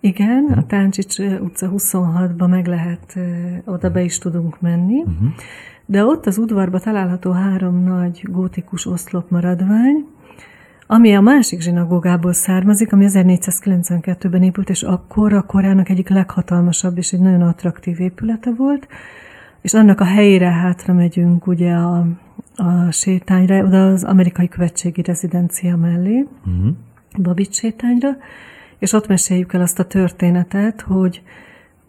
Igen, 0.00 0.42
uh-huh. 0.42 0.58
a 0.58 0.66
Táncsics 0.66 1.18
utca 1.18 1.70
26-ba 1.76 2.48
meg 2.48 2.66
lehet, 2.66 3.18
oda 3.64 3.90
be 3.90 4.02
is 4.02 4.18
tudunk 4.18 4.60
menni. 4.60 4.98
Uh-huh. 4.98 5.28
De 5.86 6.04
ott 6.04 6.26
az 6.26 6.38
udvarba 6.38 6.78
található 6.78 7.30
három 7.30 7.84
nagy 7.84 8.22
gótikus 8.30 8.86
oszlop 8.86 9.30
maradvány, 9.30 10.06
ami 10.86 11.14
a 11.14 11.20
másik 11.20 11.60
zsinagógából 11.60 12.32
származik, 12.32 12.92
ami 12.92 13.06
1492-ben 13.08 14.42
épült, 14.42 14.70
és 14.70 14.82
akkor 14.82 15.32
a 15.32 15.42
korának 15.42 15.88
egyik 15.88 16.08
leghatalmasabb 16.08 16.98
és 16.98 17.12
egy 17.12 17.20
nagyon 17.20 17.42
attraktív 17.42 18.00
épülete 18.00 18.50
volt, 18.56 18.88
és 19.60 19.74
annak 19.74 20.00
a 20.00 20.04
helyére 20.04 20.50
hátra 20.50 20.94
megyünk 20.94 21.46
ugye 21.46 21.72
a, 21.72 22.06
a 22.58 22.90
sétányra, 22.90 23.64
oda 23.64 23.86
az 23.86 24.04
amerikai 24.04 24.48
követségi 24.48 25.02
rezidencia 25.02 25.76
mellé, 25.76 26.26
uh-huh. 26.46 26.74
Babics 27.18 27.54
sétányra, 27.54 28.08
és 28.78 28.92
ott 28.92 29.06
meséljük 29.06 29.52
el 29.52 29.60
azt 29.60 29.78
a 29.78 29.84
történetet, 29.84 30.80
hogy 30.80 31.22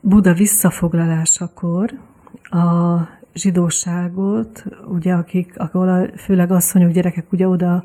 Buda 0.01 0.33
visszafoglalásakor 0.33 1.93
a 2.43 2.97
zsidóságot, 3.33 4.65
ugye 4.87 5.13
akik, 5.13 5.53
ahol 5.57 5.89
a, 5.89 6.17
főleg 6.17 6.51
asszonyok, 6.51 6.91
gyerekek 6.91 7.31
ugye 7.31 7.47
oda 7.47 7.83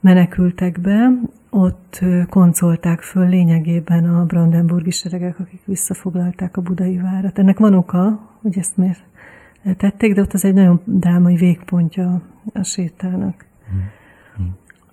menekültek 0.00 0.80
be, 0.80 1.10
ott 1.50 2.00
koncolták 2.28 3.00
föl 3.00 3.28
lényegében 3.28 4.14
a 4.14 4.24
brandenburgi 4.24 4.90
seregek, 4.90 5.38
akik 5.38 5.60
visszafoglalták 5.64 6.56
a 6.56 6.60
budai 6.60 6.96
várat. 6.96 7.38
Ennek 7.38 7.58
van 7.58 7.74
oka, 7.74 8.20
hogy 8.42 8.58
ezt 8.58 8.76
miért 8.76 9.02
tették, 9.76 10.14
de 10.14 10.20
ott 10.20 10.32
az 10.32 10.44
egy 10.44 10.54
nagyon 10.54 10.80
drámai 10.84 11.36
végpontja 11.36 12.22
a 12.52 12.62
sétának. 12.62 13.44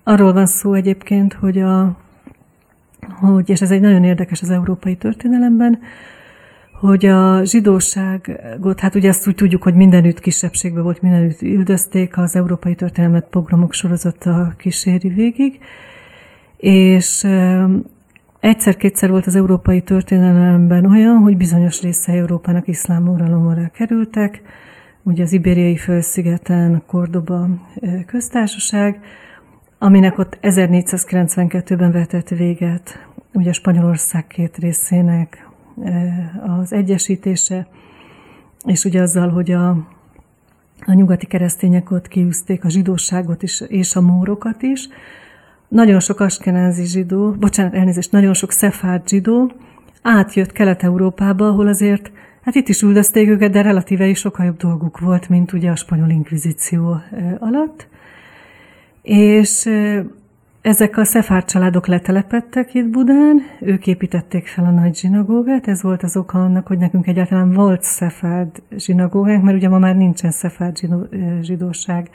Arról 0.02 0.32
van 0.32 0.46
szó 0.46 0.74
egyébként, 0.74 1.32
hogy, 1.32 1.58
a, 1.58 1.96
hogy, 3.20 3.50
és 3.50 3.60
ez 3.60 3.70
egy 3.70 3.80
nagyon 3.80 4.04
érdekes 4.04 4.42
az 4.42 4.50
európai 4.50 4.96
történelemben, 4.96 5.78
hogy 6.80 7.06
a 7.06 7.44
zsidóságot, 7.44 8.80
hát 8.80 8.94
ugye 8.94 9.08
azt 9.08 9.28
úgy 9.28 9.34
tudjuk, 9.34 9.62
hogy 9.62 9.74
mindenütt 9.74 10.20
kisebbségben 10.20 10.82
volt, 10.82 11.02
mindenütt 11.02 11.42
üldözték, 11.42 12.18
az 12.18 12.36
európai 12.36 12.74
történelmet 12.74 13.26
pogromok 13.30 13.72
sorozata 13.72 14.54
kíséri 14.56 15.08
végig, 15.08 15.58
és 16.56 17.26
egyszer-kétszer 18.40 19.10
volt 19.10 19.26
az 19.26 19.36
európai 19.36 19.82
történelemben 19.82 20.86
olyan, 20.86 21.16
hogy 21.16 21.36
bizonyos 21.36 21.82
része 21.82 22.12
Európának 22.12 22.68
iszlám 22.68 23.08
uralom 23.08 23.46
alá 23.46 23.68
kerültek, 23.68 24.42
ugye 25.02 25.22
az 25.22 25.32
ibériai 25.32 25.76
fölszigeten, 25.76 26.82
Kordoba 26.86 27.48
köztársaság, 28.06 29.00
aminek 29.78 30.18
ott 30.18 30.38
1492-ben 30.42 31.92
vetett 31.92 32.28
véget 32.28 33.08
ugye 33.32 33.52
Spanyolország 33.52 34.26
két 34.26 34.56
részének 34.56 35.48
az 36.46 36.72
egyesítése, 36.72 37.66
és 38.64 38.84
ugye 38.84 39.02
azzal, 39.02 39.28
hogy 39.28 39.50
a, 39.50 39.68
a 40.86 40.92
nyugati 40.92 41.26
keresztények 41.26 41.90
ott 41.90 42.08
kiűzték 42.08 42.64
a 42.64 42.68
zsidóságot 42.68 43.42
is, 43.42 43.60
és 43.60 43.96
a 43.96 44.00
mórokat 44.00 44.62
is. 44.62 44.88
Nagyon 45.68 46.00
sok 46.00 46.20
askenázi 46.20 46.84
zsidó, 46.84 47.30
bocsánat, 47.30 47.74
elnézést, 47.74 48.12
nagyon 48.12 48.34
sok 48.34 48.52
szefárd 48.52 49.08
zsidó 49.08 49.52
átjött 50.02 50.52
Kelet-Európába, 50.52 51.48
ahol 51.48 51.66
azért, 51.66 52.10
hát 52.42 52.54
itt 52.54 52.68
is 52.68 52.82
üldözték 52.82 53.28
őket, 53.28 53.52
de 53.52 53.62
relatíve 53.62 54.06
is 54.06 54.18
sokkal 54.18 54.46
jobb 54.46 54.56
dolguk 54.56 54.98
volt, 54.98 55.28
mint 55.28 55.52
ugye 55.52 55.70
a 55.70 55.76
spanyol 55.76 56.08
inkvizíció 56.08 57.00
alatt. 57.38 57.88
És 59.02 59.70
ezek 60.62 60.96
a 60.96 61.04
szefár 61.04 61.44
családok 61.44 61.86
letelepettek 61.86 62.74
itt 62.74 62.86
Budán, 62.86 63.40
ők 63.60 63.86
építették 63.86 64.46
fel 64.46 64.64
a 64.64 64.70
nagy 64.70 64.96
zsinagógát, 64.96 65.68
ez 65.68 65.82
volt 65.82 66.02
az 66.02 66.16
oka 66.16 66.44
annak, 66.44 66.66
hogy 66.66 66.78
nekünk 66.78 67.06
egyáltalán 67.06 67.52
volt 67.52 67.82
szefárd 67.82 68.62
zsinagógánk, 68.76 69.42
mert 69.42 69.56
ugye 69.56 69.68
ma 69.68 69.78
már 69.78 69.96
nincsen 69.96 70.30
szefárd 70.30 70.76
zsidóság 71.42 72.10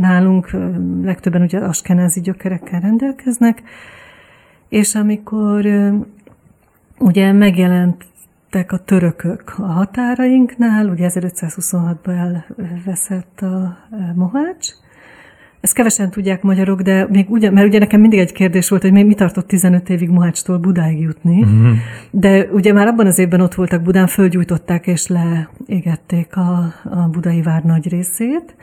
nálunk, 0.00 0.50
legtöbben 1.02 1.42
ugye 1.42 1.58
askenázi 1.58 2.20
gyökerekkel 2.20 2.80
rendelkeznek, 2.80 3.62
és 4.68 4.94
amikor 4.94 5.66
ugye 6.98 7.32
megjelentek 7.32 8.72
a 8.72 8.78
törökök 8.78 9.54
a 9.56 9.62
határainknál, 9.62 10.88
ugye 10.88 11.10
1526-ban 11.12 12.42
elveszett 12.58 13.40
a 13.40 13.76
Mohács, 14.14 14.68
ezt 15.64 15.74
kevesen 15.74 16.10
tudják 16.10 16.42
magyarok, 16.42 16.80
de 16.80 17.06
még 17.10 17.30
ugye, 17.30 17.50
mert 17.50 17.66
ugye 17.66 17.78
nekem 17.78 18.00
mindig 18.00 18.18
egy 18.18 18.32
kérdés 18.32 18.68
volt, 18.68 18.82
hogy 18.82 18.92
még 18.92 19.06
mi 19.06 19.14
tartott 19.14 19.46
15 19.46 19.88
évig 19.90 20.08
Mohácstól 20.08 20.58
Budáig 20.58 21.00
jutni, 21.00 21.42
uh-huh. 21.42 21.76
de 22.10 22.48
ugye 22.52 22.72
már 22.72 22.86
abban 22.86 23.06
az 23.06 23.18
évben 23.18 23.40
ott 23.40 23.54
voltak 23.54 23.82
Budán, 23.82 24.06
fölgyújtották 24.06 24.86
és 24.86 25.06
leégették 25.06 26.36
a, 26.36 26.72
a 26.84 27.08
budai 27.10 27.42
vár 27.42 27.62
nagy 27.62 27.88
részét, 27.88 28.56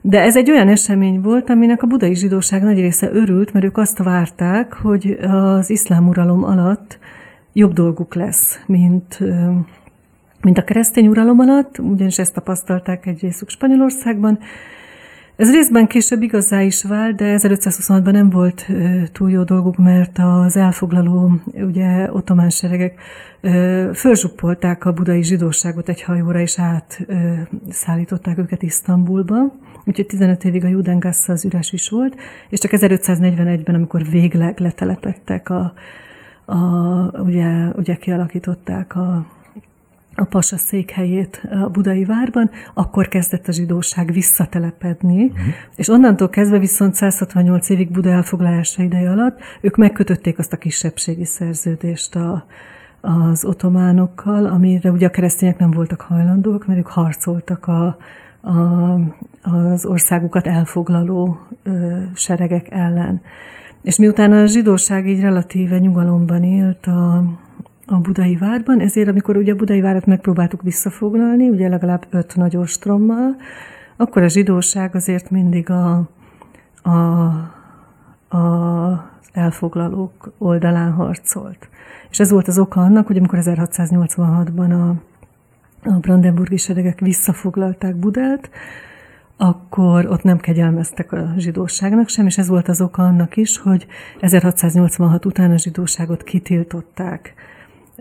de 0.00 0.20
ez 0.20 0.36
egy 0.36 0.50
olyan 0.50 0.68
esemény 0.68 1.20
volt, 1.20 1.50
aminek 1.50 1.82
a 1.82 1.86
budai 1.86 2.14
zsidóság 2.14 2.62
nagy 2.62 2.78
része 2.78 3.10
örült, 3.12 3.52
mert 3.52 3.64
ők 3.64 3.76
azt 3.76 3.98
várták, 3.98 4.72
hogy 4.72 5.18
az 5.20 5.70
iszlám 5.70 6.08
uralom 6.08 6.44
alatt 6.44 6.98
jobb 7.52 7.72
dolguk 7.72 8.14
lesz, 8.14 8.60
mint, 8.66 9.18
mint 10.40 10.58
a 10.58 10.64
keresztény 10.64 11.06
uralom 11.06 11.38
alatt, 11.38 11.78
ugyanis 11.78 12.18
ezt 12.18 12.34
tapasztalták 12.34 13.06
egy 13.06 13.20
részük 13.20 13.48
Spanyolországban, 13.48 14.38
ez 15.40 15.52
részben 15.52 15.86
később 15.86 16.22
igazá 16.22 16.62
is 16.62 16.82
vált, 16.82 17.16
de 17.16 17.36
1526-ban 17.38 18.12
nem 18.12 18.30
volt 18.30 18.66
túl 19.12 19.30
jó 19.30 19.42
dolguk, 19.42 19.76
mert 19.76 20.18
az 20.18 20.56
elfoglaló 20.56 21.30
ugye, 21.54 22.12
ottomán 22.12 22.50
seregek 22.50 23.00
fölzsuppolták 23.94 24.84
a 24.84 24.92
budai 24.92 25.22
zsidóságot 25.22 25.88
egy 25.88 26.02
hajóra, 26.02 26.40
és 26.40 26.58
átszállították 26.58 28.38
őket 28.38 28.62
Isztambulba. 28.62 29.52
Úgyhogy 29.84 30.06
15 30.06 30.44
évig 30.44 30.64
a 30.64 30.68
Judengasse 30.68 31.32
az 31.32 31.44
üres 31.44 31.72
is 31.72 31.88
volt, 31.88 32.16
és 32.48 32.58
csak 32.58 32.70
1541-ben, 32.74 33.74
amikor 33.74 34.04
végleg 34.10 34.58
letelepettek 34.58 35.48
a, 35.48 35.72
a 36.44 36.56
ugye, 37.20 37.68
ugye 37.76 37.94
kialakították 37.94 38.96
a 38.96 39.26
a 40.14 40.24
pasa 40.24 40.56
székhelyét 40.56 41.42
a 41.50 41.68
budai 41.68 42.04
várban, 42.04 42.50
akkor 42.74 43.08
kezdett 43.08 43.48
a 43.48 43.52
zsidóság 43.52 44.12
visszatelepedni, 44.12 45.24
uh-huh. 45.24 45.44
és 45.76 45.88
onnantól 45.88 46.28
kezdve 46.28 46.58
viszont 46.58 46.94
168 46.94 47.68
évig 47.68 47.90
Buda 47.90 48.10
elfoglalása 48.10 48.82
ideje 48.82 49.10
alatt 49.10 49.40
ők 49.60 49.76
megkötötték 49.76 50.38
azt 50.38 50.52
a 50.52 50.56
kisebbségi 50.56 51.24
szerződést 51.24 52.14
a, 52.14 52.44
az 53.00 53.44
otománokkal, 53.44 54.46
amire 54.46 54.90
ugye 54.90 55.06
a 55.06 55.10
keresztények 55.10 55.58
nem 55.58 55.70
voltak 55.70 56.00
hajlandók, 56.00 56.66
mert 56.66 56.78
ők 56.78 56.88
harcoltak 56.88 57.66
a, 57.66 57.96
a, 58.40 58.94
az 59.50 59.84
országukat 59.84 60.46
elfoglaló 60.46 61.38
ö, 61.62 61.98
seregek 62.14 62.70
ellen. 62.70 63.20
És 63.82 63.98
miután 63.98 64.32
a 64.32 64.46
zsidóság 64.46 65.08
így 65.08 65.20
relatíve 65.20 65.78
nyugalomban 65.78 66.42
élt 66.42 66.86
a, 66.86 67.24
a 67.86 67.96
budai 67.96 68.36
várban, 68.36 68.80
ezért 68.80 69.08
amikor 69.08 69.36
ugye 69.36 69.52
a 69.52 69.56
budai 69.56 69.80
várat 69.80 70.06
megpróbáltuk 70.06 70.62
visszafoglalni, 70.62 71.48
ugye 71.48 71.68
legalább 71.68 72.06
öt 72.10 72.36
nagy 72.36 72.56
ostrommal, 72.56 73.36
akkor 73.96 74.22
a 74.22 74.28
zsidóság 74.28 74.94
azért 74.94 75.30
mindig 75.30 75.70
a, 75.70 76.08
a, 76.82 76.90
a 78.36 79.10
elfoglalók 79.32 80.32
oldalán 80.38 80.92
harcolt. 80.92 81.68
És 82.10 82.20
ez 82.20 82.30
volt 82.30 82.48
az 82.48 82.58
oka 82.58 82.80
annak, 82.80 83.06
hogy 83.06 83.16
amikor 83.16 83.38
1686-ban 83.42 84.70
a, 84.70 85.09
a 85.82 85.92
brandenburgi 85.92 86.56
seregek 86.56 87.00
visszafoglalták 87.00 87.96
Budát, 87.96 88.50
akkor 89.36 90.06
ott 90.06 90.22
nem 90.22 90.38
kegyelmeztek 90.38 91.12
a 91.12 91.34
zsidóságnak 91.36 92.08
sem, 92.08 92.26
és 92.26 92.38
ez 92.38 92.48
volt 92.48 92.68
az 92.68 92.80
oka 92.80 93.02
annak 93.02 93.36
is, 93.36 93.58
hogy 93.58 93.86
1686 94.20 95.24
után 95.24 95.50
a 95.50 95.58
zsidóságot 95.58 96.22
kitiltották 96.22 97.34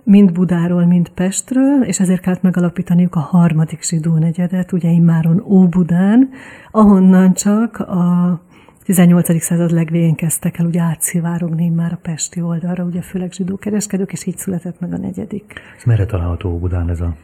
mind 0.04 0.32
Budáról, 0.32 0.86
mind 0.86 1.10
Pestről, 1.10 1.84
és 1.84 2.00
ezért 2.00 2.22
kellett 2.22 2.42
megalapítaniuk 2.42 3.16
a 3.16 3.20
harmadik 3.20 3.84
zsidó 3.84 4.18
negyedet, 4.18 4.72
ugye 4.72 4.90
immáron 4.90 5.44
Óbudán, 5.46 6.30
ahonnan 6.72 7.34
csak 7.34 7.80
a 7.80 8.42
18. 8.84 9.42
század 9.42 9.72
legvégén 9.72 10.16
kezdtek 10.16 10.58
el 10.58 10.66
ugye 10.66 10.82
átszivárogni 10.82 11.70
már 11.70 11.94
a 11.94 12.00
pesti 12.02 12.42
oldalra, 12.42 12.84
ugye 12.84 13.02
főleg 13.02 13.32
zsidó 13.32 13.58
kereskedők, 13.58 14.12
és 14.12 14.26
így 14.26 14.38
született 14.38 14.80
meg 14.80 14.94
a 14.94 14.98
negyedik. 14.98 15.54
Ez 15.78 15.84
merre 15.84 16.06
található 16.06 16.50
Óbudán 16.50 16.90
ez 16.90 17.02
a 17.02 17.16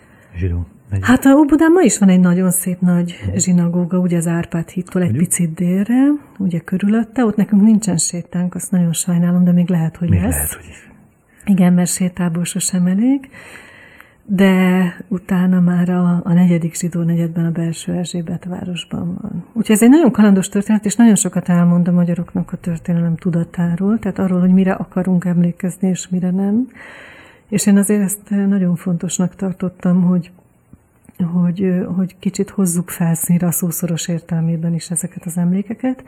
Negyedik? 0.89 1.05
Hát 1.05 1.25
a 1.25 1.29
Óbudán 1.29 1.71
ma 1.71 1.81
is 1.81 1.97
van 1.97 2.09
egy 2.09 2.19
nagyon 2.19 2.51
szép 2.51 2.79
nagy 2.79 3.15
zsinagóga, 3.35 3.97
ugye 3.97 4.17
az 4.17 4.27
Árpád 4.27 4.69
hittól 4.69 5.01
egy 5.01 5.17
picit 5.17 5.53
délre, 5.53 6.07
ugye 6.37 6.59
körülötte, 6.59 7.25
ott 7.25 7.35
nekünk 7.35 7.61
nincsen 7.61 7.97
sétánk, 7.97 8.55
azt 8.55 8.71
nagyon 8.71 8.93
sajnálom, 8.93 9.43
de 9.43 9.51
még 9.51 9.69
lehet, 9.69 9.97
hogy 9.97 10.09
még 10.09 10.21
lesz. 10.21 10.33
Lehet, 10.33 10.53
hogy 10.53 10.65
igen, 11.45 11.73
mert 11.73 11.89
sétából 11.89 12.43
sosem 12.43 12.85
elég, 12.85 13.29
de 14.25 14.83
utána 15.07 15.59
már 15.59 15.89
a, 15.89 16.21
a 16.23 16.33
negyedik 16.33 16.75
zsidó 16.75 17.01
negyedben 17.01 17.45
a 17.45 17.51
belső 17.51 17.93
Erzsébet 17.93 18.45
városban 18.45 19.17
van. 19.21 19.45
Úgyhogy 19.53 19.75
ez 19.75 19.81
egy 19.81 19.89
nagyon 19.89 20.11
kalandos 20.11 20.49
történet, 20.49 20.85
és 20.85 20.95
nagyon 20.95 21.15
sokat 21.15 21.49
elmond 21.49 21.87
a 21.87 21.91
magyaroknak 21.91 22.51
a 22.51 22.57
történelem 22.57 23.15
tudatáról, 23.15 23.99
tehát 23.99 24.19
arról, 24.19 24.39
hogy 24.39 24.53
mire 24.53 24.73
akarunk 24.73 25.25
emlékezni, 25.25 25.87
és 25.87 26.09
mire 26.09 26.31
nem. 26.31 26.67
És 27.49 27.65
én 27.65 27.77
azért 27.77 28.01
ezt 28.01 28.29
nagyon 28.29 28.75
fontosnak 28.75 29.35
tartottam, 29.35 30.03
hogy 30.03 30.31
hogy, 31.23 31.73
hogy 31.95 32.15
kicsit 32.19 32.49
hozzuk 32.49 32.89
felszínre 32.89 33.47
a 33.47 33.51
szószoros 33.51 34.07
értelmében 34.07 34.73
is 34.73 34.91
ezeket 34.91 35.25
az 35.25 35.37
emlékeket. 35.37 36.03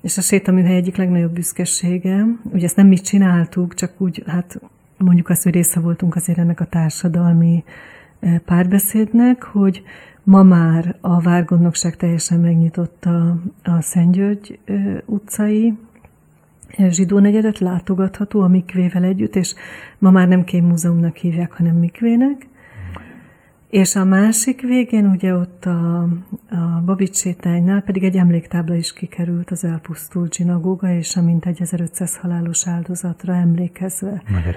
És 0.00 0.18
a 0.18 0.20
sétaműhely 0.20 0.76
egyik 0.76 0.96
legnagyobb 0.96 1.32
büszkesége, 1.32 2.26
ugye 2.42 2.64
ezt 2.64 2.76
nem 2.76 2.86
mi 2.86 2.96
csináltuk, 2.96 3.74
csak 3.74 3.92
úgy, 4.00 4.22
hát 4.26 4.60
mondjuk 4.96 5.28
azt, 5.28 5.42
hogy 5.42 5.52
része 5.52 5.80
voltunk 5.80 6.16
azért 6.16 6.38
ennek 6.38 6.60
a 6.60 6.64
társadalmi 6.64 7.64
párbeszédnek, 8.44 9.42
hogy 9.42 9.82
ma 10.22 10.42
már 10.42 10.96
a 11.00 11.20
Várgondnokság 11.20 11.96
teljesen 11.96 12.40
megnyitotta 12.40 13.36
a 13.62 13.80
Szentgyörgy 13.80 14.58
utcai 15.04 15.74
zsidó 16.88 17.18
negyedet, 17.18 17.58
látogatható 17.58 18.40
a 18.40 18.48
Mikvével 18.48 19.04
együtt, 19.04 19.36
és 19.36 19.54
ma 19.98 20.10
már 20.10 20.28
nem 20.28 20.44
kémmúzeumnak 20.44 21.16
hívják, 21.16 21.52
hanem 21.52 21.76
Mikvének. 21.76 22.46
És 23.70 23.96
a 23.96 24.04
másik 24.04 24.60
végén, 24.60 25.06
ugye 25.06 25.34
ott 25.34 25.64
a, 25.64 26.02
a 26.50 26.82
Babics 26.84 27.16
sétánynál 27.16 27.82
pedig 27.82 28.04
egy 28.04 28.16
emléktábla 28.16 28.74
is 28.74 28.92
kikerült 28.92 29.50
az 29.50 29.64
elpusztult 29.64 30.34
zsinagóga 30.34 30.92
és 30.92 31.16
a 31.16 31.22
mintegy 31.22 31.60
1500 31.60 32.16
halálos 32.16 32.66
áldozatra 32.66 33.34
emlékezve. 33.34 34.22
Nagy. 34.28 34.56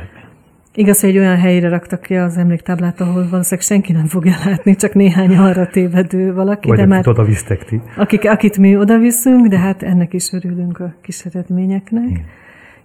Igaz, 0.78 1.00
hogy 1.00 1.10
egy 1.10 1.18
olyan 1.18 1.38
helyre 1.38 1.70
raktak 1.70 2.02
ki 2.02 2.16
az 2.16 2.38
emléktáblát, 2.38 3.02
ahol 3.02 3.14
valószínűleg 3.30 3.66
senki 3.66 3.92
nem 3.92 4.06
fogja 4.06 4.36
látni, 4.46 4.76
csak 4.76 4.94
néhány 4.94 5.36
arra 5.38 5.68
tévedő 5.68 6.34
valaki. 6.34 6.68
Vagy 6.68 6.78
de 6.78 6.86
már 6.86 7.08
oda 7.08 7.24
visztek 7.24 7.64
ti. 7.66 7.82
Akik, 7.96 8.30
akit 8.30 8.58
mi 8.58 8.78
oda 8.78 8.98
viszünk, 8.98 9.48
de 9.48 9.58
hát 9.60 9.84
ennek 9.84 10.14
is 10.14 10.34
örülünk 10.34 10.80
a 10.80 10.94
kis 11.02 11.26
eredményeknek. 11.26 12.10
Igen. 12.10 12.26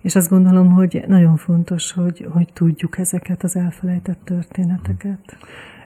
És 0.03 0.15
azt 0.17 0.29
gondolom, 0.29 0.71
hogy 0.73 1.05
nagyon 1.07 1.37
fontos, 1.37 1.93
hogy, 1.93 2.27
hogy 2.31 2.49
tudjuk 2.53 2.99
ezeket 2.99 3.43
az 3.43 3.57
elfelejtett 3.57 4.19
történeteket. 4.25 5.37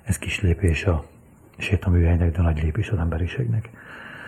Ez 0.04 0.18
kis 0.18 0.40
lépés 0.40 0.84
a 0.84 1.04
sétaműhelynek, 1.58 2.30
de 2.36 2.42
nagy 2.42 2.62
lépés 2.62 2.88
az 2.90 2.98
emberiségnek. 2.98 3.70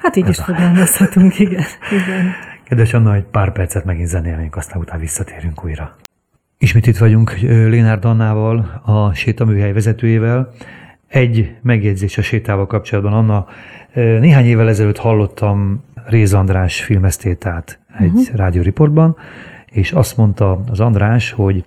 Hát 0.03 0.17
így 0.17 0.25
Ez 0.25 0.31
is 0.31 0.39
a- 0.39 0.43
fogalmazhatunk, 0.43 1.39
igen. 1.39 1.65
igen. 1.91 2.31
Kedves 2.65 2.95
Anna, 2.95 3.15
egy 3.15 3.25
pár 3.25 3.53
percet 3.53 3.85
megint 3.85 4.09
zenélnénk, 4.09 4.57
aztán 4.57 4.81
utána 4.81 5.01
visszatérünk 5.01 5.65
újra. 5.65 5.97
Ismét 6.61 6.87
itt 6.87 6.97
vagyunk 6.99 7.39
Lénárd 7.41 8.05
Annával, 8.05 8.81
a 8.85 9.13
sétaműhely 9.15 9.73
vezetőjével. 9.73 10.53
Egy 11.07 11.57
megjegyzés 11.63 12.19
a 12.19 12.23
sétával 12.23 12.67
kapcsolatban. 12.67 13.13
Anna, 13.13 13.47
néhány 13.95 14.45
évvel 14.45 14.69
ezelőtt 14.69 14.97
hallottam 14.97 15.85
Réz 16.07 16.35
András 16.35 16.83
filmesztétát 16.83 17.79
egy 17.99 18.13
uh-huh. 18.13 18.37
rádióriportban, 18.37 19.17
és 19.67 19.93
azt 19.93 20.17
mondta 20.17 20.61
az 20.71 20.81
András, 20.81 21.31
hogy 21.31 21.65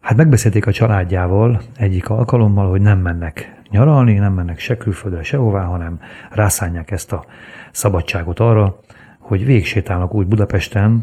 hát 0.00 0.16
megbeszélték 0.16 0.66
a 0.66 0.72
családjával 0.72 1.60
egyik 1.76 2.08
alkalommal, 2.08 2.70
hogy 2.70 2.80
nem 2.80 2.98
mennek 2.98 3.54
nyaralni, 3.70 4.14
nem 4.14 4.32
mennek 4.32 4.58
se 4.58 4.76
külföldre, 4.76 5.22
sehová, 5.22 5.64
hanem 5.64 6.00
rászánják 6.30 6.90
ezt 6.90 7.12
a 7.12 7.24
szabadságot 7.70 8.40
arra, 8.40 8.80
hogy 9.18 9.44
végsétálnak 9.44 10.14
úgy 10.14 10.26
Budapesten, 10.26 11.02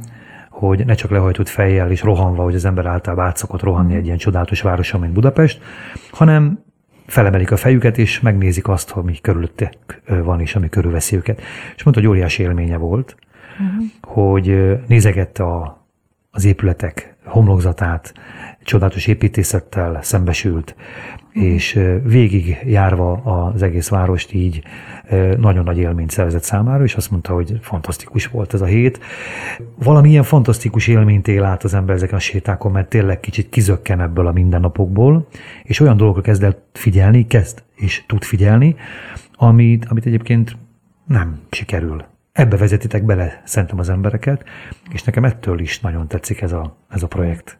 hogy 0.60 0.86
ne 0.86 0.94
csak 0.94 1.12
lehajtott 1.12 1.48
fejjel 1.48 1.92
és 1.92 2.02
rohanva, 2.02 2.44
hogy 2.44 2.56
az 2.56 2.66
ember 2.66 2.86
általában 2.86 3.26
át 3.26 3.38
szokott 3.38 3.62
rohanni 3.62 3.96
egy 3.96 4.06
ilyen 4.06 4.18
csodálatos 4.18 4.62
városon, 4.62 5.00
mint 5.00 5.14
Budapest, 5.14 5.62
hanem 6.12 6.64
felemelik 7.06 7.52
a 7.52 7.58
fejüket, 7.58 7.98
és 7.98 8.20
megnézik 8.20 8.68
azt, 8.68 8.90
hogy 8.90 9.04
mi 9.04 9.18
körülöttük 9.22 10.02
van, 10.24 10.40
és 10.40 10.56
ami 10.56 10.70
körülveszi 10.70 11.16
őket. 11.16 11.42
És 11.76 11.84
mondta, 11.84 12.02
hogy 12.02 12.10
óriási 12.10 12.44
élménye 12.44 12.78
volt, 12.78 13.16
uh-huh. 13.54 13.86
hogy 14.02 14.80
nézegette 14.88 15.44
a, 15.44 15.85
az 16.36 16.46
épületek 16.46 17.16
homlokzatát, 17.26 18.14
csodálatos 18.64 19.08
építészettel 19.08 20.00
szembesült, 20.02 20.76
és 21.32 21.76
ö, 21.76 21.98
végig 22.04 22.58
járva 22.66 23.12
az 23.14 23.62
egész 23.62 23.90
várost 23.90 24.34
így 24.34 24.64
nagyon 25.38 25.64
nagy 25.64 25.78
élményt 25.78 26.10
szerzett 26.10 26.44
számára, 26.44 26.84
és 26.84 26.96
azt 26.96 27.12
mondta, 27.12 27.34
hogy 27.34 27.60
fantasztikus 27.62 28.28
volt 28.28 28.54
ez 28.54 28.62
a 28.62 28.66
hét. 28.66 29.00
Valamilyen 29.84 30.24
fantasztikus 30.24 30.88
élményt 30.88 31.28
él 31.28 31.44
át 31.44 31.64
az 31.64 31.74
ember 31.74 31.96
ezeken 31.96 32.16
a 32.16 32.20
sétákon, 32.20 32.72
mert 32.72 32.90
tényleg 32.90 33.20
kicsit 33.20 33.50
kizökken 33.50 34.02
ebből 34.02 34.28
a 34.28 34.32
mindennapokból, 34.32 35.28
és 35.64 35.80
olyan 35.80 35.98
dolgokra 35.98 36.22
kezd 36.22 36.44
el 36.44 36.64
figyelni, 36.74 37.28
kezd 37.28 37.64
és 37.76 38.04
tud 38.08 38.24
figyelni, 38.24 38.76
amit, 39.34 39.86
amit 39.86 40.06
egyébként 40.06 40.58
nem 41.08 41.40
sikerül. 41.50 42.15
Ebbe 42.36 42.58
vezetitek 42.58 43.04
bele 43.04 43.42
szerintem 43.46 43.80
az 43.80 43.90
embereket, 43.90 44.44
és 44.92 45.04
nekem 45.04 45.24
ettől 45.24 45.60
is 45.60 45.80
nagyon 45.80 46.08
tetszik 46.08 46.42
ez 46.42 46.52
a, 46.52 46.78
ez 46.90 47.04
a 47.04 47.08
projekt. 47.08 47.60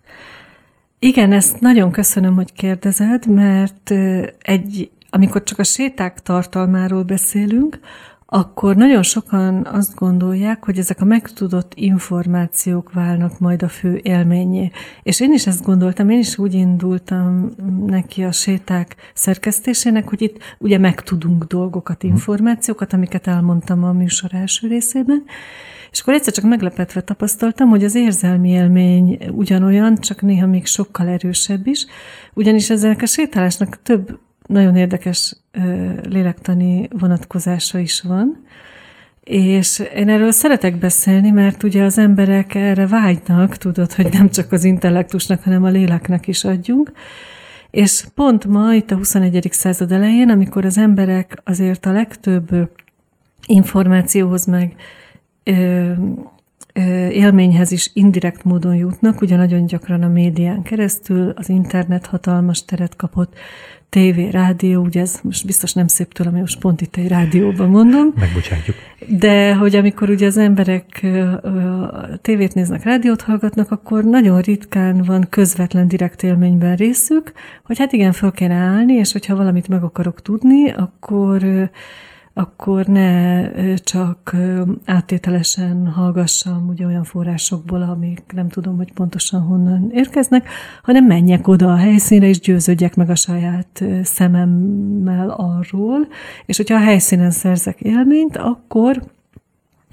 Igen, 1.00 1.32
ezt 1.32 1.60
nagyon 1.60 1.92
köszönöm, 1.92 2.36
hogy 2.36 2.54
kérdezed, 2.54 3.28
mert 3.28 3.92
egy, 4.40 4.92
amikor 5.10 5.44
csak 5.44 5.60
a 5.60 5.64
séták 5.64 6.22
tartalmáról 6.22 7.04
beszélünk, 7.04 7.80
akkor 8.26 8.76
nagyon 8.76 9.04
sokan 9.04 9.66
azt 9.66 9.96
gondolják, 9.96 10.66
hogy 10.66 10.78
ezek 10.78 11.02
a 11.02 11.06
megtudott 11.06 11.72
információk 11.76 12.94
válnak 12.94 13.40
majd 13.40 13.64
a 13.64 13.68
fő 13.68 14.00
élményé. 14.04 14.72
És 15.04 15.20
én 15.20 15.34
is 15.34 15.48
ezt 15.48 15.64
gondoltam, 15.64 16.10
én 16.10 16.20
is 16.20 16.38
úgy 16.38 16.54
indultam 16.54 17.50
neki 17.86 18.24
a 18.24 18.32
séták 18.32 18.96
szerkesztésének, 19.14 20.10
hogy 20.10 20.22
itt 20.22 20.38
ugye 20.58 20.78
megtudunk 20.78 21.44
dolgokat, 21.44 22.04
információkat, 22.04 22.94
amiket 22.94 23.28
elmondtam 23.28 23.84
a 23.84 23.92
műsor 23.92 24.30
első 24.34 24.68
részében, 24.68 25.24
és 25.92 26.02
akkor 26.02 26.14
egyszer 26.14 26.34
csak 26.34 26.46
meglepetve 26.46 27.02
tapasztaltam, 27.02 27.70
hogy 27.70 27.84
az 27.84 27.96
érzelmi 27.96 28.50
élmény 28.50 29.20
ugyanolyan, 29.32 29.96
csak 29.96 30.22
néha 30.22 30.48
még 30.48 30.66
sokkal 30.66 31.08
erősebb 31.08 31.68
is, 31.68 31.86
ugyanis 32.34 32.70
ezek 32.70 33.02
a 33.02 33.06
sétálásnak 33.06 33.82
több 33.82 34.20
nagyon 34.46 34.76
érdekes 34.76 35.36
ö, 35.52 35.92
lélektani 36.10 36.88
vonatkozása 37.00 37.80
is 37.80 38.02
van, 38.02 38.44
és 39.24 39.84
én 39.96 40.10
erről 40.10 40.32
szeretek 40.32 40.78
beszélni, 40.78 41.30
mert 41.30 41.64
ugye 41.64 41.84
az 41.84 41.98
emberek 41.98 42.56
erre 42.56 42.88
vágynak, 42.88 43.58
tudod, 43.58 43.94
hogy 43.94 44.08
nem 44.12 44.30
csak 44.30 44.52
az 44.52 44.64
intellektusnak, 44.64 45.44
hanem 45.44 45.64
a 45.64 45.70
léleknek 45.70 46.28
is 46.28 46.44
adjunk. 46.44 46.92
És 47.72 48.06
pont 48.16 48.46
ma, 48.46 48.74
itt 48.74 48.92
a 48.92 48.96
21. 48.96 49.48
század 49.52 49.92
elején, 49.92 50.30
amikor 50.30 50.66
az 50.66 50.78
emberek 50.78 51.42
azért 51.44 51.86
a 51.86 51.92
legtöbb 51.92 52.52
ö, 52.52 52.62
információhoz 53.48 54.46
meg 54.46 54.76
ö, 55.44 55.92
élményhez 57.10 57.72
is 57.72 57.92
indirekt 57.94 58.44
módon 58.44 58.76
jutnak, 58.76 59.22
ugye 59.22 59.36
nagyon 59.36 59.66
gyakran 59.66 60.04
a 60.04 60.08
médián 60.08 60.62
keresztül, 60.62 61.30
az 61.36 61.50
internet 61.50 62.06
hatalmas 62.06 62.66
teret 62.66 62.96
kapott, 62.96 63.34
tévé, 63.96 64.30
rádió, 64.30 64.82
ugye 64.84 65.02
ez 65.02 65.20
most 65.24 65.46
biztos 65.46 65.74
nem 65.74 65.88
szép 65.88 66.14
tőlem, 66.14 66.32
hogy 66.32 66.42
most 66.42 66.60
pont 66.60 66.82
itt 66.82 66.96
egy 66.96 67.08
rádióban 67.08 67.70
mondom. 67.70 68.14
Megbocsátjuk. 68.16 68.76
De 69.08 69.56
hogy 69.56 69.76
amikor 69.76 70.10
ugye 70.10 70.26
az 70.26 70.38
emberek 70.38 71.06
tévét 72.22 72.54
néznek, 72.54 72.84
rádiót 72.84 73.22
hallgatnak, 73.22 73.72
akkor 73.72 74.04
nagyon 74.04 74.42
ritkán 74.42 75.04
van 75.04 75.28
közvetlen 75.30 75.88
direkt 75.88 76.24
élményben 76.24 76.76
részük, 76.76 77.32
hogy 77.64 77.78
hát 77.78 77.92
igen, 77.92 78.12
föl 78.12 78.32
kéne 78.32 78.54
állni, 78.54 78.94
és 78.94 79.12
hogyha 79.12 79.36
valamit 79.36 79.68
meg 79.68 79.84
akarok 79.84 80.22
tudni, 80.22 80.72
akkor 80.72 81.70
akkor 82.38 82.86
ne 82.86 83.74
csak 83.76 84.36
áttételesen 84.86 85.88
hallgassam 85.88 86.68
ugye 86.68 86.86
olyan 86.86 87.04
forrásokból, 87.04 87.82
amik 87.82 88.24
nem 88.34 88.50
tudom, 88.50 88.78
hogy 88.78 88.94
pontosan 88.94 89.42
honnan 89.42 89.92
érkeznek, 89.94 90.48
hanem 90.84 91.06
menjek 91.06 91.48
oda 91.48 91.72
a 91.72 91.76
helyszínre, 91.76 92.28
és 92.28 92.40
győződjek 92.40 92.96
meg 92.96 93.10
a 93.10 93.16
saját 93.16 93.84
szememmel 94.04 95.30
arról, 95.30 96.08
és 96.46 96.58
hogyha 96.58 96.76
a 96.76 96.84
helyszínen 96.84 97.32
szerzek 97.32 97.82
élményt, 97.82 98.38
akkor 98.38 99.02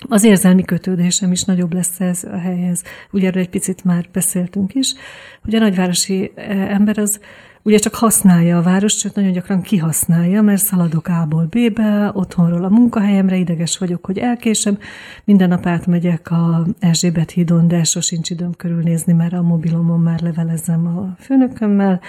az 0.08 0.24
érzelmi 0.24 0.62
kötődésem 0.64 1.32
is 1.32 1.44
nagyobb 1.44 1.72
lesz 1.72 2.00
ez 2.00 2.24
a 2.24 2.38
helyhez. 2.38 2.82
Ugye 3.12 3.26
erről 3.26 3.42
egy 3.42 3.48
picit 3.50 3.84
már 3.84 4.08
beszéltünk 4.12 4.74
is, 4.74 4.94
hogy 5.42 5.54
a 5.54 5.58
nagyvárosi 5.58 6.32
ember 6.68 6.98
az 6.98 7.20
ugye 7.62 7.78
csak 7.78 7.94
használja 7.94 8.58
a 8.58 8.62
várost, 8.62 8.98
sőt 8.98 9.14
nagyon 9.14 9.32
gyakran 9.32 9.62
kihasználja, 9.62 10.42
mert 10.42 10.62
szaladok 10.62 11.08
A-ból 11.08 11.46
B-be, 11.50 12.10
otthonról 12.14 12.64
a 12.64 12.68
munkahelyemre, 12.68 13.36
ideges 13.36 13.78
vagyok, 13.78 14.04
hogy 14.04 14.18
elkésem, 14.18 14.78
minden 15.24 15.48
nap 15.48 15.66
átmegyek 15.66 16.30
a 16.30 16.66
Erzsébet 16.78 17.30
hídon, 17.30 17.68
de 17.68 17.84
sosincs 17.84 18.30
időm 18.30 18.52
körülnézni, 18.52 19.12
mert 19.12 19.32
a 19.32 19.42
mobilomon 19.42 20.00
már 20.00 20.20
levelezem 20.20 20.86
a 20.86 21.16
főnökömmel, 21.18 22.00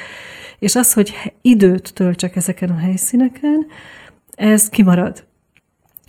és 0.59 0.75
az, 0.75 0.93
hogy 0.93 1.13
időt 1.41 1.93
töltsek 1.93 2.35
ezeken 2.35 2.69
a 2.69 2.77
helyszíneken, 2.77 3.65
ez 4.35 4.69
kimarad. 4.69 5.25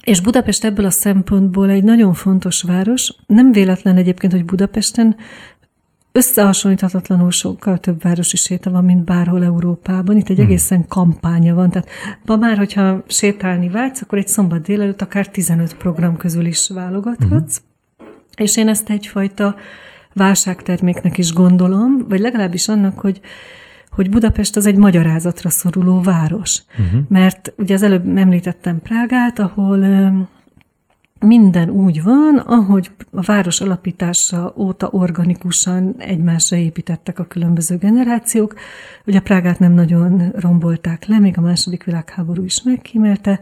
És 0.04 0.20
Budapest 0.20 0.64
ebből 0.64 0.84
a 0.84 0.90
szempontból 0.90 1.70
egy 1.70 1.84
nagyon 1.84 2.14
fontos 2.14 2.62
város. 2.62 3.14
Nem 3.26 3.52
véletlen 3.52 3.96
egyébként, 3.96 4.32
hogy 4.32 4.44
Budapesten 4.44 5.16
összehasonlíthatatlanul 6.16 7.30
sokkal 7.30 7.78
több 7.78 8.02
városi 8.02 8.36
séta 8.36 8.70
van, 8.70 8.84
mint 8.84 9.04
bárhol 9.04 9.44
Európában. 9.44 10.16
Itt 10.16 10.28
egy 10.28 10.36
hmm. 10.36 10.46
egészen 10.46 10.86
kampánya 10.88 11.54
van. 11.54 11.70
Tehát 11.70 11.88
ma 12.24 12.36
már, 12.36 12.56
hogyha 12.56 13.04
sétálni 13.06 13.68
vágysz, 13.68 14.00
akkor 14.00 14.18
egy 14.18 14.28
szombat 14.28 14.62
délelőtt 14.62 15.02
akár 15.02 15.28
15 15.28 15.74
program 15.76 16.16
közül 16.16 16.46
is 16.46 16.68
válogathatsz. 16.68 17.60
Hmm. 17.98 18.06
És 18.36 18.56
én 18.56 18.68
ezt 18.68 18.90
egyfajta 18.90 19.56
válságterméknek 20.12 21.18
is 21.18 21.32
gondolom, 21.32 22.08
vagy 22.08 22.20
legalábbis 22.20 22.68
annak, 22.68 22.98
hogy 22.98 23.20
hogy 23.90 24.10
Budapest 24.10 24.56
az 24.56 24.66
egy 24.66 24.76
magyarázatra 24.76 25.50
szoruló 25.50 26.00
város. 26.00 26.62
Uh-huh. 26.78 27.00
Mert 27.08 27.52
ugye 27.56 27.74
az 27.74 27.82
előbb 27.82 28.16
említettem 28.16 28.80
Prágát, 28.82 29.38
ahol 29.38 29.84
minden 31.20 31.70
úgy 31.70 32.02
van, 32.02 32.38
ahogy 32.38 32.90
a 33.10 33.22
város 33.22 33.60
alapítása 33.60 34.54
óta 34.56 34.88
organikusan 34.88 35.94
egymásra 35.98 36.56
építettek 36.56 37.18
a 37.18 37.24
különböző 37.24 37.76
generációk. 37.76 38.54
Ugye 39.06 39.20
Prágát 39.20 39.58
nem 39.58 39.72
nagyon 39.72 40.32
rombolták 40.34 41.06
le, 41.06 41.18
még 41.18 41.38
a 41.38 41.40
második 41.40 41.84
világháború 41.84 42.44
is 42.44 42.62
megkímélte, 42.62 43.40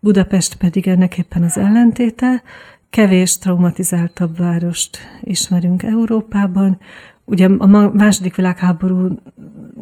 Budapest 0.00 0.54
pedig 0.54 0.88
ennek 0.88 1.18
éppen 1.18 1.42
az 1.42 1.58
ellentéte. 1.58 2.42
Kevés 2.90 3.38
traumatizáltabb 3.38 4.36
várost 4.38 4.98
ismerünk 5.20 5.82
Európában. 5.82 6.78
Ugye 7.24 7.48
a 7.58 7.66
második 7.92 8.34
világháború 8.34 9.18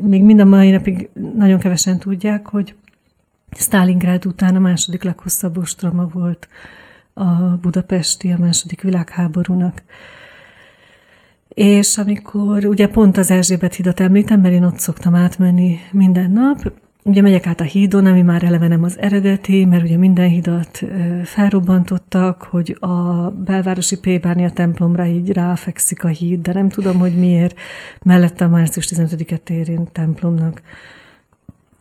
még 0.00 0.22
mind 0.22 0.40
a 0.40 0.44
mai 0.44 0.70
napig 0.70 1.10
nagyon 1.34 1.58
kevesen 1.58 1.98
tudják, 1.98 2.46
hogy 2.46 2.74
Stalingrad 3.56 4.26
után 4.26 4.56
a 4.56 4.58
második 4.58 5.02
leghosszabb 5.02 5.58
ostroma 5.58 6.08
volt 6.12 6.48
a 7.14 7.58
budapesti, 7.60 8.30
a 8.30 8.38
második 8.38 8.82
világháborúnak. 8.82 9.82
És 11.48 11.98
amikor 11.98 12.64
ugye 12.64 12.88
pont 12.88 13.16
az 13.16 13.30
Erzsébet 13.30 13.74
hidat 13.74 14.00
említem, 14.00 14.40
mert 14.40 14.54
én 14.54 14.64
ott 14.64 14.78
szoktam 14.78 15.14
átmenni 15.14 15.78
minden 15.90 16.30
nap, 16.30 16.72
Ugye 17.04 17.20
megyek 17.22 17.46
át 17.46 17.60
a 17.60 17.64
hídon, 17.64 18.06
ami 18.06 18.22
már 18.22 18.42
eleve 18.42 18.68
nem 18.68 18.82
az 18.82 18.98
eredeti, 18.98 19.64
mert 19.64 19.82
ugye 19.82 19.96
minden 19.96 20.28
hidat 20.28 20.82
felrobbantottak, 21.24 22.42
hogy 22.42 22.76
a 22.80 23.30
belvárosi 23.30 24.00
plébánia 24.00 24.50
templomra 24.50 25.06
így 25.06 25.32
ráfekszik 25.32 26.04
a 26.04 26.08
híd, 26.08 26.40
de 26.40 26.52
nem 26.52 26.68
tudom, 26.68 26.98
hogy 26.98 27.18
miért. 27.18 27.58
Mellette 28.02 28.44
a 28.44 28.48
március 28.48 28.88
15-e 28.94 29.36
térén 29.36 29.88
templomnak 29.92 30.62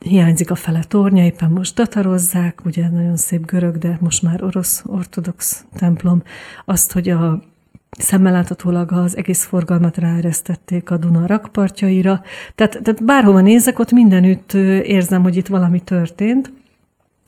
hiányzik 0.06 0.52
a 0.52 0.56
fele 0.56 0.84
tornya, 0.88 1.24
éppen 1.24 1.50
most 1.50 1.76
datarozzák, 1.76 2.62
ugye 2.66 2.90
nagyon 2.90 3.18
szép 3.18 3.46
görög, 3.46 3.78
de 3.78 3.98
most 4.00 4.22
már 4.22 4.44
orosz 4.44 4.84
ortodox 4.86 5.66
templom. 5.76 6.24
Azt, 6.66 6.92
hogy 6.92 7.10
a 7.10 7.42
szemmel 7.90 8.32
láthatólag 8.32 8.92
az 8.92 9.18
egész 9.18 9.44
forgalmat 9.44 9.98
ráeresztették 9.98 10.92
a 10.92 10.98
Duna 10.98 11.26
rakpartjaira. 11.26 12.22
Tehát, 12.56 12.80
tehát 12.84 13.06
bárhova 13.06 13.42
nézek, 13.42 13.80
ott 13.80 13.92
mindenütt 13.92 14.54
érzem, 14.84 15.24
hogy 15.24 15.36
itt 15.36 15.48
valami 15.48 15.80
történt. 15.80 16.52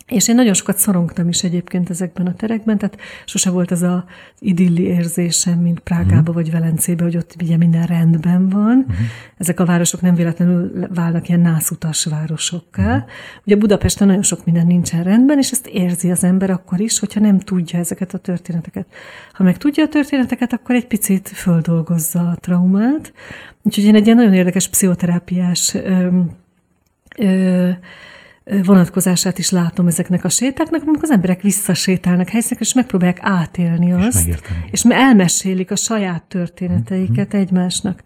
És 0.08 0.28
én 0.28 0.36
nagyon 0.36 0.54
sokat 0.54 0.78
szorongtam 0.78 1.28
is 1.28 1.44
egyébként 1.44 1.90
ezekben 1.90 2.28
a 2.28 2.34
terekben, 2.34 2.78
tehát 2.78 2.98
sose 3.26 3.50
volt 3.50 3.72
az 3.72 3.82
az 3.82 4.04
idilli 4.40 4.84
érzésem, 4.84 5.60
mint 5.60 5.80
Prágába 5.80 6.20
uh-huh. 6.20 6.36
vagy 6.36 6.52
Velencébe, 6.52 7.04
hogy 7.04 7.18
ott 7.18 7.36
ugye 7.42 7.58
minden 7.58 7.86
rendben 7.86 8.50
van. 8.50 8.78
Uh-huh. 8.78 8.96
Ezek 9.38 9.60
a 9.60 9.66
városok 9.66 10.02
nem 10.02 10.16
véletlenül 10.16 10.88
válnak 10.94 11.28
ilyen 11.28 11.40
nászutas 11.40 12.06
városokká. 12.06 12.96
Uh-huh. 12.96 13.10
Ugye 13.46 13.56
Budapesten 13.56 14.08
nagyon 14.08 14.24
sok 14.24 14.46
minden 14.46 14.68
nincsen 14.68 15.04
rendben, 15.04 15.38
és 15.38 15.52
ezt 15.52 15.68
érzi 15.68 16.12
az 16.12 16.24
ember 16.24 16.50
akkor 16.50 16.80
is, 16.80 17.00
hogyha 17.00 17.20
nem 17.20 17.40
tudja 17.40 17.80
ezeket 17.80 18.14
a 18.14 18.18
történeteket. 18.18 18.86
Ha 19.34 19.44
meg 19.44 19.58
tudja 19.58 19.84
a 19.84 19.88
történeteket, 19.88 20.54
akkor 20.54 20.76
egy 20.76 20.88
picit 20.88 21.28
földolgozza 21.30 22.20
a 22.20 22.36
traumát. 22.36 23.14
Úgyhogy 23.62 23.84
én 23.84 23.96
egy 23.96 24.06
ilyen 24.06 24.18
nagyon 24.18 24.34
érdekes 24.34 24.70
pszichoterápiás 24.70 25.74
ö, 25.74 26.20
ö, 27.18 27.70
vonatkozását 28.64 29.38
is 29.38 29.50
látom 29.50 29.88
ezeknek 29.88 30.24
a 30.24 30.30
sétáknak, 30.30 30.82
amikor 30.82 31.04
az 31.04 31.12
emberek 31.12 31.42
visszasétálnak 31.42 32.30
helyszínekre, 32.30 32.66
és 32.66 32.74
megpróbálják 32.74 33.20
átélni 33.22 33.94
azt, 33.94 34.28
és, 34.28 34.36
és 34.72 34.84
elmesélik 34.90 35.72
a 35.72 35.76
saját 35.76 36.24
történeteiket 36.24 37.28
mm-hmm. 37.28 37.42
egymásnak. 37.42 38.04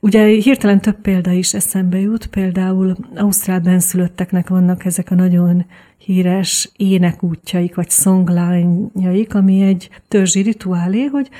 Ugye 0.00 0.26
hirtelen 0.26 0.80
több 0.80 1.00
példa 1.00 1.32
is 1.32 1.54
eszembe 1.54 1.98
jut, 1.98 2.26
például 2.26 2.96
Ausztrál 3.16 3.60
benszülötteknek 3.60 4.48
vannak 4.48 4.84
ezek 4.84 5.10
a 5.10 5.14
nagyon 5.14 5.66
híres 5.98 6.70
énekútjaik, 6.76 7.74
vagy 7.74 7.90
songlányjaik, 7.90 9.34
ami 9.34 9.62
egy 9.62 9.90
törzsi 10.08 10.40
rituálé, 10.40 11.04
hogy 11.04 11.30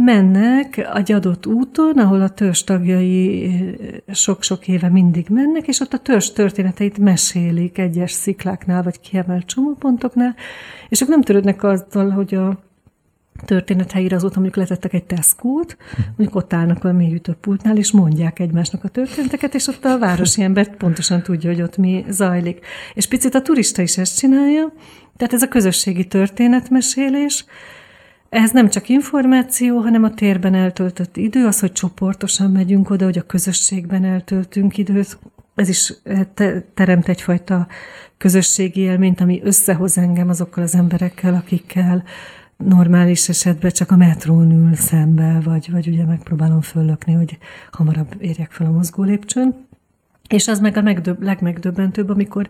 mennek 0.00 0.88
egy 0.94 1.12
adott 1.12 1.46
úton, 1.46 1.98
ahol 1.98 2.20
a 2.20 2.28
törzs 2.28 2.62
tagjai 2.62 3.44
eh, 3.44 4.14
sok-sok 4.14 4.68
éve 4.68 4.88
mindig 4.88 5.26
mennek, 5.28 5.66
és 5.66 5.80
ott 5.80 5.92
a 5.92 5.98
törzs 5.98 6.30
történeteit 6.30 6.98
mesélik 6.98 7.78
egyes 7.78 8.10
szikláknál, 8.10 8.82
vagy 8.82 9.00
kiemelt 9.00 9.46
csomópontoknál, 9.46 10.34
és 10.88 11.00
ők 11.00 11.08
nem 11.08 11.22
törődnek 11.22 11.62
azzal, 11.62 12.10
hogy 12.10 12.34
a 12.34 12.64
történet 13.44 13.92
helyére 13.92 14.16
azóta 14.16 14.40
mondjuk 14.40 14.56
letettek 14.56 14.92
egy 14.92 15.04
Tesco-t, 15.04 15.76
mondjuk 16.16 16.34
ott 16.34 16.52
állnak 16.52 16.84
a 16.84 16.92
mélyütőpultnál, 16.92 17.76
és 17.76 17.92
mondják 17.92 18.38
egymásnak 18.38 18.84
a 18.84 18.88
történeteket, 18.88 19.54
és 19.54 19.66
ott 19.66 19.84
a 19.84 19.98
városi 19.98 20.42
ember 20.42 20.76
pontosan 20.76 21.22
tudja, 21.22 21.50
hogy 21.50 21.62
ott 21.62 21.76
mi 21.76 22.04
zajlik. 22.08 22.66
És 22.94 23.06
picit 23.06 23.34
a 23.34 23.42
turista 23.42 23.82
is 23.82 23.98
ezt 23.98 24.18
csinálja, 24.18 24.72
tehát 25.16 25.34
ez 25.34 25.42
a 25.42 25.48
közösségi 25.48 26.06
történetmesélés, 26.06 27.44
ez 28.28 28.50
nem 28.50 28.68
csak 28.68 28.88
információ, 28.88 29.78
hanem 29.78 30.04
a 30.04 30.14
térben 30.14 30.54
eltöltött 30.54 31.16
idő, 31.16 31.46
az, 31.46 31.60
hogy 31.60 31.72
csoportosan 31.72 32.50
megyünk 32.50 32.90
oda, 32.90 33.04
hogy 33.04 33.18
a 33.18 33.26
közösségben 33.26 34.04
eltöltünk 34.04 34.78
időt, 34.78 35.18
ez 35.54 35.68
is 35.68 35.94
eh, 36.02 36.20
te- 36.34 36.64
teremt 36.74 37.08
egyfajta 37.08 37.66
közösségi 38.18 38.80
élményt, 38.80 39.20
ami 39.20 39.40
összehoz 39.44 39.98
engem 39.98 40.28
azokkal 40.28 40.62
az 40.62 40.74
emberekkel, 40.74 41.34
akikkel 41.34 42.04
normális 42.56 43.28
esetben 43.28 43.70
csak 43.70 43.90
a 43.90 43.96
metrón 43.96 44.50
ül 44.50 44.74
szembe, 44.74 45.40
vagy, 45.44 45.70
vagy 45.70 45.88
ugye 45.88 46.04
megpróbálom 46.04 46.60
föllökni, 46.60 47.12
hogy 47.12 47.38
hamarabb 47.70 48.14
érjek 48.18 48.50
fel 48.50 48.66
a 48.66 48.70
mozgó 48.70 49.02
lépcsőn. 49.02 49.54
És 50.28 50.48
az 50.48 50.60
meg 50.60 50.76
a 50.76 50.82
megdöbb, 50.82 51.22
legmegdöbbentőbb, 51.22 52.08
amikor 52.08 52.48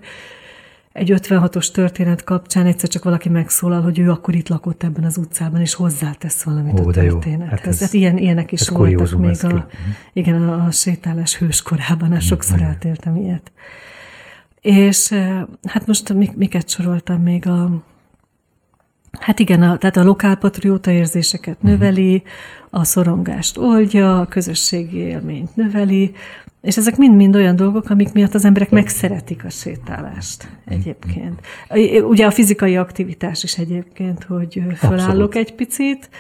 egy 0.97 1.13
56-os 1.15 1.71
történet 1.71 2.25
kapcsán 2.25 2.67
egyszer 2.67 2.89
csak 2.89 3.05
valaki 3.05 3.29
megszólal, 3.29 3.83
hogy 3.83 3.99
ő 3.99 4.11
akkor 4.11 4.35
itt 4.35 4.49
lakott 4.49 4.83
ebben 4.83 5.05
az 5.05 5.17
utcában, 5.17 5.61
és 5.61 5.75
hozzátesz 5.75 6.43
valamit 6.43 6.81
Ó, 6.81 6.89
a 6.89 6.93
történethez. 6.93 7.59
Hát 7.59 7.67
ez, 7.67 7.81
hát 7.81 7.93
ilyen, 7.93 8.19
ilyenek 8.19 8.53
is 8.53 8.69
voltak 8.69 9.19
még 9.19 9.45
a, 9.45 9.49
mhm. 9.49 9.59
igen, 10.13 10.49
a, 10.49 10.65
a 10.65 10.71
sétálás 10.71 11.37
hőskorában, 11.37 12.13
a 12.13 12.21
sokszor 12.21 12.63
átéltem 12.63 13.17
ilyet. 13.17 13.53
És 14.61 15.09
hát 15.63 15.87
most 15.87 16.13
miket 16.35 16.69
soroltam 16.69 17.23
még 17.23 17.47
a 17.47 17.85
Hát 19.21 19.39
igen, 19.39 19.63
a, 19.63 19.77
tehát 19.77 19.97
a 19.97 20.03
lokálpatrióta 20.03 20.91
érzéseket 20.91 21.63
növeli, 21.63 22.23
a 22.71 22.85
szorongást 22.85 23.59
oldja, 23.59 24.21
a 24.21 24.27
közösségi 24.27 24.97
élményt 24.97 25.57
növeli, 25.57 26.15
és 26.63 26.77
ezek 26.77 26.97
mind-mind 26.97 27.37
olyan 27.37 27.57
dolgok, 27.57 27.91
amik 27.91 28.13
miatt 28.13 28.35
az 28.35 28.45
emberek 28.45 28.71
megszeretik 28.71 29.45
a 29.45 29.51
sétálást 29.51 30.49
egyébként. 30.65 31.41
Ugye 32.09 32.27
a 32.27 32.31
fizikai 32.31 32.77
aktivitás 32.77 33.43
is 33.43 33.59
egyébként, 33.59 34.25
hogy 34.25 34.63
fölállok 34.77 35.07
Abszolút. 35.07 35.35
egy 35.35 35.55
picit, 35.55 36.11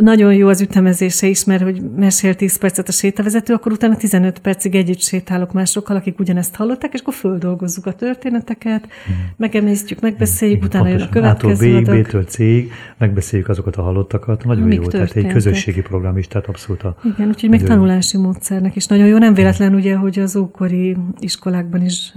nagyon 0.00 0.34
jó 0.34 0.48
az 0.48 0.60
ütemezése 0.60 1.26
is, 1.26 1.44
mert 1.44 1.62
hogy 1.62 1.82
mesél 1.96 2.34
10 2.34 2.58
percet 2.58 2.88
a 2.88 2.92
sétavezető, 2.92 3.54
akkor 3.54 3.72
utána 3.72 3.96
15 3.96 4.38
percig 4.38 4.74
együtt 4.74 5.00
sétálok 5.00 5.52
másokkal, 5.52 5.96
akik 5.96 6.18
ugyanezt 6.18 6.54
hallották, 6.54 6.92
és 6.92 7.00
akkor 7.00 7.14
földolgozzuk 7.14 7.86
a 7.86 7.92
történeteket, 7.92 8.88
hmm. 9.06 9.16
megemésztjük, 9.36 10.00
megbeszéljük, 10.00 10.62
utána 10.62 10.88
jön 10.88 11.00
a 11.00 11.08
következő 11.08 11.82
B, 11.82 11.90
B-től 11.90 12.24
C-ig, 12.24 12.72
megbeszéljük 12.98 13.48
azokat 13.48 13.76
a 13.76 13.82
hallottakat. 13.82 14.44
Nagyon 14.44 14.62
Amik 14.62 14.76
jó, 14.76 14.82
történtek. 14.82 15.12
tehát 15.12 15.28
egy 15.28 15.34
közösségi 15.34 15.80
program 15.80 16.18
is, 16.18 16.26
tehát 16.26 16.46
abszolút 16.46 16.82
a... 16.82 16.96
Igen, 17.04 17.28
úgyhogy 17.28 17.48
még 17.50 17.62
tanulási 17.62 18.16
módszernek 18.16 18.76
is 18.76 18.86
nagyon 18.86 19.06
jó. 19.06 19.18
Nem 19.18 19.34
véletlen 19.34 19.74
ugye, 19.74 19.94
hogy 19.96 20.18
az 20.18 20.36
ókori 20.36 20.96
iskolákban 21.18 21.84
is 21.84 22.12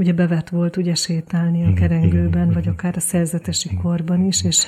ugye 0.00 0.12
bevet 0.12 0.48
volt 0.48 0.76
ugye 0.76 0.94
sétálni 0.94 1.66
a 1.66 1.72
kerengőben, 1.72 2.42
igen, 2.42 2.52
vagy 2.52 2.62
igen. 2.62 2.72
akár 2.72 2.94
a 2.96 3.00
szerzetesi 3.00 3.68
igen, 3.68 3.82
korban 3.82 4.24
is, 4.24 4.44
és 4.44 4.66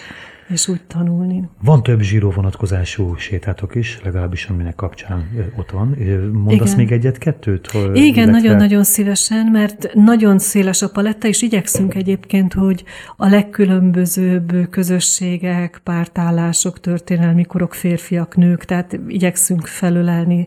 és 0.49 0.69
úgy 0.69 0.83
tanulni. 0.87 1.49
Van 1.63 1.83
több 1.83 2.01
zsíró 2.01 2.31
vonatkozású 2.31 3.17
sétátok 3.17 3.75
is, 3.75 4.01
legalábbis 4.05 4.47
aminek 4.47 4.75
kapcsán 4.75 5.29
ott 5.57 5.71
van. 5.71 5.97
Mondasz 6.33 6.73
Igen. 6.73 6.77
még 6.77 6.93
egyet-kettőt? 6.93 7.71
Igen, 7.93 8.29
nagyon-nagyon 8.29 8.85
szívesen, 8.85 9.47
mert 9.47 9.95
nagyon 9.95 10.39
széles 10.39 10.83
a 10.83 10.89
paletta, 10.89 11.29
és 11.29 11.43
igyekszünk 11.43 11.95
egyébként, 11.95 12.53
hogy 12.53 12.85
a 13.17 13.29
legkülönbözőbb 13.29 14.69
közösségek, 14.71 15.81
pártállások, 15.85 16.81
történelmi 16.81 17.45
korok, 17.45 17.75
férfiak, 17.75 18.37
nők, 18.37 18.65
tehát 18.65 18.99
igyekszünk 19.09 19.67
felölelni 19.67 20.47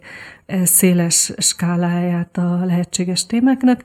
széles 0.64 1.32
skáláját 1.38 2.38
a 2.38 2.66
lehetséges 2.66 3.26
témáknak. 3.26 3.84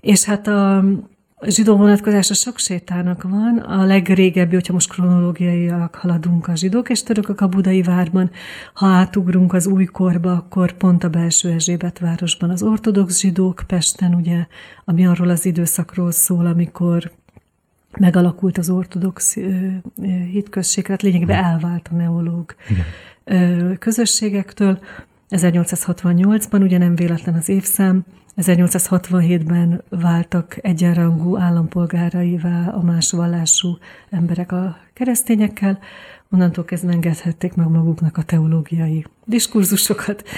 És 0.00 0.24
hát 0.24 0.46
a, 0.46 0.84
zsidó 1.42 1.76
vonatkozása 1.76 2.34
sok 2.34 2.58
sétának 2.58 3.22
van. 3.22 3.58
A 3.58 3.84
legrégebbi, 3.84 4.54
hogyha 4.54 4.72
most 4.72 4.90
kronológiaiak 4.90 5.94
haladunk 5.94 6.48
a 6.48 6.56
zsidók 6.56 6.90
és 6.90 7.02
törökök 7.02 7.40
a 7.40 7.48
budai 7.48 7.82
várban, 7.82 8.30
ha 8.74 8.86
átugrunk 8.86 9.52
az 9.52 9.66
újkorba, 9.66 10.32
akkor 10.32 10.72
pont 10.72 11.04
a 11.04 11.08
belső 11.08 11.50
Erzsébet 11.50 11.98
városban 11.98 12.50
az 12.50 12.62
ortodox 12.62 13.20
zsidók, 13.20 13.62
Pesten 13.66 14.14
ugye, 14.14 14.46
ami 14.84 15.06
arról 15.06 15.28
az 15.28 15.44
időszakról 15.44 16.10
szól, 16.10 16.46
amikor 16.46 17.10
megalakult 17.98 18.58
az 18.58 18.70
ortodox 18.70 19.36
hitközség, 20.30 20.84
tehát 20.84 21.02
lényegében 21.02 21.44
elvált 21.44 21.88
a 21.92 21.94
neológ 21.94 22.54
Igen. 22.68 23.78
közösségektől. 23.78 24.78
1868-ban, 25.30 26.62
ugye 26.62 26.78
nem 26.78 26.94
véletlen 26.94 27.34
az 27.34 27.48
évszám, 27.48 28.04
1867-ben 28.42 29.82
váltak 29.88 30.58
egyenrangú 30.62 31.36
állampolgáraivá 31.36 32.68
a 32.68 32.82
más 32.82 33.10
vallású 33.10 33.78
emberek 34.10 34.52
a 34.52 34.76
keresztényekkel, 34.92 35.78
onnantól 36.30 36.64
kezdve 36.64 36.92
engedhették 36.92 37.54
meg 37.54 37.68
maguknak 37.68 38.16
a 38.16 38.22
teológiai 38.22 39.04
diskurzusokat. 39.24 40.28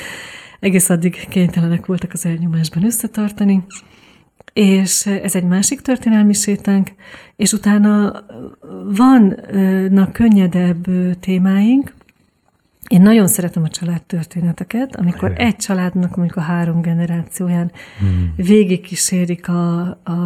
Egész 0.61 0.91
addig 0.91 1.29
kénytelenek 1.29 1.87
voltak 1.87 2.13
az 2.13 2.27
elnyomásban 2.27 2.85
összetartani, 2.85 3.65
és 4.53 5.07
ez 5.07 5.35
egy 5.35 5.45
másik 5.45 5.81
történelmi 5.81 6.33
sétánk, 6.33 6.91
és 7.37 7.53
utána 7.53 8.25
vannak 8.85 10.13
könnyedebb 10.13 10.87
témáink, 11.21 11.95
én 12.93 13.03
nagyon 13.03 13.27
szeretem 13.27 13.63
a 13.63 13.69
családtörténeteket, 13.69 14.97
amikor 14.97 15.33
egy 15.37 15.57
családnak 15.57 16.17
mondjuk 16.17 16.39
a 16.39 16.41
három 16.41 16.81
generációján 16.81 17.73
hmm. 17.99 18.33
végig 18.37 18.81
kísérik 18.81 19.49
a, 19.49 19.81
a 19.87 20.17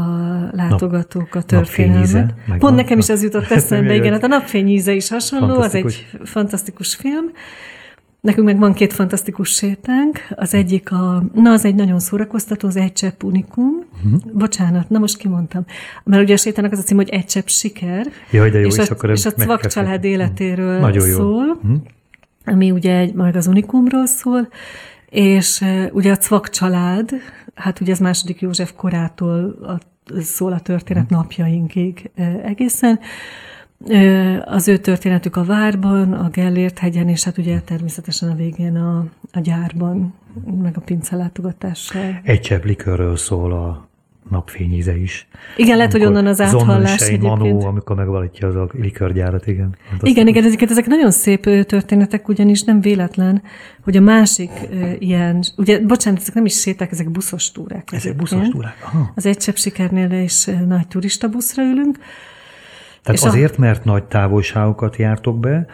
látogatók 0.52 1.34
a 1.34 1.42
történelmet. 1.42 2.34
Pont 2.58 2.76
nekem 2.76 2.98
is 2.98 3.08
ez 3.08 3.22
jutott 3.22 3.50
eszembe, 3.58 3.94
igen, 3.94 4.12
hát 4.12 4.22
a 4.22 4.26
napfény 4.26 4.68
íze 4.68 4.92
is 4.92 5.08
hasonló, 5.08 5.60
az 5.60 5.74
egy 5.74 6.06
fantasztikus 6.24 6.94
film. 6.94 7.24
Nekünk 8.20 8.46
meg 8.46 8.58
van 8.58 8.72
két 8.72 8.92
fantasztikus 8.92 9.48
sétánk. 9.48 10.26
Az 10.34 10.54
egyik 10.54 10.92
a, 10.92 11.24
na 11.34 11.50
az 11.50 11.64
egy 11.64 11.74
nagyon 11.74 11.98
szórakoztató, 11.98 12.68
az 12.68 12.76
egy 12.76 12.92
csepp 12.92 13.22
unikum. 13.22 13.84
Uh-huh. 14.04 14.20
Bocsánat, 14.32 14.88
na 14.88 14.98
most 14.98 15.16
kimondtam. 15.16 15.64
Mert 16.04 16.22
ugye 16.22 16.34
a 16.34 16.36
sétának 16.36 16.72
az 16.72 16.78
a 16.78 16.82
cím, 16.82 16.96
hogy 16.96 17.08
egy 17.08 17.24
csepp 17.24 17.46
siker. 17.46 18.06
Jaj, 18.30 18.50
de 18.50 18.58
jó, 18.58 18.66
és, 18.66 18.76
és 18.76 18.90
a, 18.90 18.92
akkor 18.92 19.10
és 19.10 19.26
a 19.26 19.32
cvak 19.32 19.66
család 19.66 20.04
életéről 20.04 20.78
nagyon 20.80 21.06
jó. 21.06 21.16
szól. 21.16 21.46
Uh-huh 21.62 21.76
ami 22.46 22.70
ugye 22.70 22.96
egy, 22.96 23.14
majd 23.14 23.36
az 23.36 23.46
Unikumról 23.46 24.06
szól, 24.06 24.48
és 25.08 25.64
ugye 25.92 26.10
a 26.10 26.16
Cvak 26.16 26.50
család, 26.50 27.10
hát 27.54 27.80
ugye 27.80 27.92
ez 27.92 27.98
második 27.98 28.40
József 28.40 28.72
korától 28.76 29.44
a, 29.44 29.78
szól 30.20 30.52
a 30.52 30.60
történet 30.60 31.10
napjainkig 31.10 32.10
egészen. 32.44 33.00
Az 34.44 34.68
ő 34.68 34.76
történetük 34.76 35.36
a 35.36 35.44
várban, 35.44 36.12
a 36.12 36.28
Gellért 36.28 36.78
hegyen, 36.78 37.08
és 37.08 37.24
hát 37.24 37.38
ugye 37.38 37.60
természetesen 37.60 38.30
a 38.30 38.34
végén 38.34 38.76
a, 38.76 39.06
a 39.32 39.40
gyárban, 39.40 40.14
meg 40.62 40.76
a 40.76 40.80
pincelátogatással. 40.80 42.20
Egy 42.22 42.40
csepp 42.40 42.64
likörről 42.64 43.16
szól 43.16 43.52
a 43.52 43.88
napfényíze 44.30 44.96
is. 44.96 45.28
Igen, 45.56 45.76
lehet, 45.76 45.92
hogy 45.92 46.04
onnan 46.04 46.26
az 46.26 46.40
áthallás 46.40 47.00
egyébként. 47.00 47.22
Manó, 47.22 47.66
amikor 47.66 47.96
megvalítja 47.96 48.48
az 48.48 48.56
a 48.56 48.68
likörgyárat, 48.72 49.46
igen. 49.46 49.76
Igen, 50.00 50.26
igen, 50.26 50.44
ezeket, 50.44 50.70
ezek 50.70 50.86
nagyon 50.86 51.10
szép 51.10 51.42
történetek, 51.66 52.28
ugyanis 52.28 52.62
nem 52.62 52.80
véletlen, 52.80 53.42
hogy 53.84 53.96
a 53.96 54.00
másik 54.00 54.50
ilyen, 54.98 55.44
ugye, 55.56 55.80
bocsánat, 55.80 56.20
ezek 56.20 56.34
nem 56.34 56.44
is 56.44 56.60
séták, 56.60 56.92
ezek 56.92 57.10
buszos 57.10 57.52
túrák. 57.52 57.88
Ezek 57.92 58.16
buszos 58.16 58.48
túrák, 58.48 58.76
aha. 58.84 59.12
Az 59.14 59.26
egy 59.26 59.36
csepp 59.36 59.54
sikernél 59.54 60.22
is 60.22 60.44
nagy 60.66 60.88
turista 60.88 61.28
buszra 61.28 61.62
ülünk. 61.62 61.98
Tehát 63.02 63.24
azért, 63.24 63.56
a... 63.56 63.60
mert 63.60 63.84
nagy 63.84 64.04
távolságokat 64.04 64.96
jártok 64.96 65.40
be, 65.40 65.66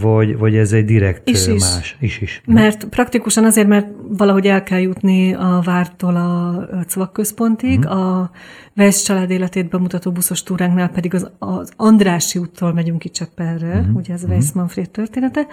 vagy, 0.00 0.38
vagy 0.38 0.56
ez 0.56 0.72
egy 0.72 0.84
direkt 0.84 1.28
is, 1.28 1.46
is. 1.46 1.60
más? 1.60 1.96
Is, 2.00 2.20
is. 2.20 2.42
Mert 2.46 2.84
praktikusan 2.84 3.44
azért, 3.44 3.68
mert 3.68 3.86
valahogy 4.08 4.46
el 4.46 4.62
kell 4.62 4.80
jutni 4.80 5.34
a 5.34 5.60
vártól 5.64 6.16
a 6.16 6.84
Cvak 6.86 7.12
központig, 7.12 7.78
mm. 7.78 7.90
a 7.90 8.30
Vesz 8.74 9.02
család 9.02 9.30
életét 9.30 9.68
bemutató 9.68 10.12
buszos 10.12 10.42
túránknál 10.42 10.88
pedig 10.88 11.14
az, 11.14 11.30
az 11.38 11.72
Andrási 11.76 12.38
úttól 12.38 12.72
megyünk 12.72 12.98
ki 12.98 13.10
Cseppelre, 13.10 13.80
mm. 13.80 13.94
ugye 13.94 14.12
ez 14.12 14.24
a 14.24 14.26
Weiss 14.26 14.52
Manfred 14.52 14.90
története, 14.90 15.46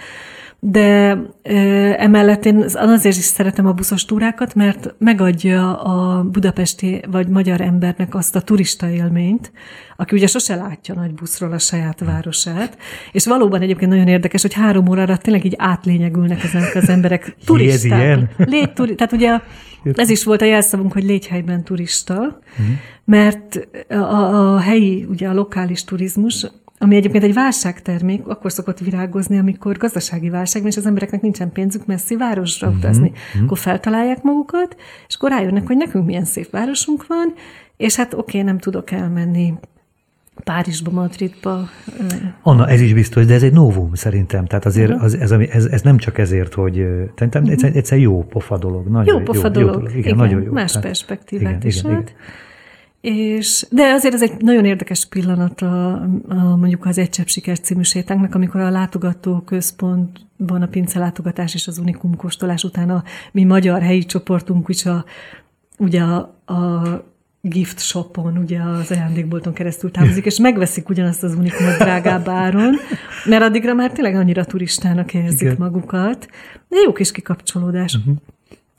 de 0.64 1.18
e, 1.42 1.56
emellett 1.98 2.46
én 2.46 2.66
azért 2.74 3.18
is 3.18 3.24
szeretem 3.24 3.66
a 3.66 3.72
buszos 3.72 4.06
túrákat, 4.06 4.56
mert 4.56 4.94
megadja 4.98 5.82
a 5.82 6.24
budapesti 6.24 7.02
vagy 7.12 7.28
magyar 7.28 7.62
embernek 7.62 8.16
azt 8.16 8.36
a 8.36 8.42
turista 8.42 8.90
élményt, 8.90 9.52
aki 9.96 10.16
ugye 10.16 10.28
sose 10.28 10.56
látja 10.56 10.94
nagy 10.94 11.14
buszról 11.14 11.52
a 11.52 11.60
saját 11.60 12.00
városát, 12.00 12.78
és 13.12 13.26
valóban 13.26 13.62
egyébként 13.62 13.92
nagyon 13.92 14.08
érdekes, 14.08 14.42
hogy 14.42 14.54
három 14.54 14.90
órára 14.90 15.18
tényleg 15.18 15.46
így 15.46 15.56
átlényegülnek 15.58 16.44
ezek 16.44 16.76
az 16.76 16.90
emberek. 16.90 17.36
Turisták. 17.46 18.20
Légy, 18.38 18.74
turi, 18.74 18.96
tehát 18.96 19.14
ugye 19.14 19.40
ez 19.94 20.10
is 20.10 20.24
volt 20.24 20.42
a 20.42 20.46
jelszavunk, 20.46 20.94
hogy 20.94 21.04
légy 21.04 21.28
helyben 21.28 21.64
turista, 21.64 22.14
uh-huh. 22.14 22.76
mert 23.06 23.68
a, 23.90 23.94
a 23.94 24.60
helyi, 24.60 25.06
ugye 25.10 25.28
a 25.28 25.34
lokális 25.34 25.84
turizmus 25.84 26.46
ami 26.82 26.96
egyébként 26.96 27.24
egy 27.24 27.34
válságtermék, 27.34 28.28
akkor 28.28 28.52
szokott 28.52 28.80
virágozni, 28.80 29.38
amikor 29.38 29.78
gazdasági 29.78 30.30
válság 30.30 30.66
és 30.66 30.78
az 30.78 30.86
embereknek 30.86 31.22
nincsen 31.22 31.52
pénzük 31.52 31.86
messzi 31.86 32.16
városra 32.16 32.68
uh-huh, 32.68 32.82
utazni. 32.82 33.10
Uh-huh. 33.10 33.44
Akkor 33.44 33.58
feltalálják 33.58 34.24
magukat, 34.24 34.76
és 35.08 35.16
akkor 35.16 35.30
rájönnek, 35.30 35.68
hogy 35.68 35.78
nekünk 35.78 36.06
milyen 36.06 36.26
szép 36.26 36.50
városunk 36.50 37.08
van, 37.08 37.34
és 37.78 37.96
hát 37.96 38.14
oké, 38.14 38.22
okay, 38.22 38.42
nem 38.42 38.58
tudok 38.58 38.92
elmenni 38.92 39.54
Párizsba, 40.44 40.92
Madridba. 40.92 41.70
Anna, 42.42 42.68
ez 42.68 42.82
is 42.82 42.94
biztos, 42.94 43.26
de 43.26 43.34
ez 43.34 43.44
egy 43.44 43.54
novum 43.54 43.94
szerintem. 43.94 44.46
Tehát 44.46 44.66
azért 44.66 44.92
az, 45.02 45.18
ez, 45.18 45.32
ez, 45.32 45.66
ez, 45.66 45.82
nem 45.82 45.98
csak 45.98 46.18
ezért, 46.18 46.54
hogy 46.54 46.86
szerintem 47.16 47.46
egyszer, 47.46 47.76
egyszer 47.76 47.98
jó 47.98 48.24
pofa 48.24 48.58
dolog. 48.58 48.88
Nagyon 48.88 49.18
jó 49.18 49.24
pofa 49.24 49.48
jó, 49.48 49.54
dolog. 49.54 49.68
Jó 49.68 49.74
dolog. 49.74 49.90
Igen, 49.90 50.04
igen, 50.04 50.16
nagyon 50.16 50.42
jó. 50.44 50.52
Más 50.52 50.72
Tehát, 50.72 50.88
perspektívát 50.88 51.54
igen, 51.54 51.68
is 51.68 51.84
igen, 51.84 51.96
ad. 51.96 52.12
És, 53.02 53.66
de 53.70 53.84
azért 53.84 54.14
ez 54.14 54.22
egy 54.22 54.34
nagyon 54.40 54.66
érdekes 54.66 55.06
pillanat 55.06 55.62
a, 55.62 55.92
a 56.28 56.56
mondjuk 56.56 56.86
az 56.86 56.98
Egy 56.98 57.10
Csepp 57.10 57.28
Siker 57.28 57.60
című 57.60 57.82
sétánknak, 57.82 58.36
amikor 58.36 58.62
a 58.62 58.70
látogató 58.70 59.40
központban 59.40 60.62
a 60.62 60.68
pince 60.68 61.00
látogatás 61.00 61.54
és 61.54 61.68
az 61.68 61.78
unikum 61.78 62.16
kóstolás 62.16 62.64
után 62.64 62.90
a 62.90 63.04
mi 63.32 63.44
magyar 63.44 63.82
helyi 63.82 64.06
csoportunk 64.06 64.70
is 64.70 64.86
a, 64.86 65.06
ugye 65.78 66.02
a, 66.02 66.18
a 66.54 67.04
gift 67.42 67.80
shopon, 67.80 68.38
ugye 68.38 68.60
az 68.62 68.92
ajándékbolton 68.92 69.54
keresztül 69.54 69.92
távozik, 69.92 70.26
és 70.26 70.40
megveszik 70.40 70.90
ugyanazt 70.90 71.24
az 71.24 71.36
unikumot 71.36 71.78
drágább 71.78 72.28
áron, 72.28 72.76
mert 73.26 73.44
addigra 73.44 73.74
már 73.74 73.92
tényleg 73.92 74.16
annyira 74.16 74.46
turistának 74.46 75.14
érzik 75.14 75.42
Igen. 75.42 75.56
magukat. 75.60 76.28
De 76.68 76.78
jó 76.86 76.94
kis 76.94 77.12
kikapcsolódás. 77.12 77.96
Uh-huh. 77.96 78.16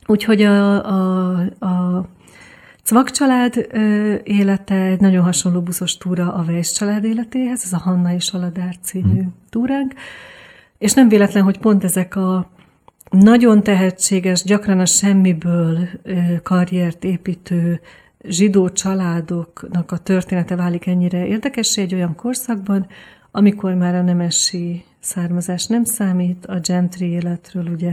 Úgyhogy 0.06 0.42
a, 0.42 0.86
a, 0.86 1.30
a 1.58 2.06
Cvak 2.84 3.10
család 3.10 3.66
ö, 3.70 4.14
élete 4.22 4.74
egy 4.74 5.00
nagyon 5.00 5.24
hasonló 5.24 5.60
buszos 5.60 5.96
túra 5.96 6.34
a 6.34 6.42
Weiss 6.42 6.72
család 6.72 7.04
életéhez, 7.04 7.62
ez 7.64 7.72
a 7.72 7.78
Hanna 7.78 8.12
és 8.12 8.30
Aladár 8.30 8.76
című 8.80 9.20
hmm. 9.20 9.34
túránk, 9.50 9.94
és 10.78 10.92
nem 10.92 11.08
véletlen, 11.08 11.42
hogy 11.42 11.58
pont 11.58 11.84
ezek 11.84 12.16
a 12.16 12.50
nagyon 13.10 13.62
tehetséges, 13.62 14.42
gyakran 14.42 14.80
a 14.80 14.86
semmiből 14.86 15.88
ö, 16.02 16.20
karriert 16.42 17.04
építő 17.04 17.80
zsidó 18.24 18.70
családoknak 18.70 19.92
a 19.92 19.98
története 19.98 20.56
válik 20.56 20.86
ennyire 20.86 21.26
érdekessé 21.26 21.82
egy 21.82 21.94
olyan 21.94 22.14
korszakban, 22.14 22.86
amikor 23.30 23.74
már 23.74 23.94
a 23.94 24.02
nemesi 24.02 24.84
származás 25.00 25.66
nem 25.66 25.84
számít, 25.84 26.46
a 26.46 26.60
gentry 26.60 27.06
életről 27.06 27.66
ugye 27.66 27.92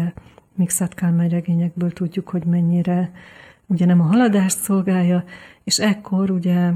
Mixát 0.55 0.93
Kálmán 0.93 1.29
regényekből 1.29 1.91
tudjuk, 1.91 2.29
hogy 2.29 2.43
mennyire 2.43 3.11
ugye 3.69 3.85
nem 3.85 4.01
a 4.01 4.03
haladást 4.03 4.57
szolgálja, 4.57 5.23
és 5.63 5.79
ekkor 5.79 6.31
ugye 6.31 6.71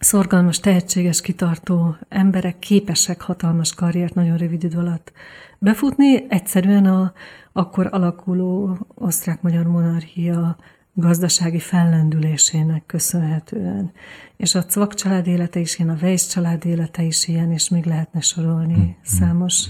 szorgalmas, 0.00 0.60
tehetséges, 0.60 1.20
kitartó 1.20 1.96
emberek 2.08 2.58
képesek 2.58 3.20
hatalmas 3.20 3.74
karriert 3.74 4.14
nagyon 4.14 4.36
rövid 4.36 4.64
idő 4.64 4.78
alatt 4.78 5.12
befutni, 5.58 6.24
egyszerűen 6.28 6.86
a 6.86 7.12
akkor 7.52 7.88
alakuló 7.90 8.78
osztrák-magyar 8.94 9.66
monarchia 9.66 10.56
gazdasági 10.92 11.58
fellendülésének 11.58 12.86
köszönhetően. 12.86 13.92
És 14.36 14.54
a 14.54 14.64
Cvak 14.64 14.94
család 14.94 15.26
élete 15.26 15.60
is 15.60 15.78
ilyen, 15.78 15.90
a 15.90 15.98
Weiss 16.02 16.28
család 16.28 16.64
élete 16.64 17.02
is 17.02 17.28
ilyen, 17.28 17.52
és 17.52 17.68
még 17.68 17.84
lehetne 17.84 18.20
sorolni 18.20 18.74
hmm. 18.74 18.96
számos 19.02 19.64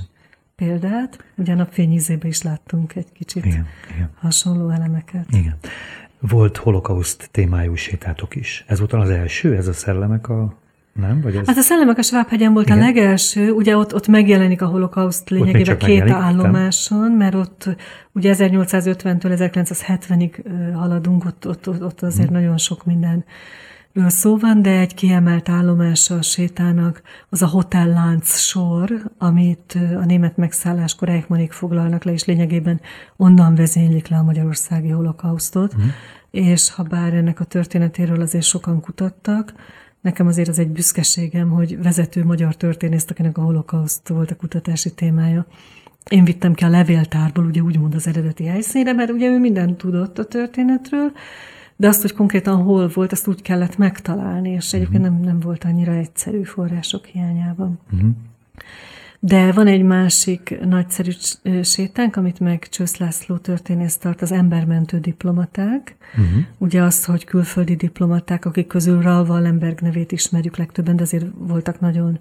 példát. 0.57 1.25
Ugye 1.37 1.53
a 1.53 1.57
napfényízébe 1.57 2.29
is 2.29 2.43
láttunk 2.43 2.95
egy 2.95 3.13
kicsit 3.13 3.45
igen, 3.45 3.67
igen. 3.95 4.11
hasonló 4.15 4.69
elemeket. 4.69 5.27
Igen. 5.31 5.57
Volt 6.21 6.57
holokauszt 6.57 7.29
témájú 7.33 7.75
sétátok 7.75 8.37
is. 8.37 8.65
Ez 8.67 8.79
volt 8.79 8.93
az 8.93 9.11
első, 9.11 9.57
ez 9.57 9.67
a 9.67 9.73
szellemek 9.73 10.29
a 10.29 10.55
nem? 10.97 11.21
Vagy 11.21 11.37
ez... 11.37 11.47
Hát 11.47 11.57
a 11.57 11.61
Szellemek 11.61 11.99
a 11.99 12.03
Svábhegyen 12.03 12.53
volt 12.53 12.67
Igen. 12.67 12.79
a 12.79 12.81
legelső, 12.81 13.51
ugye 13.51 13.77
ott, 13.77 13.95
ott 13.95 14.07
megjelenik 14.07 14.63
a 14.63 14.67
holokauszt 14.67 15.31
lényegében 15.31 15.79
két 15.79 16.11
állomáson, 16.11 17.11
mert 17.11 17.35
ott 17.35 17.77
ugye 18.13 18.35
1850-től 18.39 19.51
1970-ig 19.53 20.45
haladunk, 20.75 21.25
ott, 21.25 21.49
ott, 21.49 21.69
ott 21.69 22.03
azért 22.03 22.29
hmm. 22.29 22.37
nagyon 22.39 22.59
sok 22.59 22.85
minden 22.85 23.25
szó 24.09 24.37
van, 24.37 24.63
de 24.63 24.71
egy 24.71 24.95
kiemelt 24.95 25.49
állomása 25.49 26.15
a 26.15 26.23
sétának 26.23 27.03
az 27.29 27.43
a 27.43 27.47
hotellánc 27.47 28.39
sor, 28.39 29.11
amit 29.19 29.79
a 30.01 30.05
német 30.05 30.37
megszálláskor 30.37 31.09
Eichmannig 31.09 31.53
foglalnak 31.53 32.05
le, 32.05 32.13
és 32.13 32.25
lényegében 32.25 32.81
onnan 33.17 33.55
vezénylik 33.55 34.09
le 34.09 34.17
a 34.17 34.23
magyarországi 34.23 34.89
holokausztot, 34.89 35.77
mm. 35.77 35.89
és 36.31 36.71
ha 36.71 36.83
bár 36.83 37.15
ennek 37.15 37.41
a 37.41 37.45
történetéről 37.45 38.21
azért 38.21 38.45
sokan 38.45 38.81
kutattak, 38.81 39.55
Nekem 40.01 40.27
azért 40.27 40.49
az 40.49 40.59
egy 40.59 40.69
büszkeségem, 40.69 41.51
hogy 41.51 41.83
vezető 41.83 42.25
magyar 42.25 42.57
történész, 42.57 43.07
akinek 43.09 43.39
a 43.39 43.43
holokauszt 43.43 44.09
volt 44.09 44.31
a 44.31 44.37
kutatási 44.37 44.95
témája. 44.95 45.47
Én 46.11 46.25
vittem 46.25 46.55
ki 46.55 46.65
a 46.65 46.69
levéltárból, 46.69 47.45
ugye 47.45 47.61
úgymond 47.61 47.95
az 47.95 48.07
eredeti 48.07 48.45
helyszínre, 48.45 48.93
mert 48.93 49.11
ugye 49.11 49.29
ő 49.29 49.39
mindent 49.39 49.77
tudott 49.77 50.19
a 50.19 50.25
történetről, 50.25 51.13
de 51.77 51.89
azt, 51.89 52.03
hogy 52.03 52.13
konkrétan 52.13 52.63
hol 52.63 52.89
volt, 52.95 53.13
azt 53.13 53.27
úgy 53.27 53.43
kellett 53.43 53.77
megtalálni, 53.77 54.51
és 54.51 54.73
egyébként 54.73 55.03
mhm. 55.03 55.13
nem, 55.13 55.23
nem 55.23 55.41
volt 55.41 55.65
annyira 55.65 55.93
egyszerű 55.93 56.43
források 56.43 57.05
hiányában. 57.05 57.79
Uh-huh. 57.93 58.11
De 59.21 59.53
van 59.53 59.67
egy 59.67 59.83
másik 59.83 60.59
nagyszerű 60.65 61.11
sétánk, 61.63 62.17
amit 62.17 62.41
meg 62.41 62.69
Csősz 62.69 62.97
László 62.97 63.37
történész 63.37 63.97
tart, 63.97 64.23
az 64.23 64.33
embermentő 64.33 64.99
diplomaták. 64.99 65.97
Uh-huh. 66.11 66.45
Ugye 66.59 66.83
azt, 66.83 67.05
hogy 67.05 67.25
külföldi 67.25 67.77
diplomaták, 67.77 68.45
akik 68.45 68.67
közül 68.67 69.03
Raul 69.03 69.27
Wallenberg 69.29 69.81
nevét 69.81 70.13
ismerjük 70.13 70.57
legtöbben, 70.57 70.97
de 70.97 71.03
azért 71.03 71.27
voltak 71.39 71.81
nagyon 71.81 72.19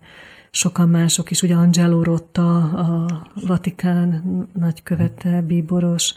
sokan 0.52 0.90
mások 0.90 1.32
is. 1.32 1.42
Ugye 1.42 1.56
Angelo 1.56 2.04
Rotta, 2.04 2.58
a 2.58 3.22
Vatikán 3.48 4.24
nagykövete, 4.54 5.42
bíboros, 5.42 6.14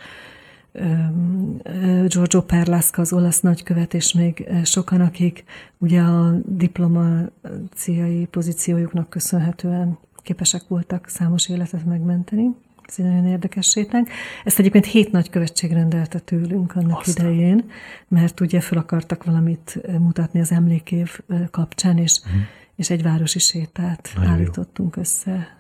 Giorgio 2.07 2.43
Perlasca, 2.43 3.01
az 3.01 3.13
olasz 3.13 3.41
nagykövet, 3.41 3.95
és 3.95 4.13
még 4.13 4.49
sokan, 4.65 5.01
akik 5.01 5.45
ugye 5.79 6.01
a 6.01 6.35
diplomáciai 6.47 8.27
pozíciójuknak 8.31 9.11
köszönhetően 9.11 9.99
képesek 10.23 10.63
voltak 10.69 11.09
számos 11.09 11.49
életet 11.49 11.85
megmenteni. 11.85 12.51
Ez 12.87 12.95
egy 12.99 13.05
nagyon 13.05 13.27
érdekes 13.27 13.69
sétánk. 13.69 14.09
Ezt 14.45 14.59
egyébként 14.59 14.85
hét 14.87 15.13
nagykövetség 15.13 15.73
rendelte 15.73 16.19
tőlünk 16.19 16.77
annak 16.77 16.99
Aztán. 16.99 17.27
idején, 17.27 17.65
mert 18.09 18.41
ugye 18.41 18.61
fel 18.61 18.79
akartak 18.79 19.25
valamit 19.25 19.81
mutatni 19.99 20.41
az 20.41 20.53
emlékév 20.53 21.21
kapcsán, 21.51 21.99
és, 21.99 22.21
uh-huh. 22.25 22.41
és 22.77 22.91
egy 22.91 23.03
városi 23.03 23.39
sétát 23.39 24.11
nagyon 24.15 24.31
állítottunk 24.31 24.97
jó. 24.97 25.03
össze 25.03 25.57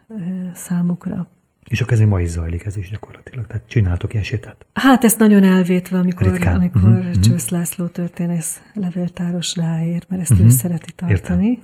számukra. 0.54 1.28
És 1.68 1.80
akkor 1.80 1.92
ez 1.92 2.00
ma 2.00 2.20
is 2.20 2.28
zajlik, 2.28 2.64
ez 2.64 2.76
is 2.76 2.90
gyakorlatilag. 2.90 3.46
Tehát 3.46 3.62
csináltok 3.68 4.12
ilyen 4.12 4.24
sétát? 4.24 4.66
Hát 4.72 5.04
ezt 5.04 5.18
nagyon 5.18 5.44
elvétve, 5.44 5.98
amikor, 5.98 6.26
Ritkán. 6.26 6.54
amikor 6.54 6.82
uh-huh. 6.82 7.20
Csősz 7.20 7.48
László 7.48 7.86
történész 7.86 8.60
levéltáros 8.74 9.56
ráér, 9.56 10.04
mert 10.08 10.22
ezt 10.22 10.30
uh-huh. 10.30 10.46
ő 10.46 10.50
szereti 10.50 10.92
tartani. 10.92 11.58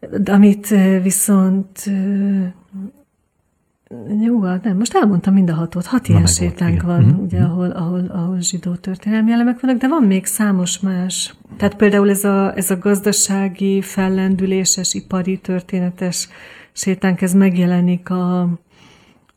Értem. 0.00 0.22
De 0.22 0.32
amit 0.32 0.74
viszont 1.02 1.90
jó, 4.20 4.42
hát 4.42 4.64
nem, 4.64 4.76
most 4.76 4.94
elmondtam 4.94 5.34
mind 5.34 5.50
a 5.50 5.54
hatot. 5.54 5.86
Hat 5.86 6.08
ilyen 6.08 6.26
sétánk 6.26 6.82
van, 6.82 7.04
mm-hmm. 7.04 7.24
ugye, 7.24 7.40
mhm. 7.40 7.50
ahol, 7.50 7.70
ahol, 7.70 8.04
ahol 8.08 8.40
zsidó 8.40 8.74
történelmi 8.74 9.32
elemek 9.32 9.60
vannak, 9.60 9.80
de 9.80 9.88
van 9.88 10.02
még 10.02 10.26
számos 10.26 10.80
más. 10.80 11.34
Tehát 11.56 11.76
például 11.76 12.10
ez 12.10 12.24
a, 12.24 12.56
ez 12.56 12.70
a 12.70 12.78
gazdasági, 12.78 13.82
fellendüléses, 13.82 14.94
ipari, 14.94 15.38
történetes 15.38 16.28
sétánk, 16.78 17.20
ez 17.20 17.34
megjelenik 17.34 18.10
a, 18.10 18.40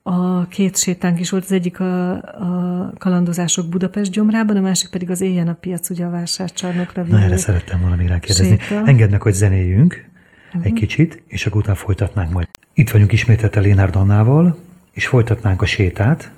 a 0.01 0.47
két 0.47 0.77
sétánk 0.77 1.19
is 1.19 1.29
volt, 1.29 1.43
az 1.43 1.51
egyik 1.51 1.79
a, 1.79 2.11
a 2.13 2.93
kalandozások 2.97 3.69
Budapest 3.69 4.11
gyomrában, 4.11 4.57
a 4.57 4.61
másik 4.61 4.89
pedig 4.89 5.09
az 5.09 5.21
éjjel 5.21 5.47
a 5.47 5.53
piac, 5.53 5.89
ugye 5.89 6.05
a 6.05 6.09
vásárcsarnokra. 6.09 7.03
Na 7.03 7.19
erre 7.19 7.37
szerettem 7.37 7.79
volna 7.79 7.95
még 7.95 8.07
rákérdezni. 8.07 8.59
Engednek, 8.85 9.21
hogy 9.21 9.33
zenéljünk, 9.33 10.09
uh-huh. 10.47 10.65
egy 10.65 10.73
kicsit, 10.73 11.23
és 11.27 11.45
akkor 11.45 11.61
utána 11.61 11.75
folytatnánk 11.75 12.31
majd. 12.31 12.47
Itt 12.73 12.89
vagyunk 12.89 13.11
ismételte 13.11 13.59
Lénárd 13.59 13.95
Annával, 13.95 14.57
és 14.91 15.07
folytatnánk 15.07 15.61
a 15.61 15.65
sétát. 15.65 16.31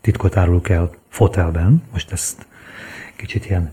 Titkot 0.00 0.36
árulok 0.36 0.68
el 0.68 0.90
fotelben, 1.08 1.82
most 1.92 2.12
ezt 2.12 2.46
kicsit 3.16 3.46
ilyen, 3.46 3.72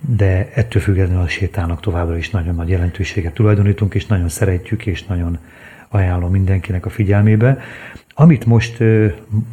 de 0.00 0.50
ettől 0.54 0.82
függetlenül 0.82 1.22
a 1.22 1.28
sétának 1.28 1.80
továbbra 1.80 2.16
is 2.16 2.30
nagyon 2.30 2.54
nagy 2.54 2.68
jelentőséget 2.68 3.34
tulajdonítunk, 3.34 3.94
és 3.94 4.06
nagyon 4.06 4.28
szeretjük, 4.28 4.86
és 4.86 5.04
nagyon 5.04 5.38
ajánlom 5.88 6.30
mindenkinek 6.30 6.86
a 6.86 6.90
figyelmébe. 6.90 7.58
Amit 8.14 8.44
most, 8.44 8.82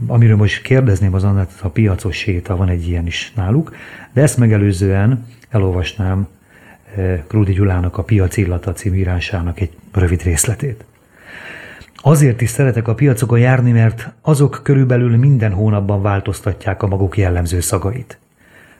amiről 0.07 0.35
most 0.35 0.61
kérdezném 0.61 1.13
az 1.13 1.23
Annát, 1.23 1.51
a 1.61 1.69
piacos 1.69 2.17
séta, 2.17 2.55
van 2.55 2.69
egy 2.69 2.87
ilyen 2.87 3.05
is 3.05 3.31
náluk, 3.35 3.75
de 4.13 4.21
ezt 4.21 4.37
megelőzően 4.37 5.25
elolvasnám 5.49 6.27
Krúdi 7.27 7.53
Gyulának 7.53 7.97
a 7.97 8.03
Piac 8.03 8.37
illata 8.37 8.73
című 8.73 9.05
egy 9.53 9.71
rövid 9.91 10.21
részletét. 10.21 10.85
Azért 11.95 12.41
is 12.41 12.49
szeretek 12.49 12.87
a 12.87 12.93
piacokon 12.93 13.39
járni, 13.39 13.71
mert 13.71 14.09
azok 14.21 14.59
körülbelül 14.63 15.17
minden 15.17 15.51
hónapban 15.51 16.01
változtatják 16.01 16.83
a 16.83 16.87
maguk 16.87 17.17
jellemző 17.17 17.59
szagait. 17.59 18.17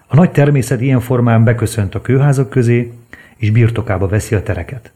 A 0.10 0.16
nagy 0.16 0.32
természet 0.32 0.82
ilyen 0.82 0.99
formán 0.99 1.43
beköszönt 1.43 1.95
a 1.95 2.01
kőházak 2.01 2.49
közé, 2.49 2.91
és 3.36 3.51
birtokába 3.51 4.08
veszi 4.08 4.36
a 4.36 4.43
tereket. 4.43 4.91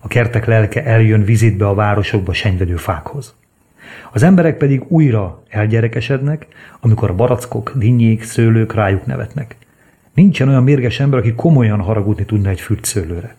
A 0.00 0.08
kertek 0.08 0.46
lelke 0.46 0.84
eljön 0.84 1.24
vizitbe 1.24 1.68
a 1.68 1.74
városokba 1.74 2.32
senyvedő 2.32 2.76
fákhoz. 2.76 3.34
Az 4.12 4.22
emberek 4.22 4.56
pedig 4.56 4.82
újra 4.88 5.42
elgyerekesednek, 5.48 6.46
amikor 6.80 7.10
a 7.10 7.14
barackok, 7.14 7.72
dinnyék, 7.74 8.22
szőlők 8.22 8.74
rájuk 8.74 9.06
nevetnek. 9.06 9.56
Nincsen 10.14 10.48
olyan 10.48 10.62
mérges 10.62 11.00
ember, 11.00 11.18
aki 11.18 11.32
komolyan 11.34 11.80
haragudni 11.80 12.24
tudna 12.24 12.48
egy 12.48 12.60
fürtszőlőre. 12.60 13.34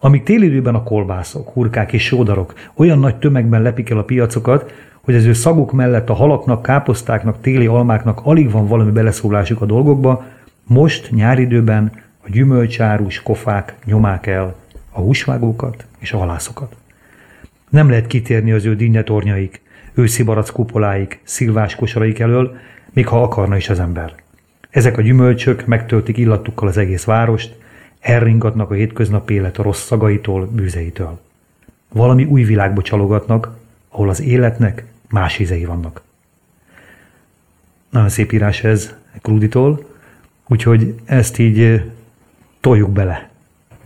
Amíg 0.00 0.22
télidőben 0.22 0.74
a 0.74 0.82
kolbászok, 0.82 1.48
hurkák 1.48 1.92
és 1.92 2.04
sódarok 2.04 2.54
olyan 2.74 2.98
nagy 2.98 3.16
tömegben 3.16 3.62
lepik 3.62 3.90
el 3.90 3.98
a 3.98 4.04
piacokat, 4.04 4.72
hogy 5.00 5.14
az 5.14 5.24
ő 5.24 5.32
szaguk 5.32 5.72
mellett 5.72 6.10
a 6.10 6.14
halaknak, 6.14 6.62
káposztáknak, 6.62 7.40
téli 7.40 7.66
almáknak 7.66 8.20
alig 8.22 8.50
van 8.50 8.66
valami 8.66 8.90
beleszólásuk 8.90 9.60
a 9.60 9.66
dolgokba, 9.66 10.24
most 10.72 11.10
nyáridőben 11.10 11.92
a 12.20 12.30
gyümölcsárus 12.30 13.22
kofák 13.22 13.74
nyomák 13.84 14.26
el 14.26 14.54
a 14.90 15.00
húsvágókat 15.00 15.86
és 15.98 16.12
a 16.12 16.18
halászokat. 16.18 16.76
Nem 17.68 17.88
lehet 17.88 18.06
kitérni 18.06 18.52
az 18.52 18.64
ő 18.64 18.76
dinnetornyaik, 18.76 19.60
őszi 19.94 20.22
barack 20.22 20.52
kupoláik, 20.52 21.20
szilvás 21.22 21.74
kosaraik 21.74 22.18
elől, 22.18 22.56
még 22.92 23.06
ha 23.06 23.22
akarna 23.22 23.56
is 23.56 23.68
az 23.68 23.78
ember. 23.78 24.14
Ezek 24.70 24.98
a 24.98 25.02
gyümölcsök 25.02 25.66
megtöltik 25.66 26.16
illatukkal 26.16 26.68
az 26.68 26.76
egész 26.76 27.04
várost, 27.04 27.58
elringatnak 28.00 28.70
a 28.70 28.74
hétköznapi 28.74 29.34
élet 29.34 29.58
a 29.58 29.62
rossz 29.62 29.84
szagaitól, 29.84 30.46
bűzeitől. 30.46 31.20
Valami 31.88 32.24
új 32.24 32.42
világba 32.42 32.82
csalogatnak, 32.82 33.56
ahol 33.88 34.08
az 34.08 34.20
életnek 34.20 34.84
más 35.08 35.38
ízei 35.38 35.64
vannak. 35.64 36.02
Nagyon 37.90 38.08
szép 38.08 38.32
írás 38.32 38.64
ez 38.64 38.94
Krúditól. 39.22 39.89
Úgyhogy 40.50 40.94
ezt 41.04 41.38
így 41.38 41.82
toljuk 42.60 42.90
bele 42.90 43.30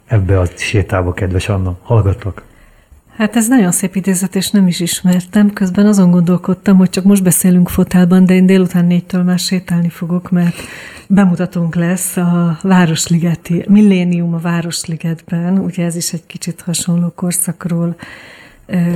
ebbe 0.06 0.40
a 0.40 0.46
sétába, 0.56 1.12
kedves 1.12 1.48
Anna. 1.48 1.78
Hallgatlak. 1.82 2.42
Hát 3.16 3.36
ez 3.36 3.48
nagyon 3.48 3.70
szép 3.70 3.96
idézet, 3.96 4.34
és 4.34 4.50
nem 4.50 4.66
is 4.66 4.80
ismertem. 4.80 5.52
Közben 5.52 5.86
azon 5.86 6.10
gondolkodtam, 6.10 6.76
hogy 6.76 6.90
csak 6.90 7.04
most 7.04 7.22
beszélünk 7.22 7.68
fotelban, 7.68 8.26
de 8.26 8.34
én 8.34 8.46
délután 8.46 8.84
négytől 8.84 9.22
már 9.22 9.38
sétálni 9.38 9.88
fogok, 9.88 10.30
mert 10.30 10.56
bemutatónk 11.08 11.74
lesz 11.74 12.16
a 12.16 12.58
Városligeti, 12.62 13.64
Millénium 13.68 14.34
a 14.34 14.38
Városligetben, 14.38 15.58
ugye 15.58 15.84
ez 15.84 15.96
is 15.96 16.12
egy 16.12 16.26
kicsit 16.26 16.60
hasonló 16.60 17.12
korszakról 17.14 17.96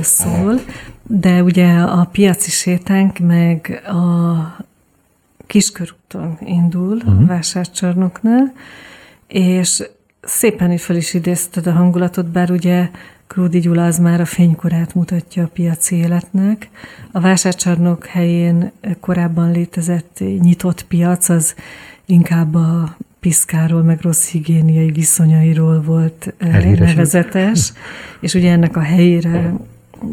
szól, 0.01 0.59
de 1.03 1.43
ugye 1.43 1.67
a 1.79 2.09
piaci 2.11 2.49
sétánk 2.49 3.19
meg 3.19 3.81
a 3.85 4.67
Kiskörúton 5.49 6.37
indul, 6.45 6.95
uh-huh. 6.95 7.11
a 7.11 7.15
mhm. 7.15 7.25
vásárcsarnoknál, 7.25 8.53
és 9.27 9.83
szépen 10.21 10.71
is 10.71 10.83
fel 10.83 10.95
is 10.95 11.13
idézted 11.13 11.67
a 11.67 11.71
hangulatot, 11.71 12.25
bár 12.25 12.51
ugye 12.51 12.89
Krúdi 13.27 13.59
Gyula 13.59 13.85
az 13.85 13.99
már 13.99 14.21
a 14.21 14.25
fénykorát 14.25 14.95
mutatja 14.95 15.43
a 15.43 15.49
piaci 15.53 15.95
életnek. 15.95 16.69
A 17.11 17.19
vásárcsarnok 17.19 18.05
helyén 18.05 18.71
korábban 18.99 19.51
létezett 19.51 20.19
nyitott 20.39 20.85
piac, 20.85 21.29
az 21.29 21.55
inkább 22.05 22.55
a 22.55 22.95
piszkáról, 23.19 23.83
meg 23.83 24.01
rossz 24.01 24.29
higiéniai 24.29 24.91
viszonyairól 24.91 25.81
volt 25.81 26.33
Elhíresült. 26.37 26.79
nevezetes, 26.79 27.73
és 28.19 28.33
ugye 28.33 28.51
ennek 28.51 28.77
a 28.77 28.81
helyére 28.81 29.53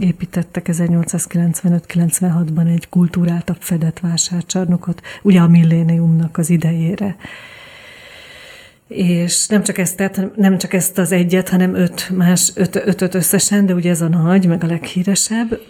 építettek 0.01 0.69
1895-96-ban 0.73 2.75
egy 2.75 2.89
kultúráltabb 2.89 3.61
fedett 3.61 3.99
vásárcsarnokot, 3.99 5.03
ugye 5.23 5.41
a 5.41 5.49
milléniumnak 5.49 6.39
az 6.39 6.51
idejére. 6.51 7.17
És 8.89 9.47
nem 9.47 9.63
csak, 9.63 9.79
ezt, 9.79 9.97
tehát 9.97 10.37
nem 10.37 10.59
csak 10.59 10.73
ezt 10.73 10.99
az 10.99 11.13
egyet, 11.13 11.49
hanem 11.49 11.75
öt 11.75 12.11
más, 12.11 12.53
öt, 12.55 12.77
ötöt 12.77 13.15
összesen, 13.15 13.67
de 13.67 13.75
ugye 13.75 13.91
ez 13.91 14.01
a 14.01 14.09
nagy, 14.09 14.47
meg 14.47 14.65
a 14.65 14.67
leghíresebb. 14.67 15.61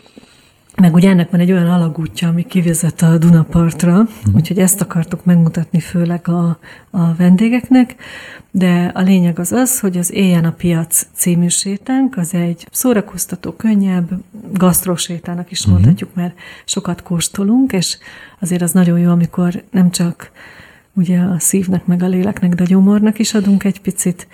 Meg 0.81 0.95
ugye 0.95 1.11
ennek 1.11 1.31
van 1.31 1.41
egy 1.41 1.53
olyan 1.53 1.70
alagútja, 1.70 2.29
ami 2.29 2.47
kivezet 2.47 3.03
a 3.03 3.18
Dunapartra, 3.18 4.01
uh-huh. 4.01 4.35
úgyhogy 4.35 4.59
ezt 4.59 4.81
akartuk 4.81 5.24
megmutatni 5.24 5.81
főleg 5.81 6.29
a, 6.29 6.59
a 6.91 7.14
vendégeknek, 7.14 7.95
de 8.51 8.91
a 8.95 9.01
lényeg 9.01 9.39
az 9.39 9.53
az, 9.53 9.81
hogy 9.81 9.97
az 9.97 10.12
Éjjel 10.12 10.45
a 10.45 10.51
piac 10.51 11.07
című 11.14 11.49
sétánk, 11.49 12.16
az 12.16 12.35
egy 12.35 12.68
szórakoztató, 12.70 13.53
könnyebb, 13.53 14.09
gasztrosétának 14.53 15.51
is 15.51 15.61
uh-huh. 15.61 15.74
mondhatjuk, 15.74 16.14
mert 16.14 16.35
sokat 16.64 17.03
kóstolunk, 17.03 17.72
és 17.72 17.99
azért 18.41 18.62
az 18.62 18.72
nagyon 18.72 18.99
jó, 18.99 19.11
amikor 19.11 19.62
nem 19.70 19.91
csak 19.91 20.31
ugye 20.93 21.18
a 21.18 21.39
szívnek, 21.39 21.87
meg 21.87 22.03
a 22.03 22.07
léleknek, 22.07 22.55
de 22.55 22.62
a 22.62 22.66
gyomornak 22.66 23.18
is 23.18 23.35
adunk 23.35 23.64
egy 23.64 23.81
picit, 23.81 24.27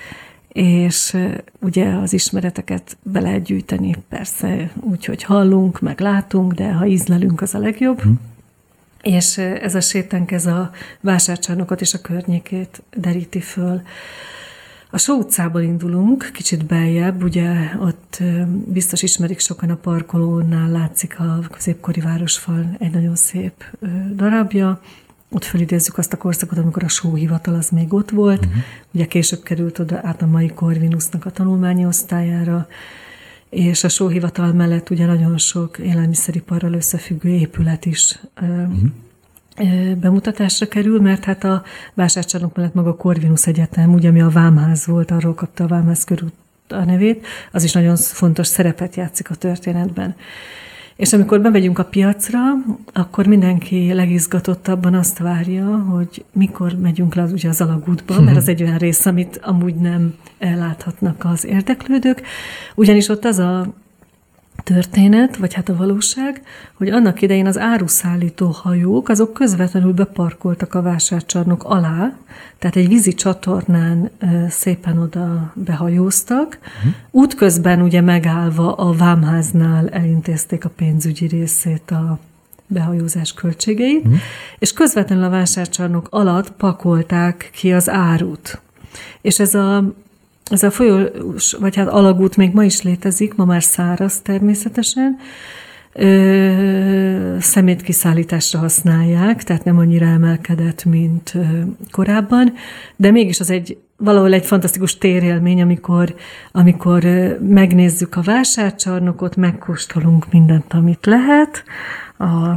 és 0.53 1.17
ugye 1.61 1.87
az 1.87 2.13
ismereteket 2.13 2.97
be 3.03 3.21
lehet 3.21 3.43
gyűjteni, 3.43 3.97
persze 4.09 4.71
úgy, 4.81 5.05
hogy 5.05 5.23
hallunk, 5.23 5.81
meg 5.81 6.01
látunk, 6.01 6.53
de 6.53 6.73
ha 6.73 6.87
ízlelünk, 6.87 7.41
az 7.41 7.55
a 7.55 7.59
legjobb. 7.59 8.01
Hmm. 8.01 8.21
És 9.03 9.39
ez 9.39 9.75
a 9.75 9.81
sétánk, 9.81 10.31
ez 10.31 10.47
a 10.47 10.71
vásárcsarnokot 11.01 11.81
és 11.81 11.95
a 11.95 12.01
környékét 12.01 12.83
deríti 12.97 13.41
föl. 13.41 13.83
A 14.91 14.99
Só 14.99 15.15
utcából 15.15 15.61
indulunk, 15.61 16.31
kicsit 16.33 16.67
beljebb, 16.67 17.23
ugye 17.23 17.53
ott 17.81 18.23
biztos 18.67 19.03
ismerik 19.03 19.39
sokan 19.39 19.71
a 19.71 19.77
parkolónál, 19.77 20.71
látszik 20.71 21.21
a 21.21 21.41
középkori 21.51 22.01
városfal 22.01 22.77
egy 22.79 22.91
nagyon 22.91 23.17
szép 23.17 23.65
darabja, 24.15 24.81
ott 25.33 25.45
felidézzük 25.45 25.99
azt 25.99 26.13
a 26.13 26.17
korszakot, 26.17 26.59
amikor 26.59 26.85
a 26.85 26.89
sóhivatal 26.89 27.55
az 27.55 27.69
még 27.69 27.93
ott 27.93 28.11
volt. 28.11 28.45
Uh-huh. 28.45 28.63
Ugye 28.91 29.07
később 29.07 29.43
került 29.43 29.79
oda 29.79 30.01
át 30.03 30.23
a 30.23 30.27
mai 30.27 30.49
Corvinusnak 30.49 31.25
a 31.25 31.31
tanulmányi 31.31 31.87
osztályára, 31.87 32.69
és 33.51 33.85
a 33.85 33.89
sóhivatal 33.89 34.53
mellett 34.53 34.91
ugye 34.91 35.07
nagyon 35.07 35.39
sok 35.39 35.79
élelmiszeriparral 35.79 36.73
összefüggő 36.73 37.29
épület 37.29 37.87
is 37.87 38.19
uh-huh. 38.41 39.95
bemutatásra 39.95 40.69
kerül, 40.69 41.01
mert 41.01 41.25
hát 41.25 41.45
a 41.45 41.63
vásárcsarnok 41.95 42.57
mellett 42.57 42.75
maga 42.75 42.91
a 42.91 42.97
Corvinus 42.97 43.47
Egyetem, 43.47 43.93
ugye 43.93 44.09
ami 44.09 44.21
a 44.21 44.29
Vámház 44.29 44.87
volt, 44.87 45.11
arról 45.11 45.35
kapta 45.35 45.65
a 45.65 45.67
Vámház 45.67 46.05
körül 46.05 46.33
a 46.69 46.85
nevét, 46.85 47.27
az 47.53 47.65
is 47.65 47.73
nagyon 47.73 47.97
fontos 47.97 48.47
szerepet 48.47 48.97
játszik 48.97 49.31
a 49.31 49.35
történetben. 49.35 50.17
És 50.97 51.13
amikor 51.13 51.41
bemegyünk 51.41 51.79
a 51.79 51.85
piacra, 51.85 52.39
akkor 52.93 53.27
mindenki 53.27 53.93
legizgatottabban 53.93 54.95
azt 54.95 55.19
várja, 55.19 55.77
hogy 55.77 56.25
mikor 56.33 56.73
megyünk 56.73 57.15
le 57.15 57.23
ugye 57.23 57.49
az 57.49 57.61
alagútba, 57.61 58.21
mert 58.21 58.37
az 58.37 58.49
egy 58.49 58.63
olyan 58.63 58.79
rész, 58.79 59.07
amit 59.07 59.41
amúgy 59.43 59.75
nem 59.75 60.15
láthatnak 60.39 61.25
az 61.25 61.45
érdeklődők. 61.45 62.23
Ugyanis 62.75 63.09
ott 63.09 63.25
az 63.25 63.39
a 63.39 63.75
történet, 64.63 65.37
vagy 65.37 65.55
hát 65.55 65.69
a 65.69 65.77
valóság, 65.77 66.43
hogy 66.75 66.89
annak 66.89 67.23
idején 67.23 67.47
az 67.47 67.59
áruszállító 67.59 68.47
hajók, 68.47 69.09
azok 69.09 69.33
közvetlenül 69.33 69.93
beparkoltak 69.93 70.75
a 70.75 70.83
vásárcsarnok 70.83 71.65
alá, 71.65 72.17
tehát 72.59 72.77
egy 72.77 72.89
vízi 72.89 73.15
csatornán 73.15 74.11
szépen 74.49 74.99
oda 74.99 75.53
behajóztak. 75.55 76.59
Uh-huh. 76.79 76.93
Útközben 77.11 77.83
ugye 77.83 78.01
megállva 78.01 78.75
a 78.75 78.93
vámháznál 78.93 79.89
elintézték 79.89 80.65
a 80.65 80.69
pénzügyi 80.69 81.27
részét 81.27 81.91
a 81.91 82.19
behajózás 82.67 83.33
költségeit, 83.33 84.05
uh-huh. 84.05 84.21
és 84.59 84.73
közvetlenül 84.73 85.25
a 85.25 85.31
vásárcsarnok 85.31 86.07
alatt 86.11 86.53
pakolták 86.53 87.51
ki 87.53 87.73
az 87.73 87.89
árut. 87.89 88.61
És 89.21 89.39
ez 89.39 89.55
a 89.55 89.93
ez 90.53 90.63
a 90.63 90.71
folyó, 90.71 90.99
vagy 91.59 91.77
hát 91.77 91.89
alagút 91.89 92.37
még 92.37 92.53
ma 92.53 92.65
is 92.65 92.83
létezik, 92.83 93.35
ma 93.35 93.45
már 93.45 93.63
száraz 93.63 94.21
természetesen, 94.21 95.17
ö, 95.93 97.37
szemétkiszállításra 97.41 98.59
használják, 98.59 99.43
tehát 99.43 99.65
nem 99.65 99.79
annyira 99.79 100.07
emelkedett, 100.07 100.85
mint 100.85 101.33
ö, 101.35 101.41
korábban, 101.91 102.53
de 102.97 103.11
mégis 103.11 103.41
az 103.41 103.51
egy 103.51 103.79
valahol 103.97 104.33
egy 104.33 104.47
fantasztikus 104.47 104.99
térélmény, 104.99 105.63
amikor, 105.63 106.15
amikor 106.53 107.05
megnézzük 107.49 108.17
a 108.17 108.23
vásárcsarnokot, 108.23 109.37
megkóstolunk 109.37 110.33
mindent, 110.33 110.73
amit 110.73 111.07
lehet, 111.07 111.65
a 112.19 112.57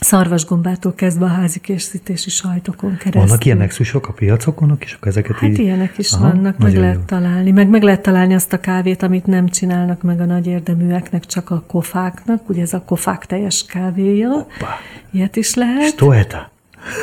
szarvasgombától 0.00 0.94
kezdve 0.94 1.24
a 1.24 1.28
házi 1.28 1.60
készítési 1.60 2.30
sajtokon 2.30 2.96
keresztül. 2.96 3.20
Vannak 3.20 3.44
ilyen 3.44 3.56
nexusok 3.56 4.08
a 4.08 4.12
piacokon, 4.12 4.76
és 4.80 4.96
ezeket 5.00 5.36
hát 5.36 5.50
így... 5.50 5.58
ilyenek 5.58 5.98
is 5.98 6.12
Aha, 6.12 6.28
vannak, 6.28 6.58
meg 6.58 6.76
lehet 6.76 6.94
jó. 6.94 7.00
találni. 7.06 7.50
Meg 7.50 7.68
meg 7.68 7.82
lehet 7.82 8.02
találni 8.02 8.34
azt 8.34 8.52
a 8.52 8.60
kávét, 8.60 9.02
amit 9.02 9.26
nem 9.26 9.48
csinálnak 9.48 10.02
meg 10.02 10.20
a 10.20 10.24
nagy 10.24 10.46
érdeműeknek, 10.46 11.26
csak 11.26 11.50
a 11.50 11.62
kofáknak. 11.66 12.48
Ugye 12.48 12.62
ez 12.62 12.72
a 12.72 12.82
kofák 12.86 13.26
teljes 13.26 13.64
kávéja. 13.68 14.28
Hoppa. 14.28 14.68
Ilyet 15.10 15.36
is 15.36 15.54
lehet. 15.54 15.88
Stoeta. 15.88 16.50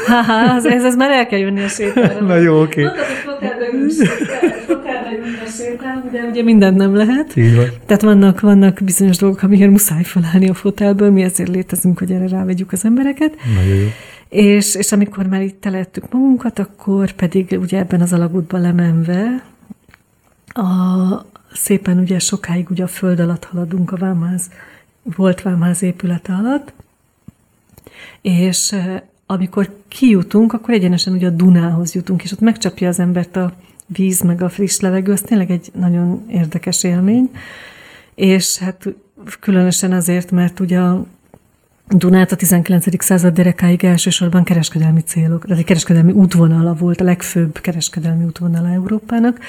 Ha, 0.08 0.56
ez, 0.56 0.66
ez, 0.66 0.84
ez 0.84 0.96
már 0.96 1.12
el 1.12 1.28
kell 1.28 1.40
jönni 1.40 1.64
a 1.64 1.68
sétára. 1.68 2.22
Na 2.26 2.36
jó, 2.36 2.62
oké. 2.62 2.86
Okay. 2.86 3.00
De 6.12 6.28
ugye 6.30 6.44
mindent 6.44 6.78
nem 6.78 6.96
lehet. 6.96 7.36
Így 7.36 7.56
van. 7.56 7.68
Tehát 7.86 8.02
vannak, 8.02 8.40
vannak 8.40 8.80
bizonyos 8.84 9.18
dolgok, 9.18 9.42
amikért 9.42 9.72
muszáj 9.72 10.04
felállni 10.04 10.50
a 10.50 10.54
fotelből, 10.54 11.12
mi 11.12 11.22
ezért 11.22 11.50
létezünk, 11.50 12.00
hogy 12.00 12.12
erre 12.12 12.28
rávegyük 12.28 12.72
az 12.72 12.86
embereket. 12.86 13.36
Nagyon 13.56 13.76
jó. 13.76 13.88
És, 14.30 14.76
és 14.76 14.92
amikor 14.92 15.28
már 15.28 15.42
itt 15.42 15.62
telettük 15.62 16.12
magunkat, 16.12 16.60
akkor 16.60 17.12
pedig 17.12 17.58
ugye 17.62 17.78
ebben 17.78 18.02
az 18.02 18.14
alagútban 18.14 18.62
lemenve 18.62 19.44
a, 20.48 21.26
szépen 21.54 21.98
ugye 21.98 22.20
sokáig 22.20 22.70
ugye 22.70 22.84
a 22.84 22.88
föld 22.88 23.20
alatt 23.20 23.46
haladunk 23.46 23.92
a 23.92 23.98
vámház, 23.98 24.50
volt 25.04 25.42
vámház 25.42 25.84
épülete 25.84 26.34
alatt, 26.34 26.74
és 28.22 28.76
amikor 29.26 29.70
kijutunk, 29.88 30.54
akkor 30.54 30.74
egyenesen 30.74 31.14
ugye 31.14 31.28
a 31.28 31.30
Dunához 31.30 31.94
jutunk, 31.94 32.24
és 32.24 32.32
ott 32.32 32.40
megcsapja 32.40 32.88
az 32.88 33.00
embert 33.00 33.36
a 33.36 33.54
víz, 33.94 34.22
meg 34.22 34.42
a 34.42 34.50
friss 34.50 34.80
levegő, 34.80 35.12
az 35.12 35.22
tényleg 35.22 35.52
egy 35.52 35.72
nagyon 35.80 36.26
érdekes 36.30 36.84
élmény. 36.84 37.30
És 38.16 38.58
hát 38.58 38.86
különösen 39.40 39.92
azért, 39.92 40.32
mert 40.32 40.60
ugye 40.60 40.80
a 40.80 41.06
Dunát 41.88 42.32
a 42.32 42.36
19. 42.36 43.04
század 43.04 43.34
derekáig 43.34 43.84
elsősorban 43.84 44.44
kereskedelmi 44.44 45.02
célok, 45.02 45.44
tehát 45.44 45.60
egy 45.60 45.66
kereskedelmi 45.66 46.12
útvonala 46.12 46.74
volt, 46.74 47.02
a 47.02 47.04
legfőbb 47.04 47.60
kereskedelmi 47.60 48.24
útvonala 48.24 48.70
Európának. 48.70 49.40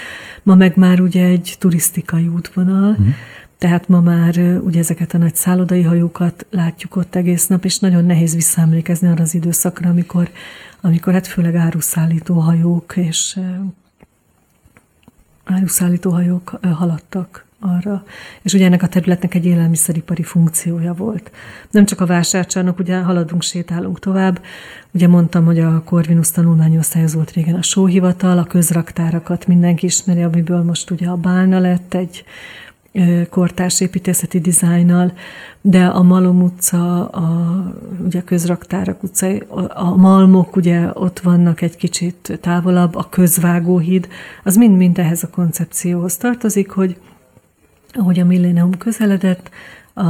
Ma 0.43 0.55
meg 0.55 0.77
már 0.77 1.01
ugye 1.01 1.25
egy 1.25 1.57
turisztikai 1.59 2.27
útvonal, 2.27 2.91
uh-huh. 2.91 3.07
Tehát 3.59 3.89
ma 3.89 4.01
már 4.01 4.39
ugye 4.65 4.79
ezeket 4.79 5.15
a 5.15 5.19
nagy 5.19 5.35
szállodai 5.35 5.83
hajókat 5.83 6.47
látjuk 6.51 6.97
ott 6.97 7.15
egész 7.15 7.47
nap, 7.47 7.65
és 7.65 7.79
nagyon 7.79 8.05
nehéz 8.05 8.35
visszaemlékezni 8.35 9.09
arra 9.09 9.23
az 9.23 9.35
időszakra, 9.35 9.89
amikor, 9.89 10.31
amikor 10.81 11.13
hát 11.13 11.27
főleg 11.27 11.55
áruszállító 11.55 12.39
hajók 12.39 12.97
és 12.97 13.39
áruszállító 15.45 16.11
hajók 16.11 16.59
haladtak 16.73 17.45
arra. 17.65 18.05
És 18.43 18.53
ugye 18.53 18.67
ennek 18.67 18.83
a 18.83 18.89
területnek 18.89 19.35
egy 19.35 19.47
élelmiszeripari 19.47 20.23
funkciója 20.23 20.95
volt. 20.95 21.31
Nem 21.71 21.85
csak 21.85 22.01
a 22.01 22.07
vásárcsarnok, 22.07 22.79
ugye 22.79 22.99
haladunk, 22.99 23.43
sétálunk 23.43 23.99
tovább. 23.99 24.41
Ugye 24.91 25.09
mondtam, 25.09 25.45
hogy 25.45 25.61
a 25.61 25.83
Corvinus 25.85 26.31
tanulmányosztály 26.31 27.03
az 27.03 27.15
volt 27.15 27.31
régen 27.31 27.55
a 27.55 27.63
sóhivatal, 27.63 28.39
a 28.39 28.45
közraktárakat 28.45 29.47
mindenki 29.47 29.87
ismeri, 29.87 30.23
amiből 30.23 30.63
most 30.63 30.91
ugye 30.91 31.09
a 31.09 31.17
Bálna 31.17 31.59
lett 31.59 31.95
egy 31.95 32.25
kortárs 33.31 33.81
építészeti 33.81 34.41
dizájnnal, 34.41 35.13
de 35.61 35.85
a 35.85 36.03
Malom 36.03 36.43
utca, 36.43 37.09
a, 37.09 37.65
ugye 38.05 38.19
a 38.19 38.25
közraktárak 38.25 39.03
utca, 39.03 39.27
a 39.69 39.97
Malmok 39.97 40.57
ugye 40.57 40.91
ott 40.93 41.21
vannak 41.21 41.61
egy 41.61 41.77
kicsit 41.77 42.39
távolabb, 42.41 42.95
a 42.95 43.09
közvágóhíd, 43.09 44.09
az 44.45 44.57
mind-mind 44.57 44.99
ehhez 44.99 45.23
a 45.23 45.31
koncepcióhoz 45.31 46.17
tartozik, 46.17 46.71
hogy 46.71 46.97
ahogy 47.93 48.21
a 48.21 48.25
millénium 48.25 48.79
közeledett, 48.79 49.51
a 49.95 50.03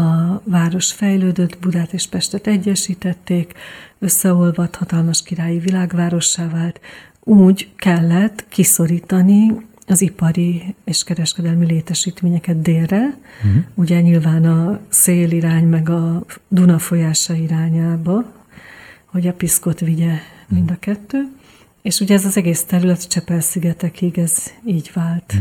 város 0.44 0.92
fejlődött, 0.92 1.58
Budát 1.58 1.92
és 1.92 2.06
Pestet 2.06 2.46
egyesítették, 2.46 3.52
összeolvadt, 3.98 4.76
hatalmas 4.76 5.22
királyi 5.22 5.58
világvárossá 5.58 6.48
vált, 6.48 6.80
úgy 7.20 7.68
kellett 7.76 8.44
kiszorítani 8.48 9.66
az 9.86 10.00
ipari 10.00 10.74
és 10.84 11.04
kereskedelmi 11.04 11.66
létesítményeket 11.66 12.62
délre, 12.62 13.16
uh-huh. 13.44 13.62
ugye 13.74 14.00
nyilván 14.00 14.44
a 14.44 14.80
szélirány 14.88 15.64
meg 15.64 15.88
a 15.88 16.24
Duna 16.48 16.78
folyása 16.78 17.34
irányába, 17.34 18.32
hogy 19.04 19.26
a 19.26 19.32
piszkot 19.32 19.80
vigye 19.80 20.18
mind 20.48 20.70
a 20.70 20.76
kettő, 20.78 21.28
és 21.82 22.00
ugye 22.00 22.14
ez 22.14 22.24
az 22.24 22.36
egész 22.36 22.64
terület 22.64 23.08
Csepel-szigetekig 23.08 24.18
ez 24.18 24.52
így 24.66 24.90
vált 24.94 25.34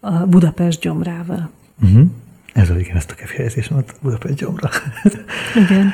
uh-huh. 0.00 0.20
a 0.22 0.26
Budapest 0.26 0.80
gyomrával. 0.80 1.50
Uh-huh. 1.82 2.06
Ez 2.52 2.70
az 2.70 2.78
igen, 2.78 2.96
ezt 2.96 3.10
a 3.10 3.14
kifejezést 3.14 3.70
mondta, 3.70 3.92
Budapest 4.00 4.34
gyomra. 4.34 4.70
igen. 5.64 5.92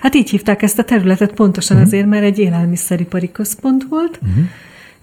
Hát 0.00 0.14
így 0.14 0.30
hívták 0.30 0.62
ezt 0.62 0.78
a 0.78 0.84
területet 0.84 1.32
pontosan 1.32 1.76
uh-huh. 1.76 1.92
azért, 1.92 2.06
mert 2.06 2.24
egy 2.24 2.38
élelmiszeripari 2.38 3.32
központ 3.32 3.86
volt, 3.88 4.18
uh-huh 4.22 4.44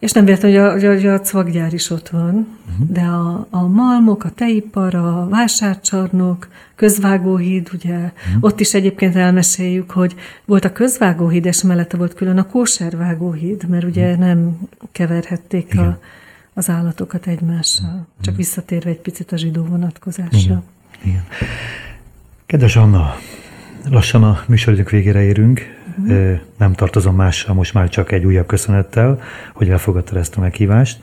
és 0.02 0.12
nem 0.12 0.26
véletlen, 0.26 0.52
hogy 0.52 0.60
a, 0.60 0.72
hogy 0.72 0.86
a, 0.86 0.90
hogy 0.94 1.06
a 1.06 1.22
cvaggyár 1.22 1.74
is 1.74 1.90
ott 1.90 2.10
van, 2.10 2.48
uh-huh. 2.72 2.88
de 2.90 3.02
a, 3.02 3.48
a 3.50 3.68
malmok, 3.68 4.24
a 4.24 4.30
teipar, 4.30 4.96
a 4.96 5.28
vásárcsarnok, 5.30 6.48
közvágóhíd, 6.76 7.70
ugye, 7.74 7.96
uh-huh. 7.96 8.14
ott 8.40 8.60
is 8.60 8.74
egyébként 8.74 9.16
elmeséljük, 9.16 9.92
hogy 9.92 10.16
volt 10.46 10.66
a 10.66 10.72
közvágóhíd, 10.72 11.46
és 11.46 11.62
mellette 11.62 11.98
volt 11.98 12.14
külön 12.14 12.38
a 12.38 12.48
kóservágóhíd, 12.48 13.70
mert 13.70 13.84
ugye 13.84 14.06
uh-huh. 14.06 14.26
nem 14.26 14.60
keverhették 14.92 15.80
a, 15.80 16.00
az 16.54 16.70
állatokat 16.70 17.28
egymással. 17.28 17.90
Uh-huh. 17.90 18.06
Csak 18.22 18.36
visszatérve 18.36 18.90
egy 18.90 19.02
picit 19.02 19.32
a 19.32 19.38
zsidó 19.38 19.64
vonatkozásra. 19.64 20.38
Igen. 20.38 20.64
Igen. 21.04 21.24
Kedves 22.46 22.76
Anna, 22.76 23.16
lassan 23.90 24.24
a 24.24 24.44
műsoridők 24.48 24.90
végére 24.90 25.24
érünk. 25.24 25.81
Uh-huh. 25.98 26.40
Nem 26.58 26.74
tartozom 26.74 27.16
mással, 27.16 27.56
most 27.56 27.74
már 27.74 27.90
csak 27.90 28.12
egy 28.12 28.26
újabb 28.26 28.46
köszönettel, 28.46 29.22
hogy 29.54 29.70
elfogadtad 29.70 30.18
ezt 30.18 30.36
a 30.36 30.40
meghívást. 30.40 31.00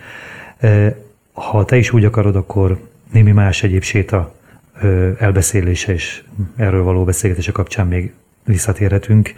Ha 1.33 1.65
te 1.65 1.77
is 1.77 1.93
úgy 1.93 2.05
akarod, 2.05 2.37
akkor 2.37 2.81
némi 3.13 3.33
más 3.33 3.63
egyéb 3.63 3.83
séta 3.83 4.35
elbeszélése 5.19 5.93
és 5.93 6.23
erről 6.57 6.83
való 6.83 7.05
beszélgetése 7.05 7.53
kapcsán 7.53 7.87
még 7.87 8.13
visszatérhetünk 8.45 9.35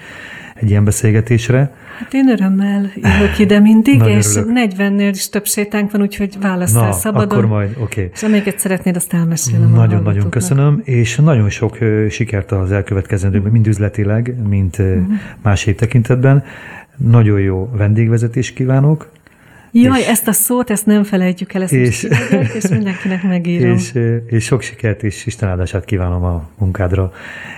egy 0.61 0.71
ilyen 0.71 0.85
beszélgetésre. 0.85 1.73
Hát 1.99 2.15
én 2.15 2.29
örömmel 2.29 2.91
jövök 2.95 3.39
ide 3.39 3.59
mindig, 3.59 3.99
Nagyon 3.99 4.17
és 4.17 4.37
örülök. 4.37 4.73
40-nél 4.77 5.11
is 5.15 5.29
több 5.29 5.47
sétánk 5.47 5.91
van, 5.91 6.01
úgyhogy 6.01 6.37
választál 6.41 6.89
Na, 6.89 6.93
szabadon. 6.93 7.39
akkor 7.39 7.47
majd, 7.47 7.71
oké. 7.71 7.83
Okay. 7.83 8.11
És 8.15 8.23
amiket 8.23 8.59
szeretnéd, 8.59 8.97
azt 8.97 9.13
elmesélem 9.13 9.71
Nagyon-nagyon 9.71 10.31
köszönöm, 10.31 10.81
és 10.85 11.17
nagyon 11.17 11.51
sok 11.51 11.79
sikert 12.11 12.53
az 12.53 12.73
elkövetkezendőkben, 12.73 13.53
mind 13.53 13.67
üzletileg, 13.67 14.35
mint 14.49 14.79
uh-huh. 14.79 15.05
más 15.43 15.67
év 15.67 15.75
tekintetben. 15.75 16.45
Nagyon 16.97 17.41
jó 17.41 17.71
vendégvezetést 17.77 18.55
kívánok, 18.55 19.11
Jaj, 19.73 20.01
és, 20.01 20.07
ezt 20.07 20.29
a 20.29 20.33
szót, 20.33 20.71
ezt 20.71 20.87
nem 20.87 21.05
felejtjük 21.05 21.53
el, 21.53 21.63
ezt 21.63 21.73
és, 21.73 22.09
most 22.31 22.55
és 22.55 22.69
mindenkinek 22.69 23.23
megírom. 23.23 23.73
És, 23.73 23.99
és 24.27 24.45
sok 24.45 24.63
sikert 24.63 25.03
és 25.03 25.27
Isten 25.27 25.49
áldását 25.49 25.85
kívánom 25.85 26.25
a 26.25 26.49
munkádra 26.59 27.13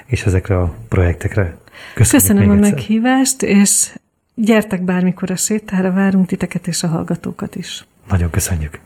és 0.06 0.24
ezekre 0.24 0.58
a 0.58 0.74
projektekre. 0.88 1.56
Köszönjük 1.94 2.28
Köszönöm 2.28 2.50
a 2.50 2.54
egyszer. 2.54 2.72
meghívást, 2.72 3.42
és 3.42 3.92
gyertek 4.34 4.82
bármikor 4.82 5.30
a 5.30 5.36
sétára, 5.36 5.92
várunk 5.92 6.26
titeket 6.26 6.66
és 6.66 6.82
a 6.82 6.86
hallgatókat 6.86 7.56
is. 7.56 7.84
Nagyon 8.08 8.30
köszönjük. 8.30 8.78